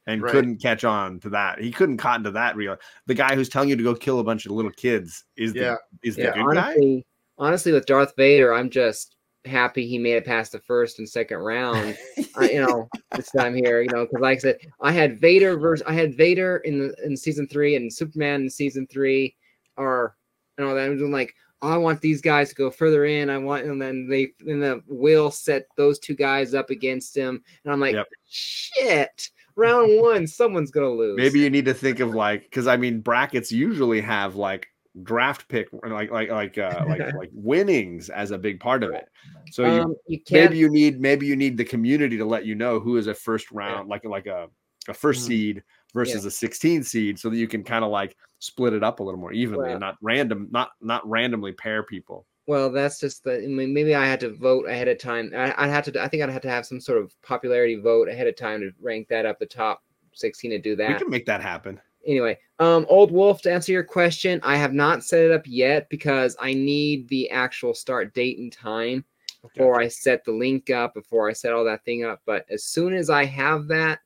and 0.07 0.23
right. 0.23 0.31
couldn't 0.31 0.59
catch 0.59 0.85
on 0.85 1.21
to 1.21 1.31
that. 1.31 1.61
He 1.61 1.71
couldn't 1.71 1.97
cotton 1.97 2.25
to 2.25 2.31
that 2.33 2.57
real. 2.57 2.77
The 3.07 3.15
guy 3.15 3.35
who's 3.35 3.49
telling 3.49 3.69
you 3.69 3.77
to 3.77 3.83
go 3.83 3.95
kill 3.95 4.21
a 4.21 4.25
bunch 4.25 4.47
of 4.47 4.53
little 4.53 4.71
kids 4.71 5.25
is 5.37 5.55
yeah. 5.55 5.77
the 6.03 6.09
is 6.09 6.17
yeah, 6.19 6.27
the 6.27 6.33
good 6.33 6.59
honestly, 6.59 6.97
guy. 6.97 7.05
Honestly, 7.39 7.73
with 7.73 7.87
Darth 7.87 8.15
Vader, 8.17 8.53
I'm 8.53 8.69
just 8.69 9.17
happy 9.47 9.87
he 9.87 9.99
made 9.99 10.17
it 10.17 10.27
past 10.27 10.53
the 10.53 10.59
first 10.59 10.99
and 10.99 11.09
second 11.09 11.39
round. 11.39 11.97
uh, 12.39 12.43
you 12.43 12.61
know, 12.61 12.89
this 13.17 13.31
time 13.31 13.55
here, 13.55 13.81
you 13.81 13.89
know, 13.89 14.05
because 14.05 14.21
like 14.21 14.39
I 14.39 14.41
said, 14.41 14.59
I 14.81 14.93
had 14.93 15.19
Vader 15.19 15.57
versus 15.57 15.85
I 15.87 15.95
had 15.95 16.15
Vader 16.15 16.59
in 16.59 16.79
the 16.79 16.95
in 17.05 17.17
season 17.17 17.49
three 17.49 17.77
and 17.77 17.93
Superman 17.93 18.43
in 18.43 18.51
season 18.51 18.87
three, 18.87 19.35
or 19.77 20.17
you 20.59 20.65
know, 20.65 20.75
that 20.75 20.85
I'm 20.85 20.99
doing 20.99 21.13
like, 21.13 21.35
I 21.63 21.77
want 21.77 22.01
these 22.01 22.21
guys 22.21 22.49
to 22.51 22.55
go 22.55 22.71
further 22.71 23.05
in. 23.05 23.29
I 23.29 23.39
want, 23.39 23.67
and 23.67 23.81
then 23.81 24.09
they, 24.09 24.33
then 24.41 24.61
the 24.61 24.83
will 24.87 25.31
set 25.31 25.67
those 25.77 25.99
two 25.99 26.15
guys 26.15 26.55
up 26.55 26.71
against 26.71 27.17
him. 27.17 27.43
And 27.65 27.73
I'm 27.73 27.81
like, 27.81 27.95
yep. 27.95 28.07
shit. 28.29 29.31
round 29.57 30.01
one, 30.01 30.27
someone's 30.27 30.71
gonna 30.71 30.89
lose. 30.89 31.17
Maybe 31.17 31.41
you 31.41 31.51
need 31.51 31.67
to 31.67 31.75
think 31.75 32.01
of 32.01 32.15
like 32.15 32.45
because 32.45 32.67
I 32.67 32.77
mean 32.77 33.01
brackets 33.01 33.53
usually 33.53 34.01
have 34.01 34.37
like 34.37 34.69
draft 35.05 35.49
pick 35.49 35.69
like 35.89 36.11
like 36.11 36.31
like 36.31 36.59
uh 36.59 36.85
like 36.89 37.01
like 37.15 37.31
winnings 37.33 38.11
as 38.11 38.31
a 38.31 38.39
big 38.39 38.59
part 38.59 38.83
of 38.83 38.93
it. 38.93 39.09
So 39.53 39.65
you 39.65 39.83
um, 39.83 39.97
you 40.07 40.21
can't. 40.21 40.51
maybe 40.51 40.59
you 40.59 40.71
need 40.71 41.01
maybe 41.01 41.27
you 41.27 41.37
need 41.37 41.57
the 41.57 41.65
community 41.65 42.17
to 42.17 42.25
let 42.25 42.47
you 42.47 42.55
know 42.55 42.81
who 42.81 42.97
is 42.97 43.07
a 43.07 43.15
first 43.15 43.51
round 43.53 43.89
like 43.89 44.05
like 44.05 44.27
a 44.27 44.49
a 44.89 44.95
first 44.95 45.23
Mhm. 45.23 45.27
seed 45.27 45.63
versus 45.93 46.25
a 46.25 46.31
16 46.31 46.83
seed 46.83 47.19
so 47.19 47.31
that 47.31 47.37
you 47.37 47.49
can 47.49 47.63
kind 47.63 47.85
of 47.85 47.91
like 47.91 48.17
split 48.39 48.73
it 48.73 48.83
up 48.83 49.01
a 49.01 49.03
little 49.03 49.21
more 49.21 49.33
evenly 49.33 49.65
Well- 49.65 49.73
and 49.73 49.81
not 49.81 49.97
random 50.01 50.49
not 50.51 50.71
not 50.81 51.09
randomly 51.09 51.53
pair 51.53 51.83
people. 51.83 52.27
Well, 52.47 52.71
that's 52.71 52.99
just 52.99 53.23
the. 53.23 53.37
I 53.45 53.47
mean, 53.47 53.73
maybe 53.73 53.95
I 53.95 54.07
had 54.07 54.19
to 54.21 54.31
vote 54.35 54.67
ahead 54.69 54.89
of 54.89 54.99
time. 54.99 55.31
I, 55.37 55.55
I'd 55.57 55.71
have 55.71 55.85
to. 55.85 56.03
I 56.03 56.09
think 56.09 56.23
I'd 56.23 56.31
have 56.31 56.43
to 56.43 56.51
have 56.51 56.67
some 56.67 56.81
sort 56.81 56.99
of 57.01 57.15
popularity 57.23 57.77
vote 57.77 58.09
ahead 58.09 58.27
of 58.27 58.35
time 58.35 58.61
to 58.61 58.73
rank 58.81 59.07
that 59.09 59.25
up 59.25 59.39
the 59.39 59.47
top 59.47 59.85
sixteen 60.15 60.51
to 60.51 60.59
do 60.59 60.75
that 60.75 60.89
We 60.89 60.99
can 60.99 61.11
make 61.11 61.27
that 61.27 61.43
happen. 61.43 61.81
Anyway, 62.05 62.39
um, 62.59 62.87
Old 62.89 63.13
Wolf, 63.13 63.43
to 63.43 63.53
answer 63.53 63.71
your 63.71 63.85
question, 63.85 64.41
I 64.43 64.57
have 64.57 64.73
not 64.73 65.05
set 65.05 65.23
it 65.23 65.31
up 65.31 65.43
yet 65.47 65.89
because 65.91 66.35
I 66.41 66.55
need 66.55 67.09
the 67.09 67.31
actual 67.31 67.75
start 67.75 68.15
date 68.15 68.39
and 68.39 68.51
time 68.51 69.05
before 69.43 69.81
I 69.81 69.89
set 69.89 70.25
the 70.25 70.33
link 70.33 70.71
up, 70.71 70.95
before 70.95 71.29
I 71.29 71.35
set 71.35 71.53
all 71.53 71.65
that 71.67 71.85
thing 71.85 72.05
up. 72.05 72.21
But 72.27 72.47
as 72.51 72.65
soon 72.65 72.95
as 72.95 73.11
I 73.11 73.27
have 73.27 73.69
that, 73.69 74.01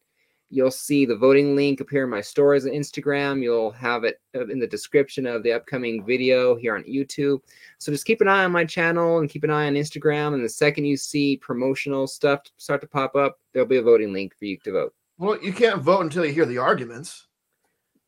you'll 0.50 0.70
see 0.70 1.04
the 1.04 1.16
voting 1.16 1.56
link 1.56 1.80
appear 1.80 2.04
in 2.04 2.10
my 2.10 2.20
stories 2.20 2.64
on 2.66 2.72
Instagram. 2.72 3.42
You'll 3.42 3.72
have 3.72 4.04
it 4.04 4.20
uh, 4.36 4.46
in 4.46 4.58
the 4.60 4.66
description 4.66 5.26
of 5.26 5.42
the 5.42 5.52
upcoming 5.52 6.04
video 6.04 6.54
here 6.54 6.76
on 6.76 6.84
YouTube. 6.84 7.40
So 7.78 7.90
just 7.90 8.04
keep 8.06 8.20
an 8.20 8.28
eye 8.28 8.44
on 8.44 8.52
my 8.52 8.64
channel 8.64 9.18
and 9.18 9.28
keep 9.28 9.42
an 9.44 9.50
eye 9.50 9.66
on 9.66 9.74
Instagram. 9.74 10.34
And 10.34 10.44
the 10.44 10.48
second 10.48 10.84
you 10.84 10.96
see 10.96 11.36
promotional 11.38 12.06
stuff 12.06 12.40
start 12.56 12.80
to 12.82 12.86
pop 12.86 13.16
up, 13.16 13.38
there'll 13.52 13.68
be 13.68 13.78
a 13.78 13.82
voting 13.82 14.12
link 14.12 14.34
for 14.38 14.44
you 14.44 14.58
to 14.64 14.72
vote. 14.72 14.94
Well, 15.18 15.42
you 15.42 15.52
can't 15.52 15.82
vote 15.82 16.00
until 16.00 16.24
you 16.24 16.32
hear 16.32 16.46
the 16.46 16.58
arguments. 16.58 17.26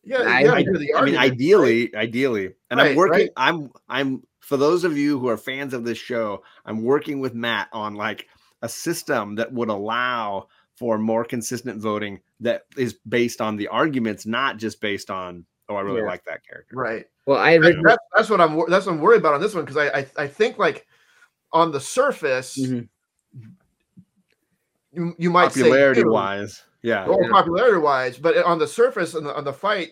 Yeah, 0.05 0.19
I- 0.19 0.45
I- 0.45 0.53
I 0.59 0.63
mean, 0.63 0.89
arguments. 0.95 1.19
ideally, 1.19 1.95
ideally, 1.97 2.55
and 2.71 2.81
I'm 2.81 2.95
working. 2.95 3.13
right. 3.23 3.31
I'm 3.37 3.71
I'm 3.89 4.23
for 4.39 4.57
those 4.57 4.85
of 4.85 4.97
you 4.97 5.19
who 5.19 5.27
are 5.29 5.37
fans 5.37 5.75
of 5.75 5.85
this 5.85 5.99
show, 5.99 6.45
I'm 6.65 6.83
working 6.85 7.19
with 7.19 7.35
Matt 7.35 7.67
on 7.73 7.97
like 7.97 8.29
a 8.63 8.69
system 8.69 9.35
that 9.35 9.53
would 9.53 9.69
allow 9.69 10.47
for 10.77 10.99
more 10.99 11.25
consistent 11.25 11.81
voting 11.81 12.21
that 12.41 12.63
is 12.77 12.95
based 13.09 13.41
on 13.41 13.57
the 13.57 13.67
arguments, 13.69 14.27
not 14.27 14.59
just 14.59 14.81
based 14.81 15.11
on 15.11 15.45
oh, 15.69 15.75
I 15.77 15.81
really 15.81 16.01
Yeah. 16.03 16.07
like 16.07 16.25
that 16.27 16.47
character. 16.47 16.77
right. 16.77 17.07
Well, 17.27 17.39
I 17.39 17.59
That- 17.59 17.65
originally. 17.67 17.83
that's, 17.87 18.03
that's 18.15 18.31
what 18.31 18.41
I'm. 18.41 18.63
That's 18.69 18.87
what 18.87 18.93
I'm 18.93 19.01
worried 19.01 19.19
about 19.19 19.35
on 19.35 19.41
this 19.41 19.55
one 19.55 19.65
because 19.65 19.77
I, 19.79 19.89
I 20.01 20.07
I 20.17 20.27
think 20.29 20.59
like 20.59 20.87
on 21.53 21.73
the 21.73 21.81
surface 21.81 22.57
Mhm. 22.57 22.89
you, 24.93 25.15
you 25.19 25.31
might 25.31 25.49
Popularity 25.49 26.03
Doom, 26.03 26.13
wise, 26.13 26.63
yeah. 26.83 27.07
or 27.07 27.23
Yeah. 27.23 27.31
popularity 27.31 27.79
wise, 27.79 28.17
but 28.19 28.37
on 28.45 28.59
the 28.59 28.67
surface 28.67 29.15
on 29.15 29.25
the 29.25 29.35
on 29.35 29.45
the 29.45 29.53
fight, 29.53 29.91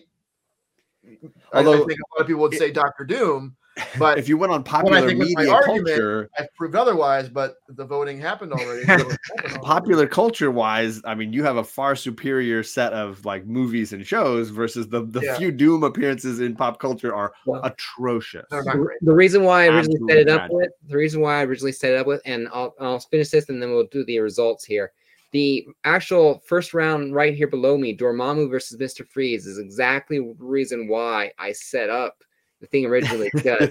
I- 1.05 1.17
I, 1.53 1.57
Although- 1.57 1.85
think 1.85 1.99
a 1.99 2.15
lot 2.15 2.21
of 2.21 2.27
people 2.27 2.41
would 2.43 2.53
say 2.53 2.71
Doctor 2.71 3.03
Doom. 3.03 3.55
But 3.99 4.17
if 4.17 4.29
you 4.29 4.37
went 4.37 4.53
on 4.53 4.61
I 4.61 4.63
popular 4.63 5.07
think 5.07 5.19
with 5.19 5.29
my 5.35 5.41
media 5.41 5.53
argument- 5.53 5.87
culture, 5.87 6.29
I've 6.39 6.53
proved 6.55 6.75
otherwise. 6.75 7.27
But 7.29 7.55
the 7.69 7.85
voting 7.85 8.19
happened 8.19 8.53
already. 8.53 8.83
so 8.85 8.93
it 8.93 8.99
happened 8.99 9.17
already. 9.39 9.59
popular 9.63 10.07
culture 10.07 10.49
wise, 10.51 11.01
I 11.05 11.13
mean, 11.15 11.33
you 11.33 11.43
have 11.43 11.57
a 11.57 11.63
far 11.63 11.95
superior 11.95 12.63
set 12.63 12.93
of 12.93 13.23
like 13.25 13.45
movies 13.45 13.91
and 13.93 14.05
shows 14.05 14.49
versus 14.49 14.87
the 14.87 15.05
the 15.05 15.21
Yeah. 15.21 15.37
few 15.37 15.51
Doom 15.51 15.83
appearances 15.83 16.39
in 16.39 16.55
pop 16.55 16.79
culture 16.79 17.13
are 17.13 17.33
Well, 17.45 17.61
atrocious. 17.63 18.45
The, 18.49 18.87
the 19.01 19.13
reason 19.13 19.43
why 19.43 19.65
I 19.65 19.67
originally 19.67 20.01
set 20.13 20.17
it 20.19 20.29
up 20.29 20.41
bad. 20.41 20.49
with 20.51 20.69
the 20.87 20.95
reason 20.97 21.21
why 21.21 21.39
I 21.41 21.43
originally 21.45 21.71
set 21.73 21.91
it 21.91 21.97
up 21.97 22.07
with, 22.07 22.21
and 22.25 22.47
I'll 22.53 22.73
I'll 22.79 22.99
finish 22.99 23.29
this 23.29 23.49
and 23.49 23.61
then 23.61 23.71
we'll 23.71 23.87
do 23.91 24.05
the 24.05 24.19
results 24.19 24.63
here. 24.65 24.91
The 25.31 25.65
actual 25.83 26.41
first 26.47 26.73
round 26.73 27.13
right 27.13 27.35
here 27.35 27.47
below 27.47 27.77
me, 27.77 27.95
Dormammu 27.97 28.49
versus 28.49 28.77
Mr. 28.79 29.05
Freeze, 29.05 29.45
is 29.45 29.57
exactly 29.57 30.19
the 30.19 30.35
reason 30.39 30.87
why 30.87 31.31
I 31.37 31.51
set 31.51 31.89
up 31.89 32.23
the 32.61 32.67
thing 32.67 32.85
originally. 32.85 33.29
Because 33.33 33.69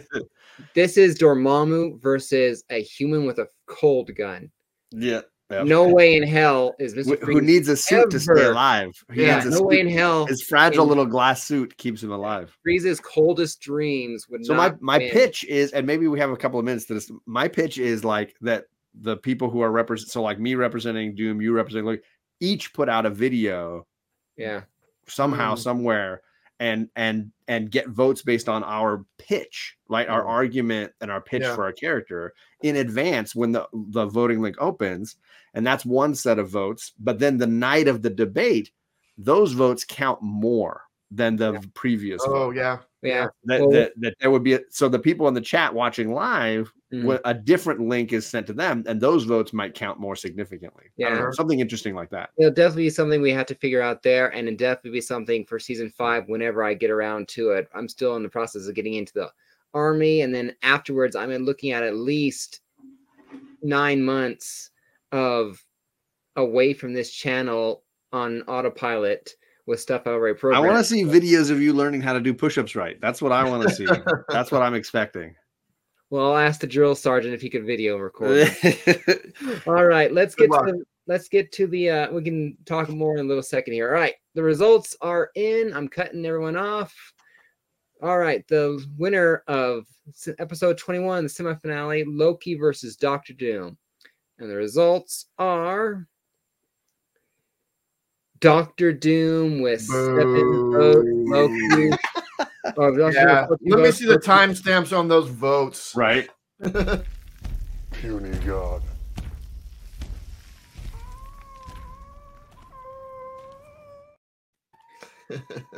this 0.75 0.97
is 0.97 1.19
Dormammu 1.19 2.01
versus 2.01 2.65
a 2.71 2.83
human 2.83 3.27
with 3.27 3.39
a 3.39 3.47
cold 3.67 4.15
gun. 4.15 4.51
yeah. 4.93 5.21
No 5.51 5.87
way 5.87 6.17
in 6.17 6.25
hell 6.25 6.75
is 6.81 6.95
Mr. 6.95 7.17
Wh- 7.21 7.25
who 7.25 7.41
needs 7.41 7.69
a 7.69 7.77
suit 7.77 8.11
to 8.11 8.19
stay 8.19 8.45
alive? 8.47 8.91
He 9.13 9.23
yeah, 9.25 9.35
needs 9.37 9.51
no 9.51 9.59
suit. 9.59 9.67
way 9.67 9.81
in 9.81 9.89
hell. 9.89 10.27
His 10.27 10.43
fragile 10.43 10.85
little 10.87 11.07
glass 11.07 11.45
suit 11.45 11.77
keeps 11.77 12.03
him 12.03 12.11
alive. 12.11 12.57
Freeze's 12.65 12.99
coldest 12.99 13.61
dreams 13.61 14.27
would 14.29 14.45
So 14.45 14.55
my 14.55 14.73
my 14.81 14.99
win. 14.99 15.11
pitch 15.11 15.45
is, 15.45 15.71
and 15.73 15.87
maybe 15.87 16.09
we 16.09 16.19
have 16.19 16.31
a 16.31 16.37
couple 16.37 16.59
of 16.59 16.65
minutes 16.65 16.87
to 16.87 16.95
this. 16.95 17.09
My 17.27 17.47
pitch 17.47 17.79
is 17.79 18.05
like 18.05 18.35
that 18.41 18.65
the 19.01 19.17
people 19.19 19.49
who 19.49 19.61
are 19.61 19.71
represent, 19.71 20.11
so 20.11 20.23
like 20.23 20.41
me 20.41 20.57
representing 20.57 21.15
Doom, 21.15 21.41
you 21.41 21.53
representing, 21.53 21.87
like 21.87 22.03
each 22.41 22.73
put 22.73 22.89
out 22.89 23.07
a 23.07 23.11
video 23.11 23.87
Yeah. 24.37 24.63
somehow 25.07 25.55
Mm. 25.55 25.59
somewhere 25.59 26.23
and 26.65 26.89
and 26.97 27.31
and 27.47 27.71
get 27.71 27.89
votes 27.89 28.23
based 28.23 28.49
on 28.49 28.65
our 28.65 29.05
pitch 29.19 29.77
right 29.89 30.09
our 30.09 30.23
Mm. 30.25 30.29
argument 30.41 30.93
and 31.01 31.11
our 31.11 31.21
pitch 31.21 31.43
Yeah. 31.43 31.55
for 31.55 31.65
our 31.65 31.73
character 31.73 32.33
in 32.63 32.77
advance 32.77 33.35
when 33.35 33.53
the 33.53 33.67
the 33.73 34.07
voting 34.07 34.41
link 34.41 34.57
opens 34.59 35.17
and 35.55 35.67
that's 35.67 35.85
one 35.85 36.15
set 36.15 36.39
of 36.39 36.49
votes 36.49 36.93
but 36.99 37.19
then 37.19 37.37
the 37.39 37.47
night 37.47 37.87
of 37.89 38.01
the 38.03 38.11
debate 38.11 38.71
those 39.19 39.53
votes 39.53 39.85
count 39.85 40.21
more 40.23 40.83
than 41.11 41.37
the 41.37 41.53
previous 41.75 42.21
Oh 42.27 42.33
vote. 42.33 42.57
yeah. 42.57 42.79
Yeah. 43.03 43.27
that, 43.45 43.61
well- 43.61 43.71
that, 43.71 43.93
that 43.99 44.15
there 44.21 44.31
would 44.31 44.43
be 44.43 44.55
a, 44.55 44.61
so 44.71 44.89
the 44.89 44.99
people 44.99 45.29
in 45.29 45.35
the 45.35 45.41
chat 45.53 45.73
watching 45.75 46.13
live 46.15 46.73
Mhm. 46.95 47.05
when 47.05 47.19
a 47.25 47.35
different 47.35 47.81
link 47.81 48.13
is 48.13 48.27
sent 48.27 48.47
to 48.47 48.53
them 48.53 48.85
and 48.87 49.01
those 49.01 49.25
votes 49.25 49.53
might 49.53 49.75
count 49.75 49.99
more 49.99 50.15
significantly 50.17 50.85
Yeah. 50.97 51.15
know, 51.15 51.31
something 51.33 51.61
interesting 51.61 51.95
like 51.95 52.11
that 52.11 52.31
It'll 52.39 52.51
definitely 52.53 52.85
be 52.85 52.91
something 52.91 53.21
we 53.23 53.33
have 53.33 53.47
to 53.47 53.55
figure 53.55 53.81
out 53.83 54.03
there, 54.03 54.29
and 54.35 54.49
it'll 54.49 54.59
definitely 54.59 54.93
be 54.93 55.01
something 55.01 55.45
for 55.45 55.59
season 55.59 55.91
five 55.91 56.29
whenever 56.29 56.63
I 56.63 56.75
get 56.75 56.91
around 56.91 57.29
to 57.29 57.51
it. 57.51 57.69
I'm 57.75 57.89
still 57.89 58.17
in 58.17 58.23
the 58.23 58.29
process 58.29 58.67
of 58.67 58.75
getting 58.75 58.95
into 58.95 59.13
the 59.15 59.31
army, 59.73 60.21
and 60.23 60.35
then 60.35 60.55
afterwards, 60.63 61.17
I'm 61.17 61.31
looking 61.45 61.73
at 61.73 61.83
at 61.83 61.97
least 61.97 62.61
nine 63.63 64.03
months 64.03 64.71
of 65.13 65.65
away 66.37 66.75
from 66.75 66.93
this 66.93 67.11
channel 67.11 67.83
on 68.13 68.43
autopilot 68.43 69.35
with 69.67 69.81
stuff 69.81 70.03
I 70.07 70.11
already 70.11 70.39
programmed. 70.39 70.65
I 70.65 70.69
want 70.69 70.79
to 70.79 70.85
see 70.85 71.03
videos 71.05 71.51
of 71.51 71.61
you 71.61 71.73
learning 71.73 72.03
how 72.03 72.13
to 72.13 72.21
do 72.21 72.35
push-ups 72.35 72.77
right. 72.77 73.01
That's 73.01 73.23
what 73.23 73.33
I 73.33 73.43
want 73.45 73.63
to 73.63 73.75
see. 73.75 73.87
That's 74.29 74.53
what 74.53 74.63
I'm 74.63 74.75
expecting. 74.75 75.35
Well, 76.15 76.33
I'll 76.33 76.47
ask 76.47 76.61
the 76.61 76.69
drill 76.69 76.95
sergeant 76.95 77.35
if 77.35 77.43
he 77.43 77.51
could 77.51 77.67
video 77.67 77.97
record. 77.97 78.49
All 79.67 79.85
right, 79.85 80.13
let's 80.13 80.37
get 80.37 80.47
to 80.47 80.63
the, 80.65 80.85
let's 81.09 81.27
get 81.27 81.51
to 81.55 81.67
the 81.67 81.91
uh 81.91 82.13
we 82.13 82.23
can 82.23 82.57
talk 82.67 82.89
more 82.89 83.15
in 83.15 83.25
a 83.25 83.29
little 83.29 83.43
second 83.43 83.75
here. 83.75 83.89
All 83.89 84.01
right, 84.01 84.15
the 84.35 84.43
results 84.45 84.97
are 85.01 85.33
in. 85.35 85.75
I'm 85.75 85.89
cutting 85.89 86.25
everyone 86.25 86.57
off. 86.57 86.95
All 88.01 88.17
right, 88.17 88.47
the 88.47 88.81
winner 88.97 89.43
of 89.49 89.87
episode 90.39 90.79
21, 90.79 91.25
the 91.25 91.29
semifinale, 91.29 92.05
Loki 92.07 92.55
versus 92.55 92.95
Doctor 92.95 93.33
Doom. 93.33 93.77
And 94.39 94.49
the 94.49 94.55
results 94.55 95.27
are 95.41 96.07
Doctor 98.39 98.93
Doom 98.93 99.63
with 99.63 99.81
seven 99.83 100.71
votes, 100.71 101.09
Loki. 101.11 101.91
oh, 102.77 102.97
Dr. 102.97 103.13
Yeah. 103.13 103.47
Loki 103.51 103.71
Let 103.71 103.81
me 103.81 103.91
see 103.91 104.07
the 104.07 104.19
timestamps 104.19 104.97
on 104.97 105.09
those 105.09 105.29
votes. 105.29 105.95
right. 105.95 106.29
Puny 107.93 108.37
God. 108.47 108.83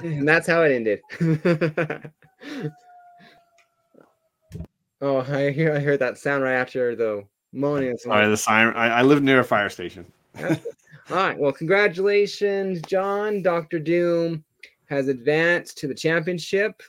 and 0.02 0.26
that's 0.28 0.46
how 0.46 0.62
it 0.62 0.72
ended. 0.72 1.00
oh, 5.00 5.18
I 5.20 5.50
hear 5.50 5.74
I 5.74 5.78
heard 5.78 6.00
that 6.00 6.18
sound 6.18 6.42
right 6.42 6.54
after 6.54 6.94
the 6.94 7.24
moaning. 7.52 7.90
and 7.90 8.00
Sorry, 8.00 8.28
the 8.28 8.36
siren. 8.36 8.76
I, 8.76 8.98
I 8.98 9.02
live 9.02 9.22
near 9.22 9.40
a 9.40 9.44
fire 9.44 9.68
station. 9.70 10.04
All 10.38 10.56
right. 11.10 11.38
Well, 11.38 11.52
congratulations, 11.52 12.82
John. 12.82 13.40
Doctor 13.42 13.78
Doom 13.78 14.44
has 14.86 15.08
advanced 15.08 15.78
to 15.78 15.86
the 15.88 15.94
championship. 15.94 16.82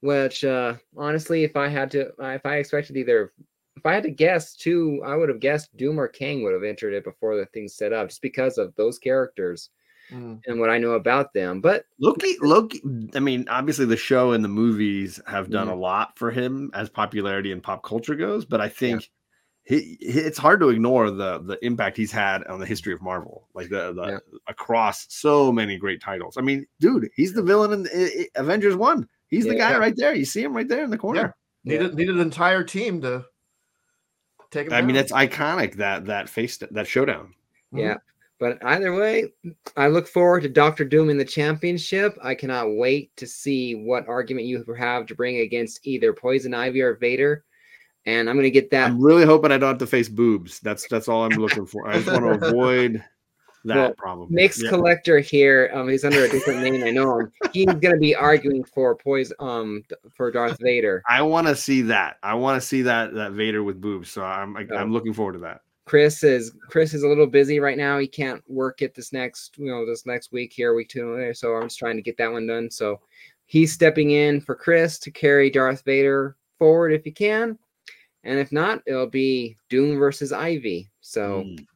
Which, 0.00 0.44
uh, 0.44 0.74
honestly, 0.96 1.42
if 1.42 1.56
I 1.56 1.68
had 1.68 1.90
to, 1.92 2.12
if 2.18 2.44
I 2.44 2.56
expected 2.56 2.96
either, 2.96 3.32
if 3.76 3.84
I 3.84 3.94
had 3.94 4.02
to 4.04 4.10
guess, 4.10 4.54
two, 4.54 5.02
I 5.04 5.16
would 5.16 5.28
have 5.30 5.40
guessed 5.40 5.74
Doom 5.76 5.98
or 5.98 6.06
Kang 6.06 6.42
would 6.42 6.52
have 6.52 6.62
entered 6.62 6.92
it 6.92 7.02
before 7.02 7.36
the 7.36 7.46
thing 7.46 7.66
set 7.66 7.92
up, 7.92 8.10
just 8.10 8.22
because 8.22 8.58
of 8.58 8.74
those 8.76 8.98
characters 8.98 9.70
Mm. 10.12 10.40
and 10.46 10.60
what 10.60 10.70
I 10.70 10.78
know 10.78 10.92
about 10.92 11.32
them. 11.34 11.60
But 11.60 11.84
Loki, 11.98 12.36
Loki. 12.40 12.80
I 13.14 13.18
mean, 13.18 13.44
obviously, 13.48 13.86
the 13.86 13.96
show 13.96 14.32
and 14.32 14.44
the 14.44 14.48
movies 14.48 15.20
have 15.26 15.50
done 15.50 15.66
Mhm. 15.66 15.72
a 15.72 15.74
lot 15.74 16.16
for 16.16 16.30
him 16.30 16.70
as 16.74 16.88
popularity 16.88 17.50
and 17.50 17.60
pop 17.60 17.82
culture 17.82 18.14
goes. 18.14 18.44
But 18.44 18.60
I 18.60 18.68
think 18.68 19.10
he, 19.66 19.96
he- 20.00 20.20
it's 20.20 20.38
hard 20.38 20.60
to 20.60 20.68
ignore 20.70 21.10
the 21.10 21.38
the 21.40 21.58
impact 21.64 21.96
he's 21.96 22.12
had 22.12 22.44
on 22.44 22.60
the 22.60 22.66
history 22.66 22.92
of 22.92 23.02
Marvel, 23.02 23.48
like 23.54 23.68
the, 23.68 23.92
the 23.92 24.06
Yeah. 24.06 24.18
across 24.46 25.06
so 25.12 25.50
many 25.52 25.76
great 25.76 26.00
titles. 26.00 26.36
I 26.36 26.40
mean, 26.40 26.66
dude, 26.80 27.08
he's 27.14 27.32
the 27.32 27.42
villain 27.42 27.72
in 27.72 27.86
I- 27.94 28.22
I- 28.36 28.40
Avengers 28.40 28.76
One. 28.76 29.08
He's 29.28 29.44
the 29.44 29.54
guy 29.56 29.72
Yeah. 29.72 29.78
right 29.78 29.94
there. 29.96 30.14
You 30.14 30.24
see 30.24 30.42
him 30.42 30.54
right 30.54 30.68
there 30.68 30.84
in 30.84 30.90
the 30.90 30.98
corner. 30.98 31.34
Needed 31.64 31.94
needed 31.94 32.14
an 32.14 32.20
entire 32.20 32.62
team 32.62 33.00
to 33.02 33.24
take 34.52 34.68
him. 34.68 34.72
I 34.72 34.82
mean, 34.82 34.94
it's 34.96 35.10
iconic 35.12 35.74
that 35.76 36.06
that 36.06 36.28
face 36.28 36.58
that 36.58 36.86
showdown. 36.86 37.34
Mhm. 37.74 37.80
Yeah. 37.80 37.96
But 38.38 38.62
either 38.64 38.94
way, 38.94 39.32
I 39.78 39.88
look 39.88 40.06
forward 40.06 40.42
to 40.42 40.48
Doctor 40.50 40.84
Doom 40.84 41.08
in 41.08 41.16
the 41.16 41.24
championship. 41.24 42.18
I 42.22 42.34
cannot 42.34 42.76
wait 42.76 43.16
to 43.16 43.26
see 43.26 43.74
what 43.74 44.06
argument 44.06 44.46
you 44.46 44.62
have 44.78 45.06
to 45.06 45.14
bring 45.14 45.38
against 45.38 45.86
either 45.86 46.12
Poison 46.12 46.52
Ivy 46.52 46.82
or 46.82 46.94
Vader. 46.96 47.44
And 48.06 48.30
I'm 48.30 48.36
gonna 48.36 48.50
get 48.50 48.70
that. 48.70 48.86
I'm 48.90 49.00
really 49.02 49.24
hoping 49.24 49.50
I 49.52 49.58
don't 49.58 49.68
have 49.70 49.78
to 49.78 49.86
face 49.86 50.08
boobs. 50.08 50.60
That's 50.60 50.86
that's 50.88 51.08
all 51.08 51.24
I'm 51.24 51.38
looking 51.38 51.66
for. 51.66 51.88
I 51.88 51.98
just 52.00 52.06
want 52.06 52.40
to 52.40 52.46
avoid 52.48 53.04
that 53.64 53.76
Well, 53.76 53.94
problem. 53.94 54.28
Mixed 54.30 54.62
Yeah. 54.62 54.70
collector 54.70 55.18
here. 55.18 55.70
Um, 55.74 55.88
he's 55.88 56.04
under 56.04 56.24
a 56.24 56.28
different 56.28 56.62
name. 56.62 56.84
I 56.84 56.90
know 56.92 57.18
him. 57.18 57.32
He's 57.52 57.66
gonna 57.66 57.96
be 57.98 58.14
arguing 58.14 58.62
for 58.62 58.94
poison. 58.94 59.34
Um, 59.40 59.82
for 60.14 60.30
Darth 60.30 60.58
Vader. 60.60 61.02
I 61.08 61.20
want 61.22 61.48
to 61.48 61.56
see 61.56 61.82
that. 61.82 62.18
I 62.22 62.34
want 62.34 62.60
to 62.62 62.66
see 62.66 62.82
that 62.82 63.12
that 63.14 63.32
Vader 63.32 63.64
with 63.64 63.80
boobs. 63.80 64.08
So 64.10 64.22
I'm 64.22 64.56
I, 64.56 64.66
Oh. 64.70 64.76
I'm 64.76 64.92
looking 64.92 65.12
forward 65.12 65.32
to 65.32 65.38
that. 65.40 65.62
Chris 65.84 66.22
is 66.22 66.52
Chris 66.68 66.94
is 66.94 67.02
a 67.02 67.08
little 67.08 67.26
busy 67.26 67.58
right 67.58 67.76
now. 67.76 67.98
He 67.98 68.06
can't 68.06 68.40
work 68.48 68.82
it 68.82 68.94
this 68.94 69.12
next 69.12 69.58
you 69.58 69.66
know 69.66 69.84
this 69.84 70.06
next 70.06 70.30
week 70.30 70.52
here, 70.52 70.74
week 70.74 70.88
two. 70.90 71.32
So 71.34 71.54
I'm 71.56 71.64
just 71.64 71.78
trying 71.80 71.96
to 71.96 72.02
get 72.02 72.16
that 72.18 72.30
one 72.30 72.46
done. 72.46 72.70
So 72.70 73.00
he's 73.46 73.72
stepping 73.72 74.12
in 74.12 74.40
for 74.40 74.54
Chris 74.54 74.98
to 75.00 75.10
carry 75.10 75.50
Darth 75.50 75.82
Vader 75.84 76.36
forward 76.58 76.92
if 76.92 77.02
he 77.04 77.10
can, 77.12 77.58
and 78.26 78.40
if 78.40 78.50
not, 78.50 78.82
it'll 78.86 79.06
be 79.06 79.56
Doom 79.70 79.98
versus 79.98 80.32
Ivy. 80.32 80.90
So 81.00 81.44
Mm. 81.44 81.66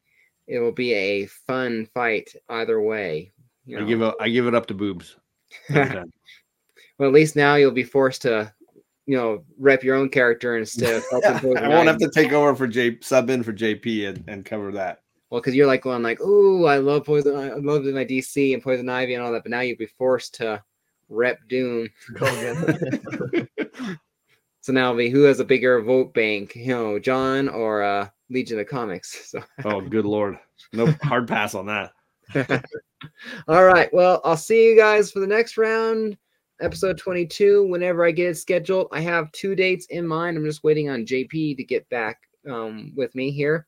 it 0.49 0.59
will 0.59 0.73
be 0.73 0.93
a 0.93 1.27
fun 1.27 1.87
fight 1.95 2.35
either 2.49 2.83
way. 2.83 3.31
you 3.65 3.79
I 3.79 3.85
give 3.85 4.03
a, 4.03 4.15
I 4.21 4.29
give 4.29 4.49
it 4.49 4.55
up 4.55 4.67
to 4.67 4.75
boobs. 4.75 5.17
well, 5.71 6.05
at 6.99 7.13
least 7.13 7.37
now 7.37 7.55
you'll 7.55 7.71
be 7.71 7.85
forced 7.85 8.23
to, 8.23 8.53
you 9.07 9.17
know, 9.17 9.45
rep 9.59 9.85
your 9.85 9.95
own 9.95 10.09
character 10.09 10.57
instead 10.59 10.97
of 10.97 11.05
helping 11.11 11.57
I 11.57 11.69
won't 11.69 11.87
have 11.87 11.99
to 11.99 12.11
take 12.11 12.33
over 12.33 12.55
for 12.57 12.67
J 12.67 12.99
sub 13.01 13.31
in 13.31 13.45
for 13.45 13.53
JP 13.53 14.09
and, 14.09 14.25
and 14.27 14.45
cover 14.45 14.73
that. 14.73 15.03
Well, 15.31 15.41
because 15.41 15.55
you're 15.55 15.69
like 15.69 15.83
going 15.83 16.03
like, 16.03 16.21
"Ooh, 16.21 16.65
I 16.67 16.79
love 16.79 17.05
Poison, 17.05 17.37
I 17.37 17.51
love 17.55 17.85
my 17.85 18.05
DC 18.05 18.53
and 18.53 18.63
Poison 18.63 18.89
Ivy 18.89 19.15
and 19.15 19.23
all 19.23 19.31
that," 19.31 19.45
but 19.45 19.51
now 19.51 19.61
you'll 19.61 19.79
be 19.79 19.87
forced 19.87 20.35
to 20.37 20.61
rep 21.09 21.39
Doom. 21.49 21.89
So 24.71 24.75
now 24.75 24.91
it'll 24.91 24.99
be 24.99 25.11
who 25.11 25.23
has 25.23 25.41
a 25.41 25.45
bigger 25.45 25.83
vote 25.83 26.15
bank, 26.15 26.55
you 26.55 26.69
know, 26.69 26.97
John 27.01 27.49
or 27.49 27.83
uh, 27.83 28.09
Legion 28.29 28.61
of 28.61 28.69
Comics. 28.69 29.33
So, 29.37 29.43
Oh, 29.65 29.81
good 29.81 30.05
lord. 30.05 30.39
No 30.73 30.95
hard 31.03 31.27
pass 31.27 31.57
on 31.57 31.67
that. 31.67 31.93
all 33.49 33.65
right. 33.65 33.93
Well, 33.93 34.21
I'll 34.25 34.37
see 34.37 34.69
you 34.69 34.77
guys 34.77 35.11
for 35.11 35.19
the 35.19 35.27
next 35.27 35.59
round, 35.59 36.17
episode 36.61 36.99
22. 36.99 37.67
Whenever 37.67 38.05
I 38.05 38.13
get 38.13 38.29
it 38.29 38.37
scheduled, 38.37 38.87
I 38.93 39.01
have 39.01 39.33
two 39.33 39.57
dates 39.57 39.87
in 39.87 40.07
mind. 40.07 40.37
I'm 40.37 40.45
just 40.45 40.63
waiting 40.63 40.89
on 40.89 41.05
JP 41.05 41.57
to 41.57 41.65
get 41.65 41.89
back 41.89 42.21
um, 42.49 42.93
with 42.95 43.13
me 43.17 43.33
here, 43.33 43.67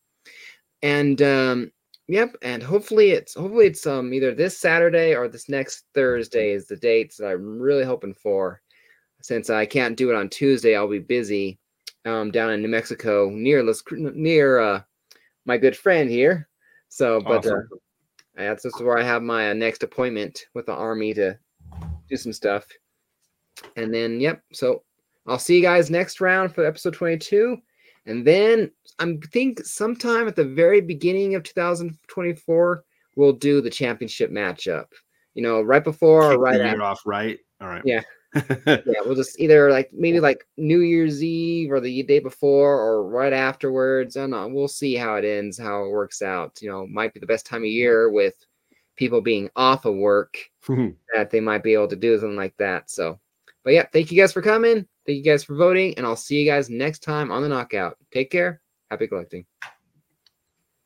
and 0.82 1.20
um, 1.20 1.72
yep. 2.06 2.36
And 2.42 2.62
hopefully 2.62 3.10
it's 3.10 3.34
hopefully 3.34 3.66
it's 3.66 3.88
um 3.88 4.14
either 4.14 4.36
this 4.36 4.56
Saturday 4.56 5.16
or 5.16 5.26
this 5.26 5.48
next 5.48 5.86
Thursday 5.94 6.52
is 6.52 6.68
the 6.68 6.76
dates 6.76 7.16
that 7.16 7.26
I'm 7.26 7.58
really 7.58 7.84
hoping 7.84 8.14
for. 8.14 8.62
Since 9.22 9.50
I 9.50 9.66
can't 9.66 9.96
do 9.96 10.10
it 10.10 10.16
on 10.16 10.28
Tuesday, 10.28 10.76
I'll 10.76 10.88
be 10.88 10.98
busy 10.98 11.58
um, 12.04 12.30
down 12.30 12.50
in 12.50 12.60
New 12.60 12.68
Mexico 12.68 13.30
near 13.30 13.62
Las, 13.62 13.82
near 13.90 14.58
uh, 14.58 14.82
my 15.44 15.56
good 15.56 15.76
friend 15.76 16.10
here. 16.10 16.48
So, 16.88 17.20
but 17.20 17.46
uh, 17.46 17.54
that's 18.34 18.64
just 18.64 18.82
where 18.82 18.98
I 18.98 19.02
have 19.02 19.22
my 19.22 19.50
uh, 19.50 19.54
next 19.54 19.82
appointment 19.82 20.46
with 20.54 20.66
the 20.66 20.74
army 20.74 21.14
to 21.14 21.38
do 22.08 22.16
some 22.16 22.32
stuff. 22.32 22.66
And 23.76 23.92
then, 23.92 24.20
yep. 24.20 24.42
So 24.52 24.82
I'll 25.26 25.38
see 25.38 25.56
you 25.56 25.62
guys 25.62 25.90
next 25.90 26.20
round 26.20 26.54
for 26.54 26.66
episode 26.66 26.94
22. 26.94 27.58
And 28.06 28.26
then 28.26 28.70
I 28.98 29.16
think 29.32 29.64
sometime 29.64 30.26
at 30.26 30.36
the 30.36 30.44
very 30.44 30.80
beginning 30.80 31.34
of 31.34 31.44
2024, 31.44 32.84
we'll 33.16 33.32
do 33.32 33.60
the 33.60 33.70
championship 33.70 34.30
matchup. 34.30 34.86
You 35.34 35.42
know, 35.42 35.62
right 35.62 35.84
before 35.84 36.32
or 36.32 36.38
right 36.38 36.60
after. 36.60 36.82
off, 36.82 37.00
right? 37.06 37.38
All 37.60 37.68
right. 37.68 37.82
Yeah. 37.86 38.02
Yeah, 38.66 39.00
we'll 39.04 39.14
just 39.14 39.38
either 39.38 39.70
like 39.70 39.90
maybe 39.92 40.20
like 40.20 40.46
New 40.56 40.80
Year's 40.80 41.22
Eve 41.22 41.70
or 41.70 41.80
the 41.80 42.02
day 42.02 42.18
before 42.18 42.78
or 42.80 43.08
right 43.08 43.32
afterwards. 43.32 44.16
I 44.16 44.20
don't 44.20 44.30
know. 44.30 44.48
We'll 44.48 44.68
see 44.68 44.94
how 44.94 45.16
it 45.16 45.24
ends, 45.24 45.58
how 45.58 45.84
it 45.84 45.90
works 45.90 46.22
out. 46.22 46.58
You 46.62 46.70
know, 46.70 46.86
might 46.86 47.14
be 47.14 47.20
the 47.20 47.26
best 47.26 47.46
time 47.46 47.62
of 47.62 47.68
year 47.68 48.10
with 48.10 48.34
people 48.96 49.20
being 49.20 49.50
off 49.56 49.84
of 49.84 49.96
work 49.96 50.38
that 51.14 51.30
they 51.30 51.40
might 51.40 51.62
be 51.62 51.74
able 51.74 51.88
to 51.88 51.96
do 51.96 52.18
something 52.18 52.36
like 52.36 52.56
that. 52.58 52.90
So, 52.90 53.18
but 53.64 53.72
yeah, 53.72 53.86
thank 53.92 54.10
you 54.10 54.20
guys 54.20 54.32
for 54.32 54.42
coming. 54.42 54.86
Thank 55.06 55.18
you 55.18 55.24
guys 55.24 55.44
for 55.44 55.56
voting, 55.56 55.94
and 55.96 56.06
I'll 56.06 56.16
see 56.16 56.40
you 56.40 56.50
guys 56.50 56.70
next 56.70 57.00
time 57.00 57.30
on 57.30 57.42
the 57.42 57.48
knockout. 57.48 57.96
Take 58.12 58.30
care. 58.30 58.60
Happy 58.90 59.08
collecting. 59.08 59.46